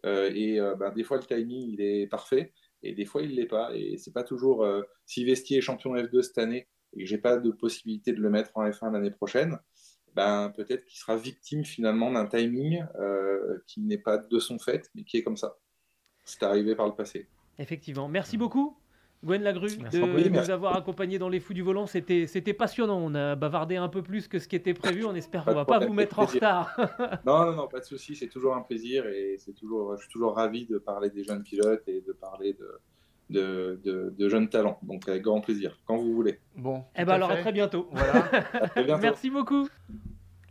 et 0.04 0.60
ben, 0.78 0.92
des 0.94 1.02
fois 1.02 1.16
le 1.16 1.24
timing 1.24 1.72
il 1.72 1.80
est 1.80 2.06
parfait 2.06 2.52
et 2.82 2.94
des 2.94 3.04
fois 3.04 3.22
il 3.22 3.34
l'est 3.34 3.46
pas. 3.46 3.74
Et 3.74 3.96
c'est 3.96 4.12
pas 4.12 4.24
toujours 4.24 4.66
si 5.06 5.24
Vestier 5.24 5.58
est 5.58 5.62
champion 5.62 5.94
F2 5.94 6.22
cette 6.22 6.38
année 6.38 6.68
et 6.94 7.00
que 7.00 7.06
j'ai 7.06 7.18
pas 7.18 7.36
de 7.36 7.50
possibilité 7.50 8.12
de 8.12 8.20
le 8.20 8.30
mettre 8.30 8.50
en 8.54 8.68
F1 8.68 8.92
l'année 8.92 9.10
prochaine, 9.10 9.58
ben, 10.14 10.52
peut-être 10.56 10.84
qu'il 10.84 10.98
sera 10.98 11.16
victime 11.16 11.64
finalement 11.64 12.10
d'un 12.10 12.26
timing 12.26 12.84
euh, 12.98 13.62
qui 13.66 13.80
n'est 13.80 13.98
pas 13.98 14.18
de 14.18 14.38
son 14.38 14.58
fait, 14.58 14.90
mais 14.94 15.04
qui 15.04 15.16
est 15.16 15.22
comme 15.22 15.36
ça. 15.36 15.58
C'est 16.24 16.42
arrivé 16.42 16.74
par 16.74 16.86
le 16.86 16.94
passé. 16.94 17.28
Effectivement. 17.58 18.08
Merci 18.08 18.36
beaucoup. 18.36 18.76
Gwen 19.24 19.42
Lagru, 19.42 19.68
de 19.68 20.28
nous 20.28 20.50
avoir 20.50 20.76
accompagnés 20.76 21.18
dans 21.18 21.28
les 21.28 21.40
fous 21.40 21.54
du 21.54 21.62
volant. 21.62 21.86
C'était, 21.86 22.26
c'était 22.26 22.52
passionnant. 22.52 22.98
On 22.98 23.14
a 23.14 23.34
bavardé 23.34 23.76
un 23.76 23.88
peu 23.88 24.02
plus 24.02 24.28
que 24.28 24.38
ce 24.38 24.46
qui 24.46 24.54
était 24.54 24.74
prévu. 24.74 25.04
On 25.04 25.14
espère 25.14 25.44
qu'on 25.44 25.50
ne 25.50 25.56
va 25.56 25.64
pas 25.64 25.80
vous 25.80 25.92
mettre 25.92 26.20
en 26.20 26.24
retard. 26.24 26.76
non, 27.26 27.46
non, 27.46 27.56
non, 27.56 27.68
pas 27.68 27.80
de 27.80 27.84
souci. 27.84 28.14
C'est 28.14 28.28
toujours 28.28 28.54
un 28.54 28.62
plaisir 28.62 29.06
et 29.06 29.36
c'est 29.38 29.54
toujours, 29.54 29.96
je 29.96 30.02
suis 30.02 30.12
toujours 30.12 30.36
ravi 30.36 30.66
de 30.66 30.78
parler 30.78 31.10
des 31.10 31.24
jeunes 31.24 31.42
pilotes 31.42 31.82
et 31.88 32.00
de 32.00 32.12
parler 32.12 32.56
de, 33.30 33.80
de, 33.82 34.14
de, 34.16 34.28
jeunes 34.28 34.48
talents. 34.48 34.78
Donc, 34.82 35.08
avec 35.08 35.22
grand 35.22 35.40
plaisir, 35.40 35.78
quand 35.84 35.96
vous 35.96 36.14
voulez. 36.14 36.38
Bon. 36.56 36.84
Eh 36.96 37.04
ben 37.04 37.14
alors, 37.14 37.32
à 37.32 37.36
très 37.38 37.52
bientôt. 37.52 37.88
Voilà. 37.90 38.24
à 38.52 38.68
très 38.68 38.84
bientôt. 38.84 39.02
Merci 39.02 39.30
beaucoup. 39.30 39.68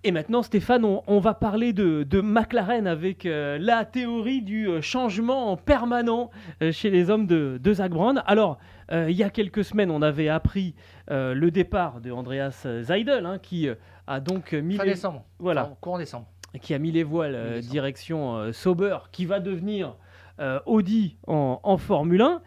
Et 0.04 0.12
maintenant, 0.12 0.43
Stéphane, 0.43 0.86
on, 0.86 1.20
va 1.20 1.34
parler 1.34 1.74
de, 1.74 2.22
McLaren 2.22 2.88
avec 2.88 3.26
euh, 3.26 3.58
la 3.60 3.84
théorie 3.84 4.41
du 4.41 4.68
euh, 4.68 4.82
changement 4.82 5.58
permanent 5.58 6.30
euh, 6.62 6.72
chez 6.72 6.89
les 6.89 7.10
hommes 7.10 7.26
de, 7.26 7.60
Zach 7.74 7.91
Brown. 7.91 8.22
Alors, 8.26 8.58
il 8.89 9.12
y 9.12 9.24
a 9.24 9.30
quelques 9.30 9.66
semaines, 9.66 9.91
on 9.91 10.02
avait 10.02 10.30
appris 10.30 10.74
le 11.10 11.50
départ 11.50 12.00
de 12.00 12.10
Andreas 12.10 12.66
Seidel, 12.86 13.26
hein, 13.26 13.38
qui 13.38 13.68
a 14.08 14.20
donc 14.22 14.54
mis 14.54 14.78
fin 14.78 14.86
les... 14.86 14.91
décembre. 14.91 15.26
Voilà. 15.39 15.76
courant 15.82 15.98
décembre. 15.98 16.26
Qui 16.62 16.74
a 16.74 16.80
mis 16.80 16.91
les 16.91 17.04
voiles 17.04 17.60
direction 17.60 18.54
Sauber, 18.54 19.00
qui 19.12 19.26
va 19.26 19.41
devenir 19.41 19.98
Audi 20.66 21.18
en, 21.28 21.60
en 21.64 21.78
Formule 21.78 22.22
1. 22.22 22.41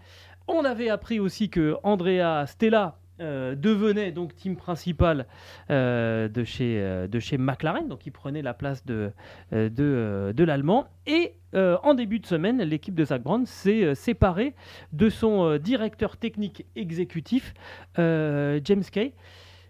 On 0.49 0.65
avait 0.65 0.89
appris 0.89 1.21
aussi 1.21 1.51
que 1.51 1.77
Andrea 1.83 2.47
Stella 2.47 3.00
euh, 3.21 3.55
devenait 3.55 4.13
donc 4.13 4.35
team 4.35 4.57
principal 4.57 5.27
euh, 5.71 6.29
de, 6.29 6.43
chez, 6.43 6.81
euh, 6.81 7.07
de 7.07 7.19
chez 7.19 7.37
McLaren, 7.37 7.87
donc 7.87 8.07
il 8.07 8.13
prenait 8.13 8.41
la 8.41 8.55
place 8.55 8.87
de, 8.87 9.13
de, 9.53 10.33
de 10.35 10.45
l'Allemand. 10.45 10.87
Et 11.07 11.35
en 11.53 11.95
début 11.95 12.21
de 12.21 12.27
semaine, 12.27 12.63
l'équipe 12.63 12.95
de 12.95 13.05
Zach 13.05 13.23
s'est 13.45 13.95
séparée 13.95 14.55
de 14.93 15.09
son 15.09 15.57
directeur 15.57 16.17
technique 16.17 16.65
exécutif, 16.77 17.55
James 17.97 18.85
Kay. 18.91 19.13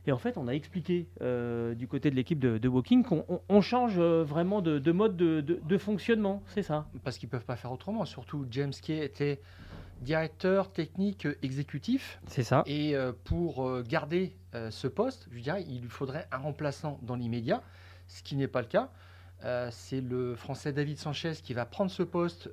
Et 0.06 0.12
en 0.12 0.18
fait, 0.18 0.36
on 0.36 0.46
a 0.46 0.52
expliqué 0.52 1.06
du 1.76 1.88
côté 1.88 2.10
de 2.10 2.16
l'équipe 2.16 2.38
de, 2.38 2.58
de 2.58 2.68
Walking 2.68 3.02
qu'on 3.02 3.60
change 3.62 3.98
vraiment 3.98 4.60
de, 4.60 4.78
de 4.78 4.92
mode 4.92 5.16
de, 5.16 5.40
de 5.40 5.78
fonctionnement, 5.78 6.42
c'est 6.46 6.62
ça 6.62 6.86
Parce 7.02 7.16
qu'ils 7.16 7.28
ne 7.28 7.32
peuvent 7.32 7.46
pas 7.46 7.56
faire 7.56 7.72
autrement. 7.72 8.04
Surtout, 8.04 8.46
James 8.50 8.72
Kay 8.82 9.02
était 9.02 9.40
directeur 10.00 10.72
technique 10.72 11.28
exécutif. 11.42 12.20
C'est 12.26 12.42
ça. 12.42 12.62
Et 12.66 12.96
euh, 12.96 13.12
pour 13.24 13.66
euh, 13.66 13.84
garder 13.86 14.36
euh, 14.54 14.70
ce 14.70 14.86
poste, 14.86 15.28
je 15.30 15.40
dirais, 15.40 15.64
il 15.68 15.82
lui 15.82 15.88
faudrait 15.88 16.26
un 16.32 16.38
remplaçant 16.38 16.98
dans 17.02 17.16
l'immédiat, 17.16 17.62
ce 18.08 18.22
qui 18.22 18.36
n'est 18.36 18.48
pas 18.48 18.62
le 18.62 18.66
cas. 18.66 18.90
c'est 19.70 20.00
le 20.00 20.34
Français 20.34 20.72
David 20.72 20.98
Sanchez 20.98 21.32
qui 21.42 21.54
va 21.54 21.64
prendre 21.64 21.90
ce 21.90 22.02
poste 22.02 22.50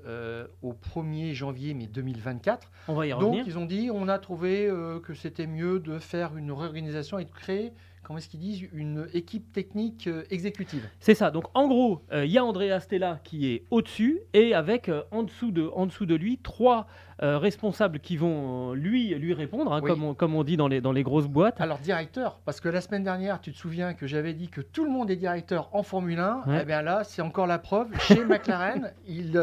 au 0.61 0.73
1er 0.73 1.33
janvier 1.33 1.73
mais 1.73 1.87
2024. 1.87 2.71
On 2.87 2.93
va 2.93 3.07
y 3.07 3.13
revenir. 3.13 3.39
Donc 3.39 3.47
ils 3.47 3.57
ont 3.57 3.65
dit, 3.65 3.89
on 3.91 4.07
a 4.07 4.19
trouvé 4.19 4.71
que 5.03 5.13
c'était 5.13 5.47
mieux 5.47 5.79
de 5.79 5.99
faire 5.99 6.37
une 6.37 6.51
réorganisation 6.51 7.19
et 7.19 7.25
de 7.25 7.31
créer 7.31 7.73
comment 8.07 8.19
est-ce 8.19 8.29
qu'ils 8.29 8.39
disent, 8.39 8.69
une 8.71 9.05
équipe 9.13 9.51
technique 9.51 10.07
euh, 10.07 10.23
exécutive. 10.29 10.87
C'est 11.01 11.13
ça. 11.13 11.29
Donc 11.29 11.43
en 11.53 11.67
gros, 11.67 12.05
euh, 12.13 12.25
il 12.25 12.31
y 12.31 12.37
a 12.37 12.45
Andrea 12.45 12.79
Stella 12.79 13.19
qui 13.25 13.51
est 13.51 13.65
au-dessus 13.69 14.21
et 14.33 14.53
avec 14.53 14.87
euh, 14.87 15.01
en, 15.11 15.23
dessous 15.23 15.51
de, 15.51 15.69
en 15.75 15.87
dessous 15.87 16.05
de 16.05 16.15
lui 16.15 16.37
trois 16.37 16.87
responsables 17.19 17.99
qui 17.99 18.15
vont 18.15 18.73
lui, 18.73 19.15
lui 19.15 19.33
répondre, 19.33 19.73
hein, 19.73 19.81
comme, 19.81 20.03
on, 20.03 20.13
comme 20.13 20.35
on 20.35 20.43
dit 20.43 20.55
dans 20.55 20.67
les, 20.67 20.81
dans 20.81 20.91
les 20.91 21.01
grosses 21.01 21.27
boîtes. 21.27 21.59
Alors 21.59 21.79
directeur, 21.79 22.39
parce 22.45 22.61
que 22.61 22.69
la 22.69 22.79
semaine 22.79 23.03
dernière, 23.03 23.41
tu 23.41 23.51
te 23.51 23.57
souviens 23.57 23.95
que 23.95 24.05
j'avais 24.05 24.35
dit 24.35 24.49
que 24.49 24.61
tout 24.61 24.85
le 24.85 24.91
monde 24.91 25.09
est 25.09 25.15
directeur 25.15 25.69
en 25.73 25.81
Formule 25.81 26.19
1. 26.19 26.43
Eh 26.61 26.65
bien 26.65 26.83
là, 26.83 27.03
c'est 27.03 27.23
encore 27.23 27.47
la 27.47 27.57
preuve. 27.57 27.87
Chez 28.01 28.23
McLaren, 28.25 28.93
il... 29.07 29.41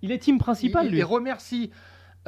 il 0.00 0.12
est 0.12 0.18
team 0.18 0.38
principal, 0.38 0.88
lui. 0.88 0.98
Il 0.98 1.04
remercie 1.04 1.72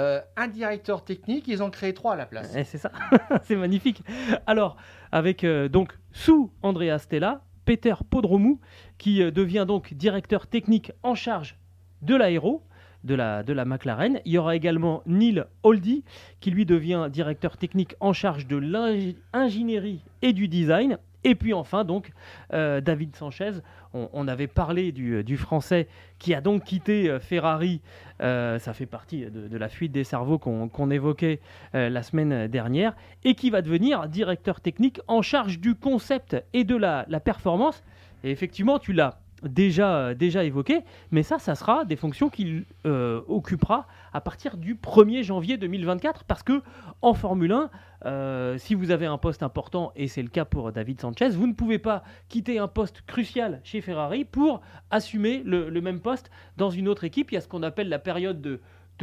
euh, 0.01 0.21
un 0.37 0.49
directeur 0.49 1.05
technique, 1.05 1.49
ils 1.49 1.63
ont 1.63 1.71
créé 1.71 1.93
trois 1.93 2.15
à 2.15 2.17
la 2.17 2.27
place. 2.27 2.53
Eh, 2.57 2.65
c'est 2.65 2.79
ça, 2.79 2.91
c'est 3.43 3.57
magnifique. 3.57 4.03
Alors, 4.47 4.77
avec 5.11 5.45
euh, 5.45 5.69
donc 5.69 5.99
sous 6.13 6.51
Andrea 6.63 6.99
Stella, 6.99 7.43
Peter 7.65 7.95
Podromou, 8.09 8.61
qui 8.99 9.23
euh, 9.23 9.31
devient 9.31 9.65
donc 9.69 9.93
directeur 9.95 10.47
technique 10.47 10.93
en 11.03 11.15
charge 11.15 11.59
de 12.01 12.17
l'aéro. 12.17 12.63
De 13.05 13.17
la, 13.17 13.43
de 13.43 13.53
la 13.53 13.65
McLaren. 13.65 14.21
Il 14.25 14.31
y 14.31 14.39
aura 14.39 14.55
également 14.55 15.03
Neil 15.07 15.43
Holdy, 15.65 16.05
qui 16.39 16.53
lui 16.53 16.65
devient 16.65 17.09
directeur 17.11 17.57
technique 17.57 17.97
en 17.99 18.13
charge 18.13 18.47
de 18.47 18.57
l'ingénierie 18.57 20.05
et 20.23 20.33
du 20.33 20.47
design. 20.47 20.99
Et 21.25 21.35
puis 21.35 21.53
enfin, 21.53 21.85
donc, 21.85 22.11
euh, 22.53 22.81
David 22.81 23.15
Sanchez, 23.15 23.53
on, 23.95 24.27
avait 24.27 24.47
parlé 24.47 24.91
du, 24.91 25.23
du, 25.23 25.37
Français 25.37 25.87
qui 26.19 26.35
a 26.35 26.41
donc 26.41 26.65
quitté 26.65 27.11
euh, 27.11 27.21
Ferrari. 27.21 27.83
Euh, 28.23 28.59
ça 28.59 28.73
fait 28.73 28.87
partie 28.87 29.27
de, 29.27 29.59
la 29.59 29.69
fuite 29.69 29.93
des 29.93 30.05
cerveaux 30.05 30.39
qu'on 30.39 30.91
évoquait 30.91 31.41
la 31.75 32.03
semaine 32.03 32.49
dernière. 32.49 32.95
Et 33.25 33.35
qui 33.35 33.51
va 33.51 33.63
devenir 33.63 34.09
directeur 34.09 34.61
technique 34.61 35.01
en 35.09 35.23
charge 35.23 35.59
du 35.59 35.75
concept 35.75 36.37
et 36.53 36.65
de 36.65 36.77
la, 36.77 37.05
la 37.09 37.21
performance. 37.21 37.85
Et 38.25 38.31
effectivement, 38.31 38.79
tu 38.79 38.93
l'as 38.93 39.21
déjà, 39.43 40.15
déjà 40.15 40.45
évoqué, 40.45 40.81
mais 41.11 41.23
ça, 41.23 41.39
ça 41.39 41.55
sera 41.55 41.85
des 41.85 41.97
fonctions 41.97 42.29
qu'il 42.29 42.65
euh, 42.87 43.21
occupera 43.29 43.87
à 44.13 44.21
partir 44.21 44.57
du 44.57 44.75
1er 44.75 45.23
janvier 45.23 45.57
2024, 45.57 46.25
parce 46.25 46.43
que 46.43 46.63
en 47.01 47.15
Formule 47.15 47.53
1, 47.53 47.71
euh, 48.05 48.59
si 48.59 48.75
vous 48.75 48.91
avez 48.91 49.07
un 49.07 49.19
poste 49.19 49.43
important, 49.43 49.93
et 49.97 50.09
c'est 50.09 50.23
le 50.23 50.29
cas 50.29 50.45
pour 50.45 50.73
David 50.73 51.01
Sanchez, 51.01 51.31
vous 51.31 51.47
ne 51.47 51.53
pouvez 51.53 51.79
pas 51.79 52.03
quitter 52.29 52.59
un 52.59 52.69
poste 52.69 53.03
crucial 53.03 53.61
chez 53.65 53.81
Ferrari 53.81 54.25
pour 54.25 54.61
assumer 54.91 55.43
le, 55.45 55.71
même 55.81 56.01
poste 56.01 56.31
dans 56.57 56.71
une 56.71 56.89
autre 56.89 57.05
équipe. 57.05 57.33
Il 57.33 57.35
y 57.35 57.39
a 57.39 57.41
ce 57.41 57.49
qu'on 57.49 57.63
appelle 57.63 57.89
la 57.89 57.99
période 57.99 58.41
de, 58.41 58.61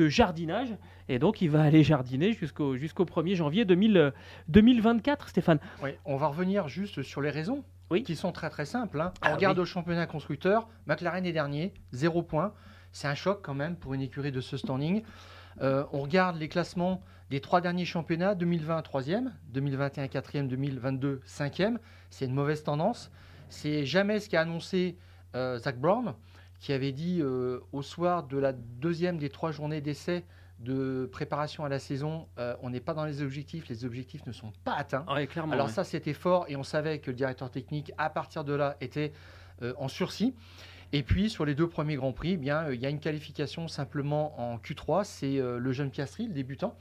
jardinage, 0.08 0.70
et 1.10 1.20
donc 1.20 1.42
il 1.42 1.50
va 1.50 1.62
aller 1.62 1.84
jardiner 1.84 2.32
jusqu'au 2.32 2.78
jusqu'au 2.78 3.04
1er 3.04 3.36
janvier 3.36 3.66
2024, 3.66 5.28
Stéphane. 5.28 5.60
Oui, 5.84 5.90
on 6.06 6.16
va 6.16 6.28
revenir 6.28 6.70
juste 6.70 7.02
sur 7.02 7.20
les 7.20 7.30
raisons 7.30 7.66
qui 7.98 8.16
sont 8.16 8.32
très 8.32 8.50
très 8.50 8.66
simples. 8.66 9.02
Hein. 9.02 9.12
On 9.24 9.28
ah 9.28 9.36
regarde 9.36 9.60
au 9.60 9.66
championnat 9.66 10.06
constructeur, 10.06 10.70
McLaren 10.86 11.26
est 11.26 11.34
dernier, 11.34 11.74
0 11.92 12.22
points. 12.24 12.54
C'est 12.92 13.08
un 13.08 13.16
choc 13.16 13.40
quand 13.44 13.54
même 13.54 13.76
pour 13.76 13.94
une 13.94 14.02
écurie 14.02 14.32
de 14.32 14.42
ce 14.42 14.58
standing. 14.58 15.04
Euh, 15.62 15.84
on 15.92 16.02
regarde 16.02 16.38
les 16.38 16.48
classements 16.48 17.02
des 17.30 17.42
trois 17.42 17.62
derniers 17.62 17.86
championnats, 17.86 18.36
2020 18.36 18.82
3e, 18.82 19.32
2021 19.50 20.06
4e, 20.06 20.48
2022 20.48 21.22
5e. 21.26 21.78
C'est 22.10 22.26
une 22.26 22.34
mauvaise 22.34 22.64
tendance. 22.64 23.12
C'est 23.50 23.86
jamais 23.86 24.20
ce 24.20 24.30
qu'a 24.30 24.42
annoncé 24.42 24.98
euh, 25.36 25.58
Zach 25.60 25.78
Brown, 25.78 26.14
qui 26.60 26.74
avait 26.74 26.92
dit 26.92 27.20
euh, 27.22 27.60
au 27.72 27.82
soir 27.82 28.24
de 28.24 28.38
la 28.38 28.54
deuxième 28.54 29.18
des 29.18 29.30
trois 29.30 29.52
journées 29.52 29.82
d'essai 29.82 30.26
de 30.60 31.08
préparation 31.10 31.64
à 31.64 31.70
la 31.70 31.80
saison, 31.80 32.28
on 32.62 32.70
n'est 32.70 32.82
pas 32.82 32.94
dans 32.94 33.06
les 33.06 33.22
objectifs, 33.22 33.70
les 33.70 33.86
objectifs 33.86 34.26
ne 34.26 34.34
sont 34.34 34.52
pas 34.66 34.74
atteints. 34.74 35.06
clairement, 35.28 35.54
Alors 35.54 35.70
ça, 35.70 35.86
c'était 35.86 36.12
fort 36.12 36.44
et 36.50 36.58
on 36.58 36.64
savait 36.64 37.00
que 37.00 37.12
le 37.12 37.16
directeur 37.16 37.50
technique, 37.50 37.94
à 37.98 38.10
partir 38.10 38.44
de 38.44 38.52
là, 38.52 38.76
était 38.82 39.14
en 39.78 39.88
sursis. 39.88 40.36
Et 40.92 41.04
puis 41.04 41.30
sur 41.30 41.46
les 41.46 41.56
deux 41.56 41.68
premiers 41.68 41.96
grands 41.96 42.14
prix, 42.14 42.34
eh 42.34 42.38
bien 42.38 42.66
euh, 42.66 42.76
il 42.76 42.82
y 42.82 42.86
a 42.86 42.90
une 42.90 43.00
qualification 43.00 43.68
simplement 43.68 44.40
en 44.40 44.58
Q3, 44.58 45.04
c'est 45.04 45.38
le 45.38 45.72
jeune 45.72 45.92
Piastri, 45.92 46.28
le 46.28 46.34
débutant. 46.34 46.76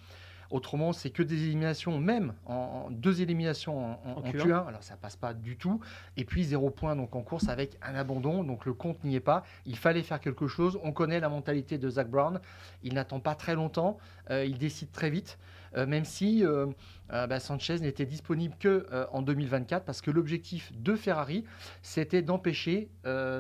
Autrement, 0.51 0.95
c'est 0.95 1.11
que 1.11 1.23
des 1.23 1.43
éliminations, 1.45 1.99
même 1.99 2.33
en, 2.47 2.89
deux 2.91 3.21
éliminations 3.21 3.99
en, 4.07 4.23
Q1. 4.23 4.67
Alors 4.67 4.83
ça 4.83 4.97
passe 4.97 5.17
pas 5.17 5.35
du 5.35 5.59
tout. 5.59 5.81
Et 6.17 6.25
puis 6.25 6.43
zéro 6.43 6.71
point 6.71 6.97
donc 6.97 7.15
en 7.15 7.21
course 7.21 7.49
avec 7.49 7.77
un 7.83 7.95
abandon. 7.95 8.45
Donc 8.45 8.65
le 8.65 8.73
compte 8.73 9.05
n'y 9.05 9.15
est 9.15 9.21
pas. 9.21 9.45
Il 9.67 9.77
fallait 9.77 10.03
faire 10.03 10.21
quelque 10.21 10.47
chose. 10.47 10.79
On 10.83 10.93
connaît 10.93 11.21
la 11.21 11.29
mentalité 11.29 11.77
de 11.77 11.91
Zach 11.91 12.09
Brown. 12.09 12.41
Il 12.83 12.95
n'attend 12.95 13.21
pas 13.21 13.35
très 13.35 13.55
longtemps. 13.55 13.99
Euh, 14.31 14.47
il 14.47 14.57
décide 14.57 14.91
très 14.91 15.11
vite. 15.11 15.39
Euh, 15.77 15.87
même 15.87 16.05
si 16.05 16.45
euh, 16.45 16.67
bah, 17.09 17.41
Sanchez 17.41 17.79
n'était 17.81 18.07
disponible 18.07 18.55
que 18.59 18.87
en 19.13 19.23
2024 19.23 19.85
parce 19.85 20.01
que 20.01 20.11
l'objectif 20.11 20.73
de 20.75 20.95
Ferrari 20.95 21.45
c'était 21.83 22.23
d'empêcher 22.23 22.91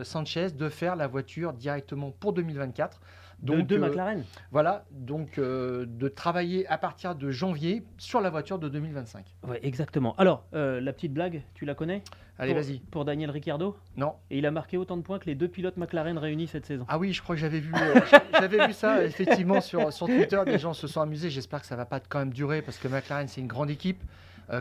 Sanchez 0.02 0.50
de 0.50 0.68
faire 0.68 0.96
la 0.96 1.06
voiture 1.06 1.52
directement 1.52 2.10
pour 2.10 2.32
2024 2.32 3.00
donc, 3.40 3.66
de, 3.66 3.76
euh, 3.76 3.78
McLaren. 3.78 4.24
Voilà, 4.50 4.84
donc 4.90 5.38
euh, 5.38 5.86
de 5.86 6.08
travailler 6.08 6.66
à 6.66 6.78
partir 6.78 7.14
de 7.14 7.30
janvier 7.30 7.84
sur 7.96 8.20
la 8.20 8.30
voiture 8.30 8.58
de 8.58 8.68
2025. 8.68 9.24
Oui, 9.46 9.56
exactement. 9.62 10.14
Alors, 10.18 10.44
euh, 10.54 10.80
la 10.80 10.92
petite 10.92 11.12
blague, 11.12 11.42
tu 11.54 11.64
la 11.64 11.74
connais? 11.74 12.02
Allez, 12.38 12.54
vas-y. 12.54 12.78
Pour 12.78 13.04
Daniel 13.04 13.30
Ricciardo? 13.30 13.76
Non. 13.96 14.14
Et 14.30 14.38
il 14.38 14.46
a 14.46 14.52
marqué 14.52 14.76
autant 14.76 14.96
de 14.96 15.02
points 15.02 15.18
que 15.18 15.26
les 15.26 15.34
deux 15.34 15.48
pilotes 15.48 15.76
McLaren 15.76 16.18
réunis 16.18 16.46
cette 16.46 16.66
saison. 16.66 16.84
Ah 16.88 16.98
oui, 16.98 17.12
je 17.12 17.20
crois 17.20 17.34
que 17.34 17.40
j'avais 17.40 17.58
vu, 17.58 17.72
j'avais 18.32 18.66
vu 18.66 18.72
ça 18.72 19.04
effectivement 19.04 19.60
sur, 19.60 19.92
sur 19.92 20.06
Twitter. 20.06 20.40
Des 20.44 20.58
gens 20.58 20.72
se 20.72 20.86
sont 20.86 21.00
amusés. 21.00 21.30
J'espère 21.30 21.60
que 21.60 21.66
ça 21.66 21.74
va 21.74 21.84
pas 21.84 21.98
quand 22.00 22.20
même 22.20 22.32
durer 22.32 22.62
parce 22.62 22.78
que 22.78 22.86
McLaren, 22.86 23.26
c'est 23.26 23.40
une 23.40 23.48
grande 23.48 23.70
équipe. 23.70 24.02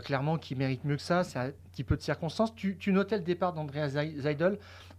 clairement, 0.04 0.38
qui 0.38 0.56
mérite 0.56 0.84
mieux 0.84 0.96
que 0.96 1.02
ça. 1.02 1.22
C'est 1.22 1.38
un 1.38 1.52
petit 1.72 1.84
peu 1.84 1.96
de 1.96 2.02
circonstances. 2.02 2.52
Tu, 2.54 2.76
tu 2.76 2.92
notais 2.92 3.16
le 3.16 3.24
départ 3.24 3.52
d'Andrea 3.52 3.88
Zeidel 3.88 4.58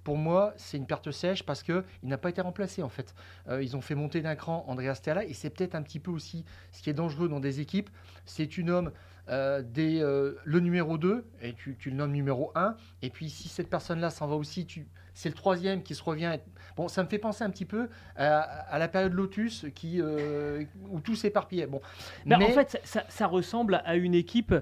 pour 0.09 0.17
moi, 0.17 0.55
c'est 0.57 0.77
une 0.77 0.87
perte 0.87 1.11
sèche 1.11 1.43
parce 1.43 1.61
qu'il 1.61 1.83
n'a 2.01 2.17
pas 2.17 2.31
été 2.31 2.41
remplacé 2.41 2.81
en 2.81 2.89
fait. 2.89 3.13
Euh, 3.47 3.61
ils 3.61 3.77
ont 3.77 3.81
fait 3.81 3.93
monter 3.93 4.21
d'un 4.21 4.33
cran 4.33 4.65
Andrea 4.67 4.95
Stella 4.95 5.23
et 5.23 5.33
c'est 5.33 5.51
peut-être 5.51 5.75
un 5.75 5.83
petit 5.83 5.99
peu 5.99 6.09
aussi 6.09 6.45
ce 6.71 6.81
qui 6.81 6.89
est 6.89 6.95
dangereux 6.95 7.29
dans 7.29 7.39
des 7.39 7.59
équipes. 7.59 7.91
C'est 8.25 8.47
tu 8.47 8.63
nommes 8.63 8.91
euh, 9.29 9.61
euh, 9.77 10.33
le 10.43 10.59
numéro 10.61 10.97
2 10.97 11.27
et 11.43 11.53
tu, 11.53 11.77
le 11.85 11.91
nommes 11.91 12.11
numéro 12.11 12.51
1. 12.55 12.75
Et 13.03 13.11
puis 13.11 13.29
si 13.29 13.49
cette 13.49 13.69
personne-là 13.69 14.09
s'en 14.09 14.25
va 14.25 14.33
aussi, 14.33 14.65
tu, 14.65 14.87
c'est 15.19 15.29
le 15.29 15.35
troisième 15.35 15.83
qui 15.83 15.95
se 15.95 16.03
revient. 16.03 16.37
Bon, 16.77 16.87
ça 16.87 17.03
me 17.03 17.09
fait 17.09 17.17
penser 17.17 17.43
un 17.43 17.49
petit 17.49 17.65
peu 17.65 17.89
à, 18.15 18.77
la 18.79 18.87
période 18.87 19.11
Lotus 19.11 19.65
qui, 19.75 20.01
où 20.01 20.99
tout 21.01 21.15
s'éparpillait. 21.15 21.67
Bon, 21.67 21.81
mais, 22.25 22.35
en 22.35 22.51
fait, 22.51 22.79
ça, 22.83 23.27
ressemble 23.27 23.81
à 23.83 23.95
une 23.95 24.15
équipe 24.15 24.55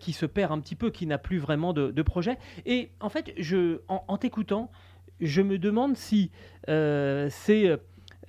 qui 0.00 0.12
se 0.12 0.26
perd 0.26 0.50
un 0.50 0.58
petit 0.58 0.74
peu, 0.74 0.90
qui 0.90 1.06
n'a 1.06 1.18
plus 1.18 1.38
vraiment 1.38 1.72
de, 1.72 2.02
projet. 2.02 2.38
Et 2.66 2.90
en 2.98 3.08
fait, 3.08 3.32
je, 3.38 3.82
en 3.88 4.18
t'écoutant, 4.18 4.70
je 5.20 5.42
me 5.42 5.58
demande 5.58 5.96
si 5.96 6.30
euh, 6.68 7.28
c'est 7.30 7.78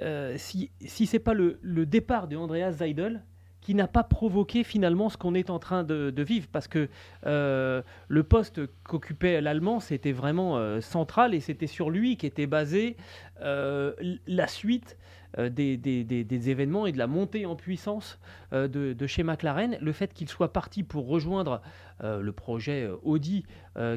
euh, 0.01 0.35
si, 0.37 0.71
si 0.85 1.05
c'est 1.05 1.19
pas 1.19 1.33
le, 1.33 1.57
départ 1.85 2.27
de 2.27 2.35
Andreas 2.35 2.73
Seidel 2.73 3.23
qui 3.65 3.73
n'a 3.73 3.87
pas 3.87 4.03
provoqué 4.03 4.63
finalement 4.63 5.09
ce 5.09 5.17
qu'on 5.17 5.33
est 5.33 5.49
en 5.49 5.57
train 5.57 5.83
de, 5.83 6.13
vivre 6.21 6.47
parce 6.51 6.67
que 6.67 6.87
euh, 7.25 7.81
le 8.07 8.23
poste 8.23 8.61
qu'occupait 8.83 9.41
l'Allemand 9.41 9.79
c'était 9.79 10.11
vraiment 10.11 10.57
euh, 10.57 10.81
central 10.81 11.33
et 11.33 11.39
c'était 11.39 11.65
sur 11.65 11.89
lui 11.89 12.15
qu'était 12.15 12.45
basée 12.45 12.95
euh, 13.41 13.93
la 14.27 14.47
suite 14.47 14.99
des, 15.37 15.75
des, 15.77 16.49
événements 16.49 16.85
et 16.85 16.91
de 16.91 16.99
la 16.99 17.07
montée 17.07 17.45
en 17.45 17.57
puissance 17.57 18.19
de, 18.53 19.07
chez 19.07 19.21
McLaren. 19.23 19.77
Le 19.81 19.91
fait 19.91 20.13
qu'il 20.13 20.29
soit 20.29 20.53
parti 20.53 20.81
pour 20.83 21.09
rejoindre 21.09 21.61
le 22.01 22.31
projet 22.31 22.89
Audi 23.03 23.43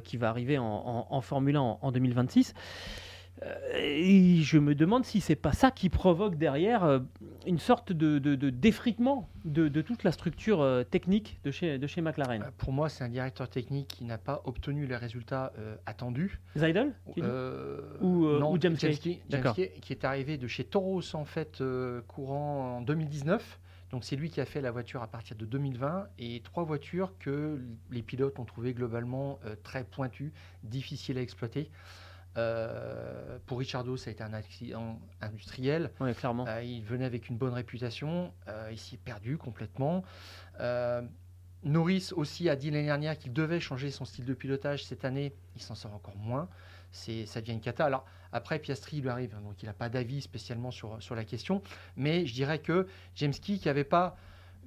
qui 0.02 0.16
va 0.16 0.30
arriver 0.30 0.58
en, 0.58 1.20
Formule 1.20 1.54
1 1.54 1.60
en 1.80 1.92
2026. 1.92 2.54
Et 3.74 4.42
je 4.42 4.58
me 4.58 4.74
demande 4.74 5.04
si 5.04 5.20
c'est 5.20 5.36
pas 5.36 5.52
ça 5.52 5.70
qui 5.70 5.88
provoque 5.88 6.36
derrière 6.36 6.84
euh, 6.84 7.00
une 7.46 7.58
sorte 7.58 7.92
de, 7.92 8.18
défriquement 8.50 9.28
de, 9.44 9.68
toute 9.80 10.04
la 10.04 10.12
structure 10.12 10.60
euh, 10.60 10.82
technique 10.82 11.40
de 11.44 11.50
chez, 11.50 11.78
de 11.78 11.86
chez 11.86 12.00
McLaren. 12.00 12.42
Euh, 12.42 12.50
pour 12.56 12.72
moi, 12.72 12.88
c'est 12.88 13.04
un 13.04 13.08
directeur 13.08 13.48
technique 13.48 13.88
qui 13.88 14.04
n'a 14.04 14.18
pas 14.18 14.42
obtenu 14.44 14.86
les 14.86 14.96
résultats 14.96 15.52
attendus. 15.86 16.40
Zeidel 16.56 16.94
ou, 17.16 18.26
ou, 18.26 18.58
James, 18.60 18.76
Kay? 18.76 19.22
Qui 19.80 19.92
est 19.92 20.04
arrivé 20.04 20.36
de 20.36 20.46
chez 20.46 20.64
Toros 20.64 21.14
en 21.14 21.24
fait 21.24 21.62
courant 22.06 22.78
en 22.78 22.80
2019. 22.82 23.60
Donc 23.90 24.04
c'est 24.04 24.16
lui 24.16 24.28
qui 24.28 24.40
a 24.40 24.44
fait 24.44 24.60
la 24.60 24.70
voiture 24.70 25.02
à 25.02 25.06
partir 25.06 25.36
de 25.36 25.46
2020 25.46 26.08
et 26.18 26.40
trois 26.44 26.64
voitures 26.64 27.14
que 27.18 27.58
les 27.90 28.02
pilotes 28.02 28.38
ont 28.38 28.44
trouvé 28.44 28.74
globalement 28.74 29.38
très 29.62 29.84
pointues, 29.84 30.32
difficiles 30.62 31.16
à 31.16 31.22
exploiter. 31.22 31.70
Euh, 32.36 33.38
pour 33.46 33.58
Richardo, 33.58 33.96
ça 33.96 34.10
a 34.10 34.12
été 34.12 34.22
un 34.22 34.32
accident 34.32 35.00
industriel. 35.20 35.90
clairement. 36.16 36.46
Euh, 36.46 36.62
il 36.62 36.82
venait 36.82 37.04
avec 37.04 37.28
une 37.28 37.36
bonne 37.36 37.54
réputation. 37.54 38.32
Euh, 38.48 38.68
il 38.70 38.78
s'y 38.78 38.96
est 38.96 38.98
perdu 38.98 39.38
complètement. 39.38 40.04
Norris 41.64 42.10
aussi 42.14 42.48
a 42.48 42.54
dit 42.54 42.70
l'année 42.70 42.86
dernière 42.86 43.18
qu'il 43.18 43.32
devait 43.32 43.58
changer 43.58 43.90
son 43.90 44.04
style 44.04 44.24
de 44.24 44.34
pilotage. 44.34 44.84
Cette 44.84 45.04
année, 45.04 45.32
il 45.56 45.62
s'en 45.62 45.74
sort 45.74 45.92
encore 45.92 46.16
moins. 46.16 46.48
C'est, 46.92 47.26
ça 47.26 47.40
devient 47.40 47.52
une 47.52 47.60
cata. 47.60 47.84
Alors, 47.84 48.06
après, 48.32 48.60
Piastri, 48.60 48.98
il 48.98 49.02
lui 49.02 49.08
arrive, 49.08 49.34
donc 49.42 49.60
il 49.62 49.66
n'a 49.66 49.72
pas 49.72 49.88
d'avis 49.88 50.22
spécialement 50.22 50.70
sur, 50.70 51.02
sur 51.02 51.16
la 51.16 51.24
question. 51.24 51.60
Mais 51.96 52.26
je 52.26 52.32
dirais 52.32 52.60
que 52.60 52.86
James 53.16 53.32
Key, 53.32 53.58
qui 53.58 53.66
n'avait 53.66 53.82
pas 53.82 54.16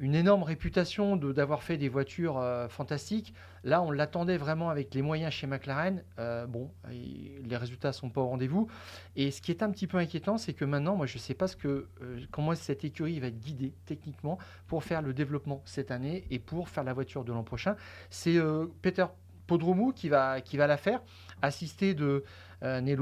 une 0.01 0.15
énorme 0.15 0.41
réputation 0.41 1.15
d'avoir 1.15 1.61
fait 1.61 1.77
des 1.77 1.87
voitures 1.87 2.39
euh, 2.39 2.67
fantastiques. 2.67 3.35
Là, 3.63 3.83
on 3.83 3.91
l'attendait 3.91 4.37
vraiment 4.37 4.71
avec 4.71 4.95
les 4.95 5.03
moyens 5.03 5.31
chez 5.31 5.45
McLaren. 5.45 6.03
Euh, 6.17 6.47
bon, 6.47 6.71
les 6.89 7.55
résultats 7.55 7.93
sont 7.93 8.09
pas 8.09 8.19
au 8.19 8.27
rendez-vous. 8.27 8.67
Et 9.15 9.29
ce 9.29 9.43
qui 9.43 9.51
est 9.51 9.61
un 9.61 9.69
petit 9.69 9.85
peu 9.85 9.97
inquiétant, 9.97 10.39
c'est 10.39 10.53
que 10.53 10.65
maintenant, 10.65 10.95
moi, 10.95 11.05
je 11.05 11.17
ne 11.17 11.19
sais 11.19 11.35
pas 11.35 11.47
ce 11.47 11.55
que, 11.55 11.87
euh, 12.01 12.19
comment 12.31 12.55
cette 12.55 12.83
écurie 12.83 13.19
va 13.19 13.27
être 13.27 13.39
guidée 13.39 13.73
techniquement 13.85 14.39
pour 14.65 14.83
faire 14.83 15.03
le 15.03 15.13
développement 15.13 15.61
cette 15.65 15.91
année 15.91 16.25
et 16.31 16.39
pour 16.39 16.67
faire 16.67 16.83
la 16.83 16.93
voiture 16.93 17.23
de 17.23 17.31
l'an 17.31 17.43
prochain. 17.43 17.75
C'est 18.09 18.39
Peter 18.81 19.05
Podromou 19.45 19.91
qui 19.91 20.09
va, 20.09 20.41
qui 20.41 20.57
va 20.57 20.65
la 20.65 20.77
faire, 20.77 21.01
assisté 21.43 21.93
de 21.93 22.23
Neil 22.63 22.97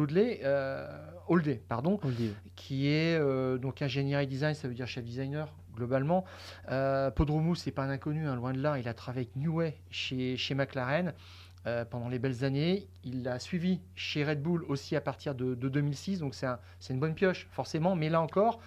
Holdey, 1.28 1.62
pardon, 1.70 1.98
qui 2.58 2.88
est 2.88 3.20
donc 3.60 3.82
ingénieur 3.82 4.20
et 4.20 4.26
design, 4.26 4.54
ça 4.54 4.68
veut 4.68 4.74
dire 4.74 4.88
chef 4.88 5.06
designer 5.06 5.54
globalement. 5.80 6.26
Euh, 6.70 7.10
Podromou, 7.10 7.56
c'est 7.56 7.72
pas 7.72 7.84
un 7.84 7.90
inconnu, 7.90 8.28
hein, 8.28 8.36
loin 8.36 8.54
de 8.54 8.62
là. 8.62 8.78
Il 8.78 8.88
a 8.88 8.94
travaillé 8.94 9.28
avec 9.28 9.36
Newey 9.36 9.76
chez, 9.90 10.38
chez 10.38 10.54
McLaren 10.54 11.14
euh, 11.66 11.86
pendant 11.86 12.10
les 12.10 12.20
belles 12.20 12.44
années. 12.44 12.88
Il 13.04 13.24
l'a 13.24 13.40
suivi 13.40 13.80
chez 13.96 14.24
Red 14.24 14.42
Bull 14.42 14.64
aussi 14.68 14.96
à 14.96 15.02
partir 15.02 15.34
de, 15.34 15.56
2006, 15.56 16.20
donc 16.20 16.36
c'est 16.36 16.94
une 16.94 17.00
bonne 17.00 17.16
pioche, 17.16 17.48
forcément. 17.52 17.96
Mais 17.96 18.10
là 18.10 18.22
encore, 18.22 18.60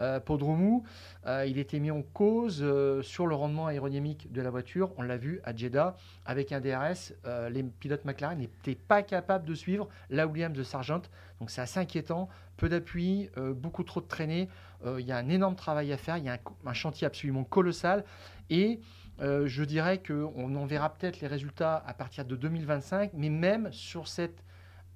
euh, 0.00 0.20
Podromou, 0.20 0.84
euh, 1.26 1.46
il 1.46 1.58
était 1.58 1.78
mis 1.78 1.90
en 1.90 2.02
cause 2.02 2.64
sur 3.02 3.26
le 3.26 3.34
rendement 3.34 3.66
aérodynamique 3.66 4.32
de 4.32 4.42
la 4.42 4.50
voiture. 4.50 4.92
On 4.96 5.02
l'a 5.02 5.16
vu 5.16 5.40
à 5.44 5.54
Jeddah 5.54 5.96
avec 6.24 6.52
un 6.52 6.60
DRS. 6.60 7.12
les 7.50 7.62
pilotes 7.62 8.04
McLaren 8.04 8.38
n'étaient 8.38 8.74
pas 8.74 9.02
capables 9.02 9.46
de 9.46 9.54
suivre 9.54 9.88
la 10.10 10.26
Williams 10.26 10.56
de 10.56 10.62
Sargent. 10.62 11.02
Donc 11.40 11.50
c'est 11.50 11.60
assez 11.60 11.80
inquiétant. 11.80 12.28
Peu 12.56 12.68
d'appui, 12.68 13.30
beaucoup 13.36 13.84
trop 13.84 14.00
de 14.00 14.06
traînées. 14.06 14.48
Euh, 14.84 15.00
il 15.00 15.06
y 15.06 15.12
a 15.12 15.16
un 15.16 15.28
énorme 15.28 15.56
travail 15.56 15.92
à 15.92 15.96
faire, 15.96 16.16
il 16.18 16.24
y 16.24 16.28
a 16.28 16.38
un, 16.64 16.72
chantier 16.72 17.06
absolument 17.06 17.44
colossal. 17.44 18.04
Et 18.50 18.80
euh, 19.20 19.46
je 19.46 19.64
dirais 19.64 20.00
qu'on 20.02 20.54
en 20.54 20.66
verra 20.66 20.94
peut-être 20.94 21.20
les 21.20 21.26
résultats 21.26 21.82
à 21.86 21.94
partir 21.94 22.24
de 22.24 22.36
2025, 22.36 23.12
mais 23.14 23.30
même 23.30 23.72
sur 23.72 24.08
cette 24.08 24.44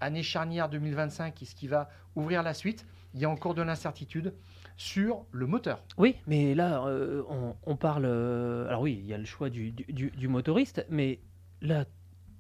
année 0.00 0.22
charnière 0.22 0.68
2025, 0.68 1.34
qui 1.34 1.46
ce 1.46 1.55
qui 1.55 1.68
va 1.68 1.88
ouvrir 2.14 2.42
la 2.42 2.55
suite, 2.55 2.86
il 3.14 3.20
y 3.20 3.24
a 3.24 3.30
encore 3.30 3.55
de 3.55 3.62
l'incertitude 3.62 4.34
sur 4.82 5.26
le 5.30 5.46
moteur. 5.46 5.82
Oui, 5.96 6.16
mais 6.26 6.54
là, 6.54 6.84
euh, 6.86 7.22
on, 7.64 7.76
parle. 7.76 8.06
alors 8.06 8.82
oui, 8.82 8.98
il 9.00 9.06
y 9.06 9.14
a 9.14 9.18
le 9.18 9.24
choix 9.24 9.48
du, 9.48 9.70
du 9.70 10.28
motoriste, 10.28 10.84
mais 10.90 11.20
là, 11.60 11.84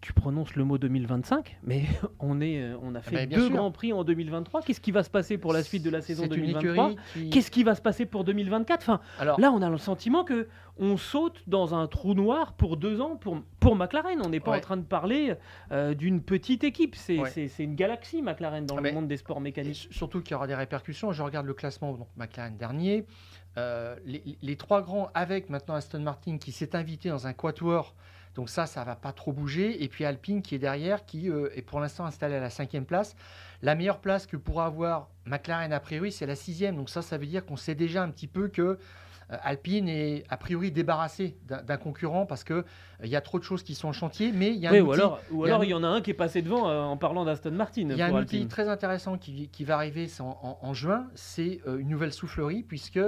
tu 0.02 0.12
prononces 0.12 0.56
le 0.56 0.64
mot 0.64 0.78
2025, 0.78 1.58
mais 1.62 1.84
on, 2.20 2.40
est, 2.40 2.60
euh, 2.60 2.76
on 2.82 2.94
a 2.96 2.98
ah 2.98 3.02
fait 3.02 3.26
ben, 3.26 3.28
deux 3.28 3.48
grands 3.48 3.70
prix 3.70 3.92
en 3.92 4.02
2023. 4.02 4.62
Qu'est-ce 4.62 4.80
qui 4.80 4.90
va 4.90 5.04
se 5.04 5.08
passer 5.08 5.38
pour 5.38 5.52
la 5.52 5.62
suite 5.62 5.84
de 5.84 5.90
la 5.90 6.02
saison 6.02 6.26
2023 6.26 6.90
Qu'est-ce 7.30 7.50
qui 7.50 7.62
va 7.62 7.76
se 7.76 7.80
passer 7.80 8.04
pour 8.04 8.24
2024 8.24 8.82
enfin, 8.82 9.00
Là, 9.38 9.52
on 9.52 9.62
a 9.62 9.70
le 9.70 9.78
sentiment 9.78 10.24
que 10.24 10.48
on 10.76 10.96
saute 10.96 11.42
dans 11.46 11.74
un 11.74 11.86
trou 11.86 12.14
noir 12.14 12.54
pour 12.54 12.76
deux 12.76 13.00
ans 13.00 13.16
pour, 13.16 13.42
pour 13.60 13.76
McLaren. 13.76 14.20
On 14.24 14.28
n'est 14.28 14.40
pas 14.40 14.56
en 14.56 14.60
train 14.60 14.76
de 14.76 14.82
parler 14.82 15.34
euh, 15.70 15.94
d'une 15.94 16.20
petite 16.20 16.64
équipe. 16.64 16.96
C'est 16.96 17.48
une 17.60 17.76
galaxie, 17.76 18.22
McLaren, 18.22 18.66
dans 18.66 18.78
ah 18.78 18.80
le 18.80 18.92
monde 18.92 19.06
des 19.06 19.18
sports 19.18 19.40
mécaniques. 19.40 19.88
Surtout 19.92 20.20
qu'il 20.20 20.32
y 20.32 20.34
aura 20.34 20.48
des 20.48 20.56
répercussions. 20.56 21.12
Je 21.12 21.22
regarde 21.22 21.46
le 21.46 21.54
classement, 21.54 21.92
donc 21.92 22.08
McLaren 22.16 22.56
dernier. 22.56 23.06
Euh, 23.56 23.96
les, 24.04 24.38
les, 24.40 24.56
trois 24.56 24.82
grands, 24.82 25.10
avec 25.14 25.48
maintenant 25.50 25.74
Aston 25.74 26.00
Martin 26.00 26.38
qui 26.38 26.52
s'est 26.52 26.74
invité 26.74 27.10
dans 27.10 27.26
un 27.26 27.34
quatuor 27.34 27.94
donc 28.34 28.48
ça, 28.48 28.66
ça 28.66 28.84
va 28.84 28.96
pas 28.96 29.12
trop 29.12 29.32
bouger. 29.32 29.82
Et 29.82 29.88
puis 29.88 30.04
Alpine 30.04 30.42
qui 30.42 30.54
est 30.54 30.58
derrière, 30.58 31.04
qui 31.04 31.30
euh, 31.30 31.50
est 31.54 31.62
pour 31.62 31.80
l'instant 31.80 32.06
installé 32.06 32.36
à 32.36 32.40
la 32.40 32.50
cinquième 32.50 32.84
place. 32.84 33.14
La 33.60 33.74
meilleure 33.74 33.98
place 33.98 34.26
que 34.26 34.36
pourra 34.36 34.66
avoir 34.66 35.08
McLaren 35.26 35.72
a 35.72 35.80
priori, 35.80 36.10
c'est 36.12 36.26
la 36.26 36.34
sixième. 36.34 36.76
Donc 36.76 36.90
ça, 36.90 37.02
ça 37.02 37.18
veut 37.18 37.26
dire 37.26 37.44
qu'on 37.44 37.56
sait 37.56 37.74
déjà 37.74 38.02
un 38.02 38.10
petit 38.10 38.26
peu 38.26 38.48
que 38.48 38.78
Alpine 39.42 39.88
est 39.88 40.24
a 40.28 40.36
priori 40.36 40.70
débarrassé 40.70 41.36
d'un 41.46 41.76
concurrent 41.76 42.26
parce 42.26 42.44
que 42.44 42.54
euh, 42.54 42.64
il 43.02 43.10
y 43.10 43.16
a 43.16 43.20
trop 43.20 43.38
de 43.38 43.44
choses 43.44 43.62
qui 43.62 43.74
sont 43.74 43.88
en 43.88 43.92
chantier, 43.92 44.32
mais 44.32 44.50
il 44.50 44.56
y 44.58 44.66
a 44.66 44.72
un 44.72 44.80
ou 44.80 44.92
alors, 44.92 45.20
ou 45.30 45.44
alors 45.44 45.64
il 45.64 45.70
y 45.70 45.74
en 45.74 45.82
a 45.82 45.88
un 45.88 46.00
qui 46.00 46.10
est 46.10 46.14
passé 46.14 46.42
devant 46.42 46.68
euh, 46.68 46.80
en 46.80 46.96
parlant 46.96 47.24
d'Aston 47.24 47.52
Martin. 47.52 47.88
Il 47.90 47.96
y 47.96 48.02
a 48.02 48.06
un 48.06 48.22
outil 48.22 48.46
très 48.46 48.68
intéressant 48.68 49.18
qui, 49.18 49.64
va 49.64 49.74
arriver 49.76 50.08
en, 50.20 50.74
juin, 50.74 51.06
c'est 51.14 51.60
une 51.66 51.88
nouvelle 51.88 52.12
soufflerie 52.12 52.62
puisque 52.62 53.00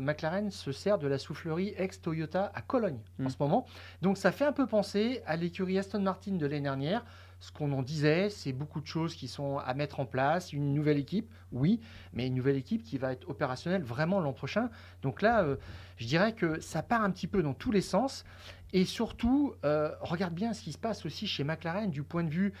McLaren 0.00 0.50
se 0.50 0.72
sert 0.72 0.98
de 0.98 1.08
la 1.08 1.18
soufflerie 1.18 1.74
ex-Toyota 1.76 2.52
à 2.54 2.62
Cologne 2.62 2.98
en 3.20 3.24
hmm. 3.24 3.30
ce 3.30 3.36
moment. 3.40 3.66
Donc 4.02 4.18
ça 4.18 4.32
fait 4.32 4.44
un 4.44 4.52
peu 4.52 4.66
penser 4.66 5.22
à 5.26 5.36
l'écurie 5.36 5.78
Aston 5.78 6.00
Martin 6.00 6.32
de 6.32 6.46
l'année 6.46 6.60
dernière 6.60 7.04
ce 7.38 7.52
qu'on 7.52 7.72
en 7.72 7.82
disait, 7.82 8.30
c'est 8.30 8.52
beaucoup 8.52 8.80
de 8.80 8.86
choses 8.86 9.14
qui 9.14 9.28
sont 9.28 9.58
à 9.58 9.74
mettre 9.74 10.00
en 10.00 10.06
place. 10.06 10.52
Une 10.52 10.72
nouvelle 10.72 10.98
équipe, 10.98 11.32
oui, 11.52 11.80
mais 12.12 12.26
une 12.26 12.34
nouvelle 12.34 12.56
équipe 12.56 12.82
qui 12.82 12.98
va 12.98 13.12
être 13.12 13.28
opérationnelle 13.28 13.82
vraiment 13.82 14.20
l'an 14.20 14.32
prochain. 14.32 14.70
Donc 15.02 15.22
là, 15.22 15.42
euh, 15.42 15.56
je 15.96 16.06
dirais 16.06 16.32
que 16.32 16.60
ça 16.60 16.82
part 16.82 17.02
un 17.02 17.10
petit 17.10 17.26
peu 17.26 17.42
dans 17.42 17.54
tous 17.54 17.72
les 17.72 17.82
sens. 17.82 18.24
Et 18.72 18.84
surtout, 18.84 19.54
euh, 19.64 19.90
regarde 20.00 20.34
bien 20.34 20.52
ce 20.52 20.62
qui 20.62 20.72
se 20.72 20.78
passe 20.78 21.06
aussi 21.06 21.26
chez 21.26 21.44
McLaren 21.44 21.90
du 21.90 22.02
point 22.02 22.24
de 22.24 22.30
vue 22.30 22.52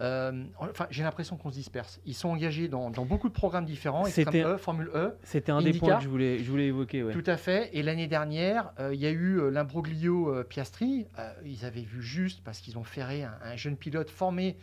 euh, 0.00 0.44
enfin, 0.58 0.86
j'ai 0.90 1.02
l'impression 1.02 1.36
qu'on 1.36 1.50
se 1.50 1.54
disperse. 1.54 2.00
Ils 2.04 2.14
sont 2.14 2.28
engagés 2.28 2.68
dans, 2.68 2.90
beaucoup 2.90 3.28
de 3.28 3.34
programmes 3.34 3.64
différents. 3.64 4.04
C'était 4.04 4.44
e, 4.44 4.56
Formule 4.56 4.90
E. 4.94 5.16
C'était 5.22 5.52
un 5.52 5.62
des 5.62 5.72
points 5.72 5.98
que 5.98 6.04
je 6.04 6.08
voulais, 6.08 6.38
je 6.38 6.50
voulais 6.50 6.66
évoquer. 6.66 7.04
Tout 7.12 7.22
à 7.26 7.36
fait. 7.36 7.70
Et 7.72 7.82
l'année 7.82 8.08
dernière, 8.08 8.72
euh, 8.80 8.94
il 8.94 9.00
y 9.00 9.06
a 9.06 9.10
eu 9.10 9.38
euh, 9.38 9.50
l'imbroglio 9.50 10.42
Piastri. 10.44 11.06
ils 11.44 11.64
avaient 11.64 11.82
vu 11.82 12.02
juste 12.02 12.42
parce 12.44 12.60
qu'ils 12.60 12.78
ont 12.78 12.84
ferré 12.84 13.24
un, 13.24 13.56
jeune 13.56 13.76
pilote 13.76 14.10
formé. 14.10 14.56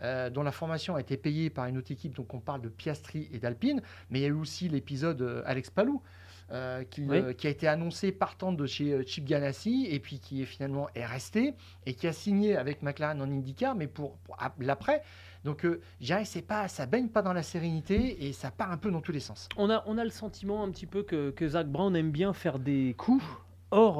dont 0.00 0.42
la 0.42 0.52
formation 0.52 0.94
a 0.94 1.00
été 1.00 1.16
payée 1.16 1.50
par 1.50 1.66
une 1.66 1.76
autre 1.76 1.90
équipe, 1.90 2.14
donc 2.14 2.32
on 2.32 2.40
parle 2.40 2.62
de 2.62 2.68
Piastri 2.68 3.28
et 3.32 3.38
d'Alpine, 3.38 3.82
mais 4.10 4.20
il 4.20 4.22
y 4.22 4.26
a 4.26 4.28
eu 4.28 4.32
aussi 4.32 4.68
l'épisode 4.68 5.42
Alex 5.44 5.70
Palou, 5.70 6.02
euh, 6.50 6.82
euh, 6.98 7.32
qui, 7.34 7.46
a 7.46 7.50
été 7.50 7.68
annoncé 7.68 8.10
partant 8.10 8.52
de 8.52 8.64
chez 8.64 8.92
euh, 8.92 9.02
Chip 9.04 9.26
Ganassi 9.26 9.86
et 9.90 10.00
puis 10.00 10.18
qui 10.18 10.40
est 10.40 10.46
finalement 10.46 10.88
est 10.94 11.04
resté 11.04 11.54
et 11.84 11.92
qui 11.92 12.06
a 12.06 12.12
signé 12.14 12.56
avec 12.56 12.82
McLaren 12.82 13.20
en 13.20 13.30
IndyCar, 13.30 13.74
mais 13.74 13.86
pour, 13.86 14.16
l'après. 14.58 15.02
Donc, 15.44 15.66
euh, 15.66 15.82
c'est 16.24 16.46
pas, 16.46 16.66
ça 16.68 16.86
baigne 16.86 17.08
pas 17.08 17.20
dans 17.20 17.34
la 17.34 17.42
sérénité 17.42 18.26
et 18.26 18.32
ça 18.32 18.50
part 18.50 18.72
un 18.72 18.78
peu 18.78 18.90
dans 18.90 19.02
tous 19.02 19.12
les 19.12 19.20
sens. 19.20 19.48
On 19.58 19.68
a, 19.68 19.84
on 19.86 19.98
a 19.98 20.04
le 20.04 20.10
sentiment 20.10 20.64
un 20.64 20.70
petit 20.70 20.86
peu 20.86 21.02
que, 21.02 21.30
que 21.30 21.46
Zach 21.48 21.66
Brown 21.66 21.94
aime 21.94 22.12
bien 22.12 22.32
faire 22.32 22.58
des 22.58 22.94
coups. 22.96 23.24
Or, 23.70 23.98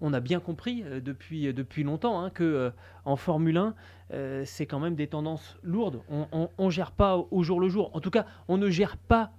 on 0.00 0.12
a 0.12 0.20
bien 0.20 0.38
compris 0.38 0.84
depuis, 1.02 1.52
depuis 1.52 1.82
longtemps 1.82 2.20
hein, 2.20 2.30
que 2.30 2.70
en 3.04 3.16
Formule 3.16 3.56
1, 3.56 4.44
c'est 4.44 4.66
quand 4.66 4.78
même 4.78 4.94
des 4.94 5.08
tendances 5.08 5.56
lourdes. 5.64 6.02
On 6.08 6.48
ne 6.66 6.70
gère 6.70 6.92
pas 6.92 7.16
au 7.16 7.42
jour 7.42 7.60
le 7.60 7.68
jour. 7.68 7.90
En 7.94 8.00
tout 8.00 8.10
cas, 8.10 8.26
on 8.46 8.58
ne 8.58 8.70
gère 8.70 8.96
pas 8.96 9.32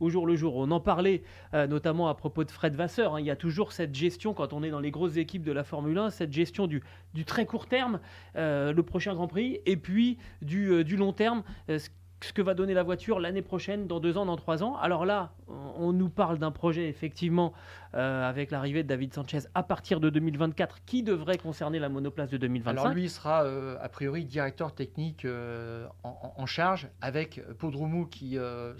au 0.00 0.10
jour 0.10 0.26
le 0.26 0.36
jour. 0.36 0.56
On 0.56 0.70
en 0.70 0.80
parlait 0.80 1.22
euh, 1.54 1.66
notamment 1.66 2.08
à 2.08 2.14
propos 2.14 2.44
de 2.44 2.50
Fred 2.50 2.74
Vasseur. 2.74 3.14
Hein. 3.14 3.20
Il 3.20 3.26
y 3.26 3.30
a 3.30 3.36
toujours 3.36 3.72
cette 3.72 3.94
gestion, 3.94 4.34
quand 4.34 4.52
on 4.52 4.62
est 4.62 4.70
dans 4.70 4.80
les 4.80 4.90
grosses 4.90 5.16
équipes 5.16 5.44
de 5.44 5.52
la 5.52 5.64
Formule 5.64 5.98
1, 5.98 6.10
cette 6.10 6.32
gestion 6.32 6.66
du, 6.66 6.82
très 7.26 7.46
court 7.46 7.66
terme, 7.66 8.00
euh, 8.36 8.72
le 8.72 8.82
prochain 8.82 9.14
Grand 9.14 9.28
Prix, 9.28 9.60
et 9.66 9.76
puis 9.76 10.18
du, 10.42 10.70
euh, 10.70 10.84
long 10.96 11.12
terme, 11.12 11.42
ce 11.68 11.88
que 12.32 12.42
va 12.42 12.54
donner 12.54 12.74
la 12.74 12.82
voiture 12.82 13.20
l'année 13.20 13.42
prochaine, 13.42 13.86
dans 13.86 14.00
deux 14.00 14.16
ans, 14.16 14.26
dans 14.26 14.36
trois 14.36 14.62
ans. 14.62 14.76
Alors 14.76 15.04
là, 15.04 15.32
on, 15.48 15.92
nous 15.92 16.08
parle 16.08 16.38
d'un 16.38 16.50
projet 16.50 16.88
effectivement 16.88 17.52
euh, 17.94 18.28
avec 18.28 18.50
l'arrivée 18.50 18.82
de 18.82 18.88
David 18.88 19.14
Sanchez 19.14 19.40
à 19.54 19.62
partir 19.62 20.00
de 20.00 20.10
2024 20.10 20.84
qui 20.84 21.02
devrait 21.02 21.38
concerner 21.38 21.78
la 21.78 21.88
monoplace 21.88 22.30
de 22.30 22.36
2025. 22.36 22.70
Alors 22.70 22.88
lui 22.92 23.04
il 23.04 23.10
sera 23.10 23.44
euh, 23.44 23.76
a 23.80 23.88
priori 23.88 24.24
directeur 24.24 24.74
technique 24.74 25.24
euh, 25.24 25.86
en, 26.02 26.46
charge 26.46 26.88
avec 27.00 27.40
Podromou 27.58 28.06
qui, 28.06 28.38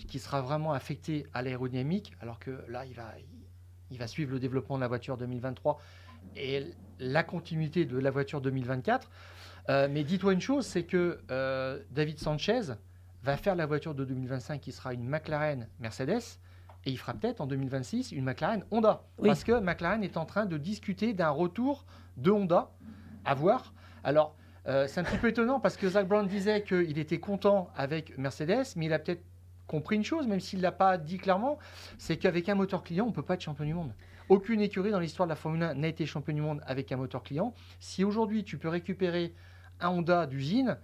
qui 0.09 0.19
sera 0.19 0.43
vraiment 0.43 0.73
affecté 0.73 1.27
à 1.35 1.43
l'aérodynamique 1.43 2.13
alors 2.21 2.39
que 2.39 2.65
là 2.69 2.85
il 2.85 2.95
va, 2.95 3.13
il 3.91 3.99
va 3.99 4.07
suivre 4.07 4.33
le 4.33 4.39
développement 4.39 4.77
de 4.77 4.81
la 4.81 4.89
voiture 4.89 5.17
2023 5.17 5.81
et 6.37 6.67
la 6.99 7.23
continuité 7.23 7.85
de 7.85 7.99
la 7.99 8.11
voiture 8.11 8.41
2024. 8.41 9.11
mais 9.69 10.05
dis-toi 10.05 10.33
une 10.33 10.41
chose, 10.41 10.67
c'est 10.67 10.85
que 10.85 11.21
David 11.91 12.19
Sanchez 12.19 12.75
va 13.25 13.39
faire 13.39 13.57
la 13.57 13.65
voiture 13.65 13.95
de 13.95 14.05
2025 14.05 14.61
qui 14.61 14.71
sera 14.71 14.93
une 14.93 15.09
McLaren 15.09 15.67
Mercedes 15.81 16.39
et 16.85 16.91
il 16.91 16.99
fera 16.99 17.15
peut-être 17.15 17.41
en 17.41 17.47
2026 17.47 18.13
une 18.13 18.25
McLaren 18.25 18.65
Honda. 18.71 19.03
Parce 19.23 19.45
que 19.45 19.59
McLaren 19.61 20.05
est 20.05 20.19
en 20.19 20.27
train 20.27 20.45
de 20.45 20.59
discuter 20.59 21.15
d'un 21.15 21.31
retour 21.31 21.87
de 22.19 22.31
Honda 22.31 22.71
à 23.25 23.35
voir. 23.35 23.73
Alors, 24.05 24.37
euh, 24.67 24.87
c'est 24.87 25.01
un 25.01 25.05
petit 25.05 25.17
peu 25.17 25.29
étonnant 25.29 25.59
parce 25.59 25.79
que 25.79 25.89
Zach 25.89 26.07
Brown 26.07 26.27
disait 26.27 26.63
qu'il 26.63 26.99
était 26.99 27.19
content 27.19 27.71
avec 27.75 28.17
Mercedes, 28.19 28.75
mais 28.77 28.87
il 28.87 28.93
a 28.93 28.99
peut-être 28.99 29.25
compris 29.67 29.97
une 29.97 30.05
chose, 30.05 30.27
même 30.27 30.41
s'il 30.41 30.59
ne 30.59 30.65
l'a 30.65 30.73
pas 30.73 30.99
dit 30.99 31.17
clairement, 31.17 31.59
c'est 31.97 32.19
qu'avec 32.19 32.51
un 32.51 32.55
moteur 32.55 32.83
client, 32.83 33.07
on 33.07 33.09
ne 33.09 33.15
peut 33.15 33.23
pas 33.23 33.35
être 33.35 33.41
champion 33.41 33.65
du 33.65 33.73
monde. 33.73 33.95
Aucune 34.29 34.61
écurie 34.61 34.91
dans 34.91 35.01
l'histoire 35.01 35.27
de 35.27 35.31
la 35.31 35.37
Formule 35.37 35.63
1 35.63 35.75
n'a 35.75 35.89
été 35.89 36.05
champion 36.05 36.35
du 36.35 36.43
monde 36.43 36.61
avec 36.67 36.93
un 36.93 36.99
moteur 36.99 37.23
client. 37.23 37.55
Si 37.81 38.05
aujourd'hui 38.05 38.45
tu 38.45 38.59
peux 38.59 38.69
récupérer 38.69 39.35
un 39.81 39.89
Honda 39.89 40.27
d'usine, 40.27 40.77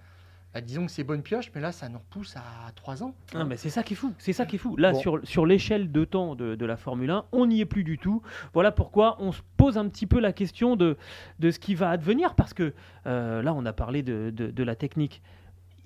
bah, 0.53 0.61
disons 0.61 0.87
que 0.87 0.91
c'est 0.91 1.05
bonne 1.05 1.23
pioche, 1.23 1.53
mais 1.55 1.61
là, 1.61 1.71
ça 1.71 1.89
nous 1.89 1.99
repousse 1.99 2.37
à 2.37 2.73
3 2.75 3.05
ans. 3.05 3.15
Non, 3.35 3.45
mais 3.45 3.57
c'est 3.57 3.71
ça 3.71 3.85
qui 3.85 3.93
est 3.93 3.97
fou. 3.97 4.13
C'est 4.19 4.33
ça 4.33 4.47
qui 4.47 4.57
est 4.57 4.59
fou. 4.59 4.77
Là, 4.77 4.95
sur, 4.95 5.21
sur 5.23 5.47
l'échelle 5.47 5.93
de 5.93 6.05
temps 6.05 6.35
de, 6.35 6.65
la 6.65 6.77
Formule 6.77 7.11
1, 7.11 7.25
on 7.31 7.47
n'y 7.47 7.61
est 7.61 7.67
plus 7.67 7.85
du 7.85 7.99
tout. 7.99 8.21
Voilà 8.53 8.73
pourquoi 8.73 9.17
on 9.21 9.31
se 9.31 9.43
pose 9.57 9.79
un 9.79 9.89
petit 9.89 10.07
peu 10.07 10.19
la 10.19 10.33
question 10.33 10.75
de, 10.75 10.97
de 11.39 11.51
ce 11.53 11.61
qui 11.61 11.77
va 11.77 11.91
advenir, 11.91 12.35
parce 12.35 12.53
que 12.53 12.75
euh, 13.07 13.43
là, 13.43 13.55
on 13.55 13.65
a 13.65 13.73
parlé 13.73 14.03
de, 14.03 14.31
de, 14.31 14.63
la 14.65 14.75
technique. 14.75 15.23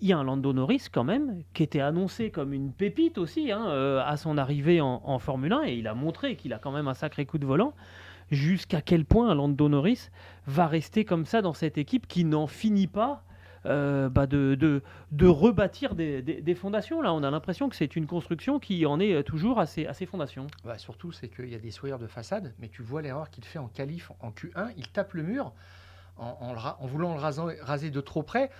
Il 0.00 0.08
y 0.08 0.12
a 0.12 0.18
un 0.18 0.24
Lando 0.24 0.52
Norris 0.52 0.86
quand 0.90 1.04
même 1.04 1.42
qui 1.52 1.62
était 1.62 1.80
annoncé 1.80 2.30
comme 2.30 2.52
une 2.52 2.72
pépite 2.72 3.18
aussi 3.18 3.52
hein, 3.52 3.66
euh, 3.68 4.02
à 4.04 4.16
son 4.16 4.38
arrivée 4.38 4.80
en, 4.80 5.02
en, 5.04 5.18
Formule 5.18 5.52
1 5.52 5.64
et 5.64 5.74
il 5.74 5.86
a 5.86 5.94
montré 5.94 6.36
qu'il 6.36 6.52
a 6.52 6.58
quand 6.58 6.72
même 6.72 6.88
un 6.88 6.94
sacré 6.94 7.26
coup 7.26 7.38
de 7.38 7.46
volant. 7.46 7.74
Jusqu'à 8.30 8.80
quel 8.80 9.04
point 9.04 9.30
un 9.30 9.34
Lando 9.34 9.68
Norris 9.68 10.08
va 10.46 10.66
rester 10.66 11.04
comme 11.04 11.26
ça 11.26 11.42
dans 11.42 11.52
cette 11.52 11.78
équipe 11.78 12.06
qui 12.06 12.24
n'en 12.24 12.46
finit 12.46 12.86
pas 12.86 13.24
euh, 13.66 14.08
bah 14.08 14.26
de, 14.26 14.54
de, 14.54 14.82
de, 15.10 15.26
rebâtir 15.26 15.94
des, 15.94 16.22
des, 16.22 16.54
fondations. 16.54 17.00
Là, 17.00 17.12
on 17.14 17.22
a 17.22 17.30
l'impression 17.30 17.68
que 17.68 17.76
c'est 17.76 17.96
une 17.96 18.06
construction 18.06 18.58
qui 18.58 18.84
en 18.86 19.00
est 19.00 19.22
toujours 19.22 19.58
à 19.58 19.66
ses, 19.66 19.86
à 19.86 19.94
ses 19.94 20.06
fondations. 20.06 20.46
Bah 20.64 20.78
surtout, 20.78 21.12
c'est 21.12 21.28
qu'il 21.28 21.48
y 21.48 21.54
a 21.54 21.58
des 21.58 21.70
sourires 21.70 21.98
de 21.98 22.06
façade, 22.06 22.54
mais 22.58 22.68
tu 22.68 22.82
vois 22.82 23.02
l'erreur 23.02 23.30
qu'il 23.30 23.44
fait 23.44 23.58
en 23.58 23.68
qualif 23.68 24.12
en 24.20 24.30
Q1. 24.30 24.72
Il 24.76 24.88
tape 24.88 25.14
le 25.14 25.22
mur 25.22 25.52
en, 26.16 26.54
en, 26.78 26.86
voulant 26.86 27.14
le 27.14 27.20
raser, 27.20 27.90
de 27.90 28.00
trop 28.00 28.22
près. 28.22 28.50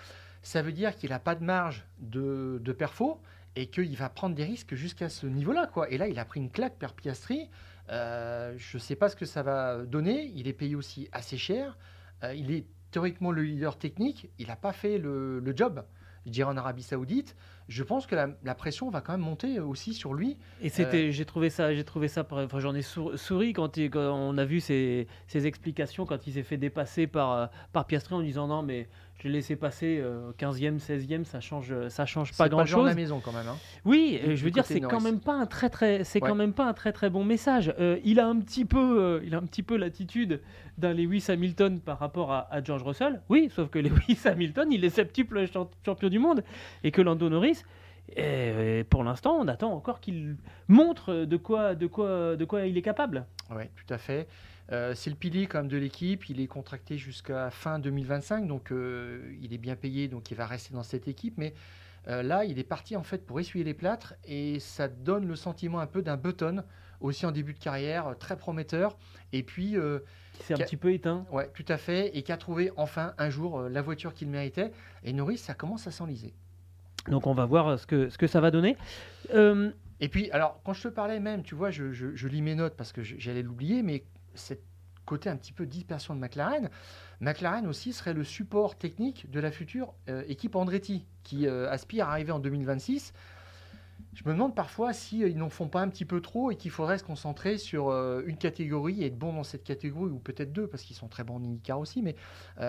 Ça 0.43 0.63
veut 0.63 0.73
dire 0.73 0.97
qu'il 0.97 1.11
n'a 1.11 1.19
pas 1.19 1.35
de 1.35 1.45
marge 1.45 1.87
de, 1.99 2.61
de 2.63 2.73
perfo 2.73 3.21
et 3.57 3.67
qu'il 3.67 3.97
va 3.97 4.09
prendre 4.09 4.35
des 4.35 4.45
risques 4.45 4.75
jusqu'à 4.75 5.09
ce 5.09 5.27
niveau-là. 5.27 5.67
Quoi. 5.67 5.91
Et 5.91 5.99
là, 5.99 6.09
il 6.09 6.19
a 6.19 6.25
pris 6.25 6.41
une 6.41 6.51
claque 6.51 6.77
per 6.79 6.89
Piastri. 6.97 7.49
Euh, 7.91 8.55
je 8.57 8.77
ne 8.77 8.81
sais 8.81 8.97
pas 8.97 9.09
ce 9.09 9.17
que 9.17 9.27
ça 9.27 9.43
va 9.43 9.85
donner. 9.85 10.33
Il 10.35 10.49
est 10.49 10.53
payé 10.53 10.75
aussi 10.75 11.09
assez 11.13 11.37
cher. 11.37 11.77
Euh, 12.23 12.35
il 12.35 12.51
est 12.51 12.67
théoriquement 12.95 13.33
le 13.33 13.43
leader 13.43 13.77
technique, 13.77 14.31
il 14.39 14.47
n'a 14.47 14.55
pas 14.55 14.73
fait 14.73 14.99
le, 14.99 15.43
job, 15.57 15.83
je 16.27 16.31
dirais 16.31 16.49
en 16.49 16.57
Arabie 16.57 16.85
Saoudite. 16.85 17.35
Je 17.67 17.83
pense 17.83 18.07
que 18.07 18.15
la, 18.15 18.55
pression 18.55 18.89
va 18.89 19.01
quand 19.01 19.15
même 19.15 19.21
monter 19.21 19.59
aussi 19.59 19.95
sur 19.95 20.15
lui. 20.15 20.37
Et 20.63 20.69
c'était, 20.69 21.09
euh, 21.09 21.11
j'ai 21.11 21.25
trouvé 21.25 21.51
ça, 21.51 21.75
j'ai 21.75 21.83
trouvé 21.83 22.07
ça, 22.07 22.25
enfin, 22.31 22.61
j'en 22.61 22.73
ai 22.73 22.83
souri 22.83 23.53
quand, 23.53 23.77
on 23.97 24.39
a 24.39 24.45
vu 24.45 24.61
ses, 24.61 25.09
explications 25.33 26.07
quand 26.07 26.25
il 26.29 26.35
s'est 26.35 26.45
fait 26.45 26.57
dépasser 26.57 27.09
par, 27.09 27.51
par 27.73 27.85
Piastri 27.85 28.15
en 28.15 28.23
disant 28.23 28.47
non 28.47 28.63
mais 28.63 28.87
je 29.19 29.29
l'ai 29.29 29.35
laissé 29.35 29.57
passer 29.57 30.03
15e, 30.39 30.75
euh, 30.75 30.79
16e, 30.79 31.25
ça 31.25 31.41
change, 31.41 31.73
ça 31.89 32.05
change 32.05 32.37
pas 32.37 32.49
grand 32.49 32.67
chose. 32.67 32.83
C'est 32.83 32.91
la 32.91 32.95
maison 32.95 33.21
quand 33.25 33.33
même. 33.33 33.47
Hein. 33.49 33.57
Oui, 33.85 34.21
je 34.23 34.45
veux 34.45 34.51
dire, 34.51 34.67
c'est 34.67 34.81
quand 34.81 35.01
même 35.01 35.21
pas 35.21 35.35
un 35.35 35.47
très 35.47 35.71
très, 35.71 36.05
c'est 36.05 36.21
quand 36.21 36.35
même 36.35 36.53
pas 36.53 36.67
un 36.67 36.75
très 36.75 36.93
très 36.93 37.11
bon 37.11 37.25
message. 37.25 37.73
Euh, 37.79 37.99
il 38.05 38.21
a 38.21 38.27
un 38.27 38.39
petit 38.41 38.65
peu, 38.65 39.01
euh, 39.01 39.21
il 39.25 39.35
a 39.35 39.39
un 39.39 39.47
petit 39.47 39.63
peu 39.63 39.77
l'attitude 39.77 40.41
d'un 40.79 40.93
Lewis 40.93 41.25
Hamilton 41.29 41.81
par 41.81 41.99
rapport 41.99 42.33
à, 42.33 42.63
George 42.63 42.83
Russell. 42.83 43.23
Oui, 43.29 43.51
sauf 43.55 43.71
que 43.71 43.79
Lewis 43.81 44.19
Hamilton, 44.25 44.73
il 44.73 44.85
est 44.85 44.91
septuple 44.91 45.47
champion 45.85 46.09
du 46.09 46.19
monde 46.19 46.43
et 46.83 46.91
que 46.91 47.01
Lando 47.01 47.29
Norris. 47.29 47.63
Et 48.17 48.85
pour 48.91 49.03
l'instant, 49.03 49.39
on 49.41 49.49
attend 49.49 49.73
encore 49.73 50.01
qu'il 50.01 50.37
montre 50.69 51.25
de 51.25 51.37
quoi, 51.39 51.75
de 51.75 51.87
quoi, 51.87 52.37
de 52.37 52.45
quoi 52.45 52.67
il 52.67 52.77
est 52.77 52.83
capable. 52.83 53.25
Oui, 53.51 53.65
tout 53.75 53.95
à 53.95 53.97
fait. 53.97 54.29
Euh, 54.73 54.95
c'est 54.95 55.11
le 55.11 55.17
pilier 55.17 55.47
quand 55.47 55.59
même 55.59 55.69
de 55.69 55.77
l'équipe. 55.77 56.29
Il 56.29 56.41
est 56.41 56.47
contracté 56.47 56.97
jusqu'à 56.97 57.51
fin 57.51 57.79
2025, 57.79 58.47
donc 58.47 58.73
euh, 58.73 59.35
il 59.41 59.53
est 59.53 59.59
bien 59.59 59.77
payé, 59.77 60.09
donc 60.09 60.31
il 60.31 60.37
va 60.37 60.47
rester 60.47 60.73
dans 60.75 60.83
cette 60.83 61.09
équipe. 61.09 61.35
Mais 61.37 61.55
euh, 62.09 62.23
là, 62.23 62.45
il 62.45 62.59
est 62.59 62.65
parti 62.65 62.97
en 62.97 63.03
fait 63.03 63.27
pour 63.27 63.41
essuyer 63.41 63.65
les 63.65 63.75
plâtres 63.75 64.15
et 64.25 64.59
ça 64.61 64.89
donne 64.89 65.27
le 65.27 65.37
sentiment 65.37 65.81
un 65.81 65.87
peu 65.87 66.03
d'un 66.03 66.17
Button, 66.17 66.65
aussi 67.01 67.27
en 67.27 67.33
début 67.33 67.53
de 67.53 67.59
carrière, 67.59 68.15
très 68.19 68.37
prometteur. 68.37 68.97
Et 69.33 69.43
puis. 69.43 69.77
c'est 70.41 70.55
un 70.55 70.59
petit 70.59 70.77
peu 70.77 70.93
éteint. 70.93 71.27
Ouais, 71.31 71.51
tout 71.53 71.67
à 71.69 71.77
fait. 71.77 72.17
Et 72.17 72.23
qui 72.23 72.33
a 72.33 72.37
trouvé 72.37 72.73
enfin 72.77 73.15
un 73.19 73.31
jour 73.31 73.63
la 73.63 73.83
voiture 73.83 74.15
qu'il 74.15 74.29
méritait. 74.29 74.71
Et 75.03 75.13
Norris, 75.13 75.39
ça 75.39 75.55
commence 75.55 75.87
à 75.87 75.91
s'enliser. 75.91 76.35
Donc 77.09 77.27
on 77.27 77.35
va 77.35 77.45
voir 77.45 77.79
ce 77.79 77.87
que, 77.87 78.09
ce 78.09 78.17
que 78.17 78.27
ça 78.27 78.41
va 78.41 78.51
donner. 78.51 78.77
Et 80.01 80.09
puis, 80.09 80.31
alors, 80.33 80.61
quand 80.65 80.73
je 80.73 80.83
te 80.83 80.89
parlais 80.89 81.21
même, 81.21 81.45
tu 81.45 81.55
vois, 81.55 81.71
je, 81.71 81.93
je 81.93 82.29
lis 82.29 82.43
mes 82.43 82.57
notes 82.57 82.75
parce 82.77 82.93
que 82.93 83.03
j'allais 83.03 83.43
l'oublier, 83.43 83.83
mais 83.83 84.05
cette 84.35 84.63
côté 85.05 85.29
un 85.29 85.37
petit 85.37 85.53
peu 85.53 85.67
dispersion 85.67 86.15
de 86.15 86.21
McLaren, 86.21 86.71
McLaren 87.21 87.67
aussi 87.67 87.93
serait 87.93 88.15
le 88.15 88.25
support 88.25 88.77
technique 88.77 89.31
de 89.31 89.41
la 89.41 89.51
future 89.51 89.95
euh, 90.09 90.23
équipe 90.29 90.57
Andretti 90.57 91.07
qui 91.23 91.47
euh, 91.47 91.71
aspire 91.71 92.09
à 92.09 92.13
arriver 92.13 92.33
en 92.33 92.39
2026. 92.39 93.13
Je 94.13 94.23
me 94.27 94.33
demande 94.33 94.55
parfois 94.55 94.93
s'ils 94.93 95.33
si, 95.33 95.35
n'en 95.35 95.49
font 95.49 95.69
pas 95.69 95.81
un 95.81 95.89
petit 95.89 96.05
peu 96.05 96.21
trop 96.21 96.51
et 96.51 96.57
qu'il 96.57 96.71
faudrait 96.71 96.99
se 96.99 97.05
concentrer 97.05 97.59
sur 97.59 97.89
euh, 97.89 98.23
une 98.27 98.37
catégorie 98.37 99.03
et 99.03 99.07
être 99.07 99.19
bon 99.19 99.33
dans 99.33 99.43
cette 99.43 99.65
catégorie, 99.65 100.11
ou 100.11 100.19
peut-être 100.19 100.53
deux, 100.53 100.69
parce 100.69 100.85
qu'ils 100.85 100.97
sont 100.97 101.09
très 101.09 101.25
bons 101.25 101.37
en 101.37 101.45
IndyCar 101.45 101.79
aussi. 101.81 102.01
Mais 102.03 102.15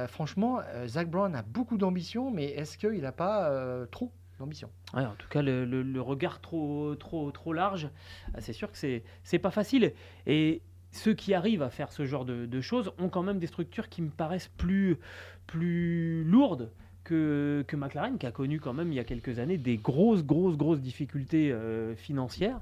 franchement, 0.08 0.60
Zach 0.88 1.10
Brown 1.10 1.36
a 1.36 1.44
beaucoup 1.44 1.78
d'ambition, 1.78 2.32
mais 2.32 2.46
est-ce 2.46 2.80
qu'il 2.80 3.02
n'a 3.02 3.12
pas 3.12 3.52
trop 3.92 4.12
d'ambition? 4.40 4.72
En 4.94 5.14
tout 5.18 5.28
cas, 5.30 5.44
le, 5.44 6.02
regard 6.02 6.42
trop, 6.42 6.96
trop, 6.96 7.30
trop 7.30 7.54
large, 7.54 7.90
c'est 8.40 8.54
sûr 8.54 8.72
que 8.72 8.78
c'est, 8.78 9.04
c'est 9.24 9.40
pas 9.40 9.52
facile. 9.52 9.94
Et 10.26 10.64
ceux 10.96 11.14
qui 11.14 11.34
arrivent 11.34 11.62
à 11.62 11.70
faire 11.70 11.92
ce 11.92 12.06
genre 12.06 12.26
de, 12.26 12.62
choses 12.62 12.94
ont 12.98 13.10
quand 13.10 13.24
même 13.24 13.40
des 13.40 13.48
structures 13.48 13.90
qui 13.90 14.02
me 14.02 14.10
paraissent 14.10 14.52
plus, 14.58 14.98
plus 15.46 16.24
lourdes 16.24 16.72
que, 17.04 17.66
McLaren, 17.74 18.18
qui 18.18 18.26
a 18.26 18.32
connu 18.32 18.60
quand 18.60 18.74
même 18.74 18.92
il 18.92 18.96
y 18.96 19.00
a 19.00 19.04
quelques 19.04 19.40
années 19.40 19.58
des 19.58 19.78
grosses, 19.78 20.24
grosses, 20.24 20.58
grosses 20.58 20.82
difficultés 20.82 21.52
euh, 21.52 21.96
financières. 21.96 22.60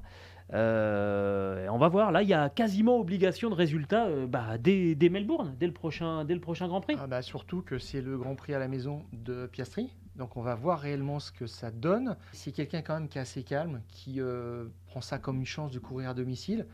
Euh, 0.52 1.66
on 1.70 1.78
va 1.78 1.88
voir, 1.88 2.12
là 2.12 2.22
il 2.22 2.28
y 2.28 2.34
a 2.34 2.50
quasiment 2.50 2.98
obligation 2.98 3.48
de 3.48 3.54
résultat 3.54 4.04
euh, 4.04 4.26
bah, 4.26 4.58
dès, 4.58 4.94
Melbourne, 5.08 5.56
dès 5.58 5.66
le, 5.66 5.72
prochain, 5.72 6.26
dès 6.26 6.34
le 6.34 6.40
prochain 6.40 6.68
Grand 6.68 6.82
Prix. 6.82 6.96
Ah 7.00 7.06
bah 7.06 7.22
surtout 7.22 7.62
que 7.62 7.78
c'est 7.78 8.02
le 8.02 8.18
Grand 8.18 8.34
Prix 8.34 8.52
à 8.52 8.58
la 8.58 8.68
maison 8.68 9.04
de 9.14 9.46
Piastri, 9.46 9.90
donc 10.16 10.36
on 10.36 10.42
va 10.42 10.54
voir 10.54 10.80
réellement 10.80 11.18
ce 11.18 11.32
que 11.32 11.46
ça 11.46 11.70
donne. 11.70 12.16
C'est 12.32 12.52
quelqu'un 12.52 12.82
quand 12.82 12.92
même 12.92 13.08
qui 13.08 13.16
est 13.16 13.22
assez 13.22 13.42
calme, 13.42 13.80
qui 13.88 14.20
prend 14.86 15.00
ça 15.00 15.18
comme 15.18 15.38
une 15.38 15.46
chance 15.46 15.72
de 15.72 15.78
courir 15.78 16.10
à 16.10 16.14
domicile. 16.14 16.66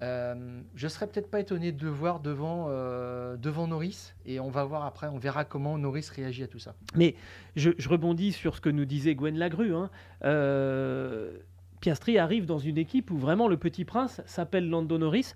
Euh, 0.00 0.60
je 0.76 0.86
serais 0.86 1.08
peut-être 1.08 1.30
pas 1.30 1.40
étonné 1.40 1.72
de 1.72 1.84
le 1.84 1.90
voir 1.90 2.20
devant, 2.20 2.66
euh, 2.68 3.36
devant 3.36 3.66
Norris 3.66 4.12
et 4.26 4.38
on 4.38 4.48
va 4.48 4.64
voir 4.64 4.84
après, 4.84 5.08
on 5.08 5.18
verra 5.18 5.44
comment 5.44 5.76
Norris 5.76 6.08
réagit 6.14 6.44
à 6.44 6.46
tout 6.46 6.60
ça. 6.60 6.74
Mais 6.94 7.16
je, 7.56 7.70
rebondis 7.88 8.32
sur 8.32 8.54
ce 8.54 8.60
que 8.60 8.68
nous 8.68 8.84
disait 8.84 9.16
Gwen 9.16 9.36
Lagru. 9.36 9.74
Hein. 9.74 9.90
Euh, 10.24 11.38
Piastri 11.80 12.18
arrive 12.18 12.46
dans 12.46 12.58
une 12.58 12.78
équipe 12.78 13.10
où 13.10 13.18
vraiment 13.18 13.48
le 13.48 13.56
petit 13.56 13.84
prince 13.84 14.20
s'appelle 14.24 14.68
Lando 14.68 14.98
Norris. 14.98 15.34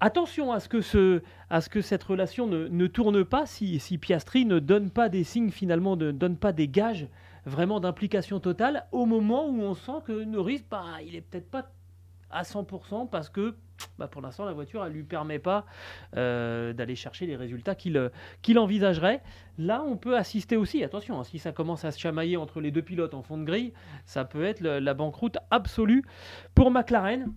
Attention 0.00 0.52
à 0.52 0.60
ce 0.60 0.68
que, 0.68 0.80
ce, 0.80 1.22
à 1.50 1.60
ce 1.60 1.68
que 1.68 1.82
cette 1.82 2.04
relation 2.04 2.46
ne, 2.46 2.68
ne 2.68 2.86
tourne 2.86 3.24
pas 3.24 3.46
si, 3.46 3.80
si, 3.80 3.98
Piastri 3.98 4.46
ne 4.46 4.58
donne 4.58 4.90
pas 4.90 5.08
des 5.08 5.24
signes 5.24 5.50
finalement, 5.50 5.96
ne 5.96 6.12
donne 6.12 6.36
pas 6.36 6.52
des 6.52 6.68
gages 6.68 7.08
vraiment 7.44 7.80
d'implication 7.80 8.40
totale 8.40 8.86
au 8.92 9.06
moment 9.06 9.48
où 9.48 9.60
on 9.60 9.74
sent 9.74 10.00
que 10.06 10.24
Norris, 10.24 10.62
bah, 10.70 10.84
il 11.04 11.16
est 11.16 11.20
peut-être 11.20 11.50
pas 11.50 11.72
à 12.30 12.42
100% 12.42 13.08
parce 13.08 13.28
que 13.28 13.56
bah 13.98 14.08
pour 14.08 14.22
l'instant, 14.22 14.44
la 14.44 14.52
voiture, 14.52 14.84
elle 14.84 14.92
ne 14.92 14.96
lui 14.96 15.04
permet 15.04 15.38
pas 15.38 15.66
euh, 16.16 16.72
d'aller 16.72 16.94
chercher 16.94 17.26
les 17.26 17.36
résultats 17.36 17.74
qu'il 17.74 18.10
qu'il 18.42 18.58
envisagerait. 18.58 19.22
Là, 19.58 19.82
on 19.82 19.96
peut 19.96 20.16
assister 20.16 20.56
aussi, 20.56 20.84
attention, 20.84 21.18
hein, 21.18 21.24
si 21.24 21.38
ça 21.38 21.52
commence 21.52 21.84
à 21.84 21.90
se 21.90 21.98
chamailler 21.98 22.36
entre 22.36 22.60
les 22.60 22.70
deux 22.70 22.82
pilotes 22.82 23.14
en 23.14 23.22
fond 23.22 23.38
de 23.38 23.44
grille, 23.44 23.72
ça 24.06 24.24
peut 24.24 24.44
être 24.44 24.60
la 24.60 24.94
banqueroute 24.94 25.38
absolue 25.50 26.04
pour 26.54 26.70
McLaren, 26.70 27.32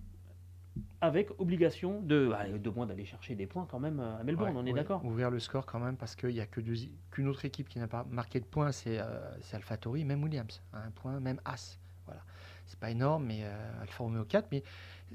avec 1.00 1.28
obligation 1.40 2.00
de, 2.00 2.28
bah, 2.30 2.46
de 2.48 2.70
moins 2.70 2.86
d'aller 2.86 3.04
chercher 3.04 3.34
des 3.34 3.46
points 3.46 3.66
quand 3.68 3.80
même 3.80 3.98
à 3.98 4.22
Melbourne, 4.22 4.56
on 4.56 4.64
est 4.64 4.72
d'accord 4.72 5.04
Ouvrir 5.04 5.30
le 5.30 5.40
score 5.40 5.66
quand 5.66 5.80
même, 5.80 5.96
parce 5.96 6.14
qu'il 6.14 6.30
n'y 6.30 6.40
a 6.40 6.46
qu'une 6.46 7.26
autre 7.28 7.44
équipe 7.44 7.68
qui 7.68 7.80
n'a 7.80 7.88
pas 7.88 8.06
marqué 8.08 8.38
de 8.38 8.44
points, 8.44 8.70
c'est 8.70 8.98
euh, 9.00 9.20
AlphaTauri, 9.52 10.04
même 10.04 10.22
Williams, 10.22 10.62
un 10.72 10.90
point, 10.92 11.18
même 11.18 11.40
As 11.44 11.80
Voilà. 12.06 12.22
C'est 12.66 12.78
pas 12.78 12.90
énorme, 12.90 13.26
mais 13.26 13.44
Alfa 13.82 14.04
Romeo 14.04 14.24
4, 14.24 14.48
mais 14.52 14.62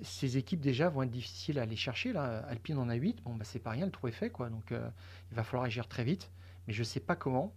ces 0.04 0.38
équipes 0.38 0.62
déjà 0.62 0.90
vont 0.90 1.04
être 1.04 1.12
difficiles 1.12 1.60
à 1.60 1.64
aller 1.64 1.76
chercher. 1.76 2.14
Là. 2.14 2.46
Alpine 2.48 2.78
en 2.78 2.90
a 2.90 2.96
8, 2.96 3.24
bon, 3.24 3.36
bah, 3.36 3.46
c'est 3.46 3.60
pas 3.60 3.72
rien, 3.72 3.86
le 3.86 3.92
trou 3.92 4.08
est 4.08 4.12
fait. 4.12 4.30
Quoi. 4.30 4.50
Donc 4.50 4.72
il 4.72 5.36
va 5.36 5.44
falloir 5.44 5.64
agir 5.64 5.88
très 5.88 6.04
vite, 6.04 6.32
mais 6.68 6.74
je 6.74 6.84
sais 6.84 7.00
pas 7.00 7.16
comment, 7.16 7.54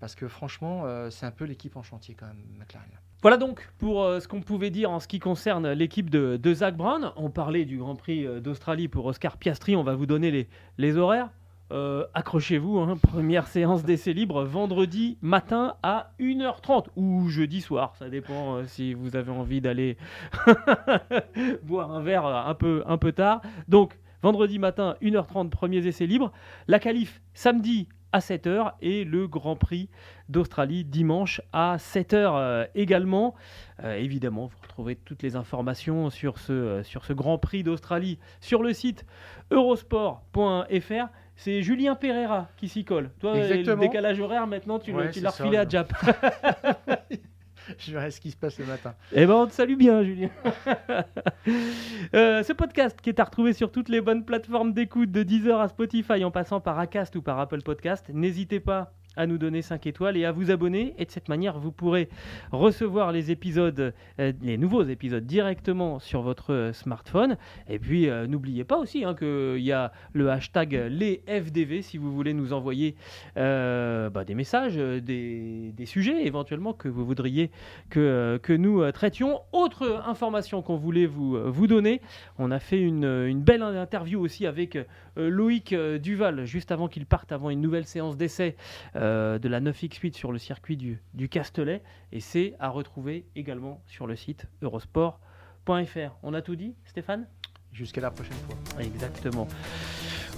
parce 0.00 0.14
que 0.14 0.28
franchement, 0.28 0.84
c'est 1.10 1.26
un 1.26 1.30
peu 1.30 1.44
l'équipe 1.44 1.76
en 1.76 1.82
chantier 1.82 2.14
quand 2.14 2.26
même, 2.26 2.44
McLaren. 2.58 2.98
Voilà 3.24 3.38
donc 3.38 3.70
pour 3.78 4.02
euh, 4.02 4.20
ce 4.20 4.28
qu'on 4.28 4.42
pouvait 4.42 4.68
dire 4.68 4.90
en 4.90 5.00
ce 5.00 5.08
qui 5.08 5.18
concerne 5.18 5.72
l'équipe 5.72 6.10
de, 6.10 6.38
Zach 6.52 6.76
Brown. 6.76 7.10
On 7.16 7.30
parlait 7.30 7.64
du 7.64 7.78
Grand 7.78 7.96
Prix 7.96 8.26
euh, 8.26 8.38
d'Australie 8.38 8.86
pour 8.86 9.06
Oscar 9.06 9.38
Piastri. 9.38 9.76
On 9.76 9.82
va 9.82 9.94
vous 9.94 10.04
donner 10.04 10.46
les, 10.76 10.96
horaires. 10.98 11.30
Euh, 11.72 12.04
accrochez-vous, 12.12 12.78
hein. 12.78 12.98
première 13.00 13.46
séance 13.46 13.84
d'essai 13.84 14.12
libre 14.12 14.44
vendredi 14.44 15.16
matin 15.22 15.76
à 15.82 16.12
1h30 16.20 16.88
ou 16.94 17.28
jeudi 17.28 17.62
soir, 17.62 17.96
ça 17.96 18.10
dépend 18.10 18.66
si 18.66 18.92
vous 18.92 19.16
avez 19.16 19.30
envie 19.30 19.62
d'aller 19.62 19.96
boire 21.62 21.90
un 21.90 22.02
verre 22.02 22.26
un 22.26 22.54
peu, 22.54 22.82
un 22.86 22.98
peu 22.98 23.12
tard. 23.12 23.40
Donc 23.66 23.98
vendredi 24.22 24.58
matin 24.58 24.96
1h30 25.00 25.48
premiers 25.48 25.86
essais 25.86 26.06
libres, 26.06 26.32
la 26.68 26.78
qualif 26.78 27.22
samedi 27.32 27.88
à 28.14 28.20
7h 28.20 28.74
et 28.80 29.02
le 29.02 29.26
Grand 29.26 29.56
Prix 29.56 29.88
d'Australie 30.28 30.84
dimanche 30.84 31.42
à 31.52 31.78
7h 31.78 32.14
euh, 32.14 32.66
également. 32.76 33.34
Euh, 33.82 33.96
évidemment, 33.96 34.46
vous 34.46 34.56
retrouvez 34.62 34.94
toutes 34.94 35.24
les 35.24 35.34
informations 35.34 36.06
euh, 36.06 36.82
sur 36.84 37.04
ce 37.04 37.12
Grand 37.12 37.38
Prix 37.38 37.64
d'Australie 37.64 38.20
sur 38.40 38.62
le 38.62 38.72
site 38.72 39.04
eurosport.fr. 39.50 41.08
C'est 41.36 41.62
Julien 41.62 41.94
Pereira 41.94 42.48
qui 42.56 42.68
s'y 42.68 42.84
colle. 42.84 43.10
Toi, 43.20 43.34
le 43.36 43.76
décalage 43.76 44.20
horaire, 44.20 44.46
maintenant, 44.46 44.78
tu 44.78 44.92
l'as 44.92 45.30
refilé 45.30 45.56
à 45.56 45.68
Jap. 45.68 45.92
je 47.78 47.92
verrai 47.92 48.10
ce 48.10 48.20
qui 48.20 48.30
se 48.30 48.36
passe 48.36 48.58
le 48.58 48.66
matin. 48.66 48.94
Eh 49.12 49.26
ben, 49.26 49.34
on 49.34 49.46
te 49.46 49.52
salue 49.52 49.76
bien, 49.76 50.02
Julien. 50.02 50.30
Euh, 52.14 52.42
ce 52.42 52.52
podcast 52.52 53.00
qui 53.00 53.08
est 53.08 53.18
à 53.18 53.24
retrouver 53.24 53.52
sur 53.52 53.72
toutes 53.72 53.88
les 53.88 54.00
bonnes 54.00 54.24
plateformes 54.24 54.72
d'écoute, 54.72 55.10
de 55.10 55.22
Deezer 55.22 55.60
à 55.60 55.68
Spotify, 55.68 56.24
en 56.24 56.30
passant 56.30 56.60
par 56.60 56.78
Acast 56.78 57.16
ou 57.16 57.22
par 57.22 57.40
Apple 57.40 57.62
Podcast. 57.62 58.10
N'hésitez 58.12 58.60
pas 58.60 58.92
à 59.16 59.26
nous 59.26 59.38
donner 59.38 59.62
5 59.62 59.86
étoiles 59.86 60.16
et 60.16 60.24
à 60.24 60.32
vous 60.32 60.50
abonner. 60.50 60.94
Et 60.98 61.04
de 61.04 61.10
cette 61.10 61.28
manière, 61.28 61.58
vous 61.58 61.72
pourrez 61.72 62.08
recevoir 62.52 63.12
les 63.12 63.30
épisodes, 63.30 63.94
euh, 64.20 64.32
les 64.42 64.58
nouveaux 64.58 64.82
épisodes 64.82 65.24
directement 65.24 65.98
sur 65.98 66.22
votre 66.22 66.52
euh, 66.52 66.72
smartphone. 66.72 67.36
Et 67.68 67.78
puis, 67.78 68.08
euh, 68.08 68.26
n'oubliez 68.26 68.64
pas 68.64 68.78
aussi 68.78 69.04
hein, 69.04 69.14
qu'il 69.14 69.58
y 69.58 69.72
a 69.72 69.92
le 70.12 70.30
hashtag 70.30 70.88
les 70.90 71.22
FDV 71.26 71.82
si 71.82 71.98
vous 71.98 72.12
voulez 72.12 72.34
nous 72.34 72.52
envoyer 72.52 72.96
bah, 73.36 74.24
des 74.26 74.34
messages, 74.34 74.76
des, 74.76 75.72
sujets 75.84 76.26
éventuellement 76.26 76.72
que 76.72 76.88
vous 76.88 77.04
voudriez 77.04 77.50
que, 77.90 78.40
que 78.42 78.52
nous 78.52 78.90
traitions. 78.92 79.40
Autre 79.52 80.02
information 80.06 80.62
qu'on 80.62 80.76
voulait 80.76 81.06
vous, 81.06 81.38
vous 81.52 81.66
donner, 81.66 82.00
on 82.38 82.50
a 82.50 82.58
fait 82.58 82.80
une, 82.80 83.04
une 83.04 83.42
belle 83.42 83.62
interview 83.62 84.20
aussi 84.20 84.46
avec 84.46 84.78
Loïc 85.16 85.74
Duval 85.74 86.44
juste 86.44 86.72
avant 86.72 86.88
qu'il 86.88 87.06
parte, 87.06 87.32
avant 87.32 87.50
une 87.50 87.60
nouvelle 87.60 87.84
séance 87.84 88.16
d'essai. 88.16 88.56
Euh, 89.04 89.38
de 89.38 89.48
la 89.48 89.60
9X8 89.60 90.14
sur 90.14 90.32
le 90.32 90.38
circuit 90.38 90.78
du, 90.78 91.02
du 91.12 91.28
Castellet. 91.28 91.82
Et 92.10 92.20
c'est 92.20 92.54
à 92.58 92.70
retrouver 92.70 93.26
également 93.36 93.82
sur 93.86 94.06
le 94.06 94.16
site 94.16 94.46
eurosport.fr. 94.62 96.16
On 96.22 96.32
a 96.32 96.40
tout 96.40 96.56
dit, 96.56 96.74
Stéphane? 96.86 97.26
Jusqu'à 97.70 98.00
la 98.00 98.10
prochaine 98.10 98.36
fois. 98.46 98.80
Exactement. 98.80 99.46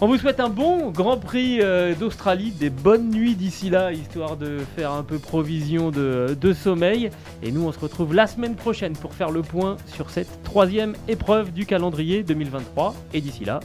On 0.00 0.08
vous 0.08 0.18
souhaite 0.18 0.40
un 0.40 0.48
bon 0.48 0.90
Grand 0.90 1.16
Prix 1.16 1.60
euh, 1.60 1.94
d'Australie, 1.94 2.50
des 2.50 2.70
bonnes 2.70 3.10
nuits 3.10 3.36
d'ici 3.36 3.70
là, 3.70 3.92
histoire 3.92 4.36
de 4.36 4.58
faire 4.74 4.90
un 4.90 5.04
peu 5.04 5.20
provision 5.20 5.90
de, 5.90 6.36
de, 6.38 6.52
sommeil. 6.52 7.10
Et 7.42 7.52
nous, 7.52 7.64
on 7.64 7.72
se 7.72 7.78
retrouve 7.78 8.14
la 8.14 8.26
semaine 8.26 8.56
prochaine 8.56 8.94
pour 8.94 9.14
faire 9.14 9.30
le 9.30 9.42
point 9.42 9.76
sur 9.86 10.10
cette 10.10 10.42
troisième 10.42 10.96
épreuve 11.06 11.52
du 11.52 11.66
calendrier 11.66 12.24
2023. 12.24 12.96
Et 13.14 13.20
d'ici 13.20 13.44
là, 13.44 13.60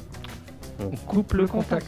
on 0.79 0.95
coupe 0.95 1.33
le 1.33 1.47
contact. 1.47 1.87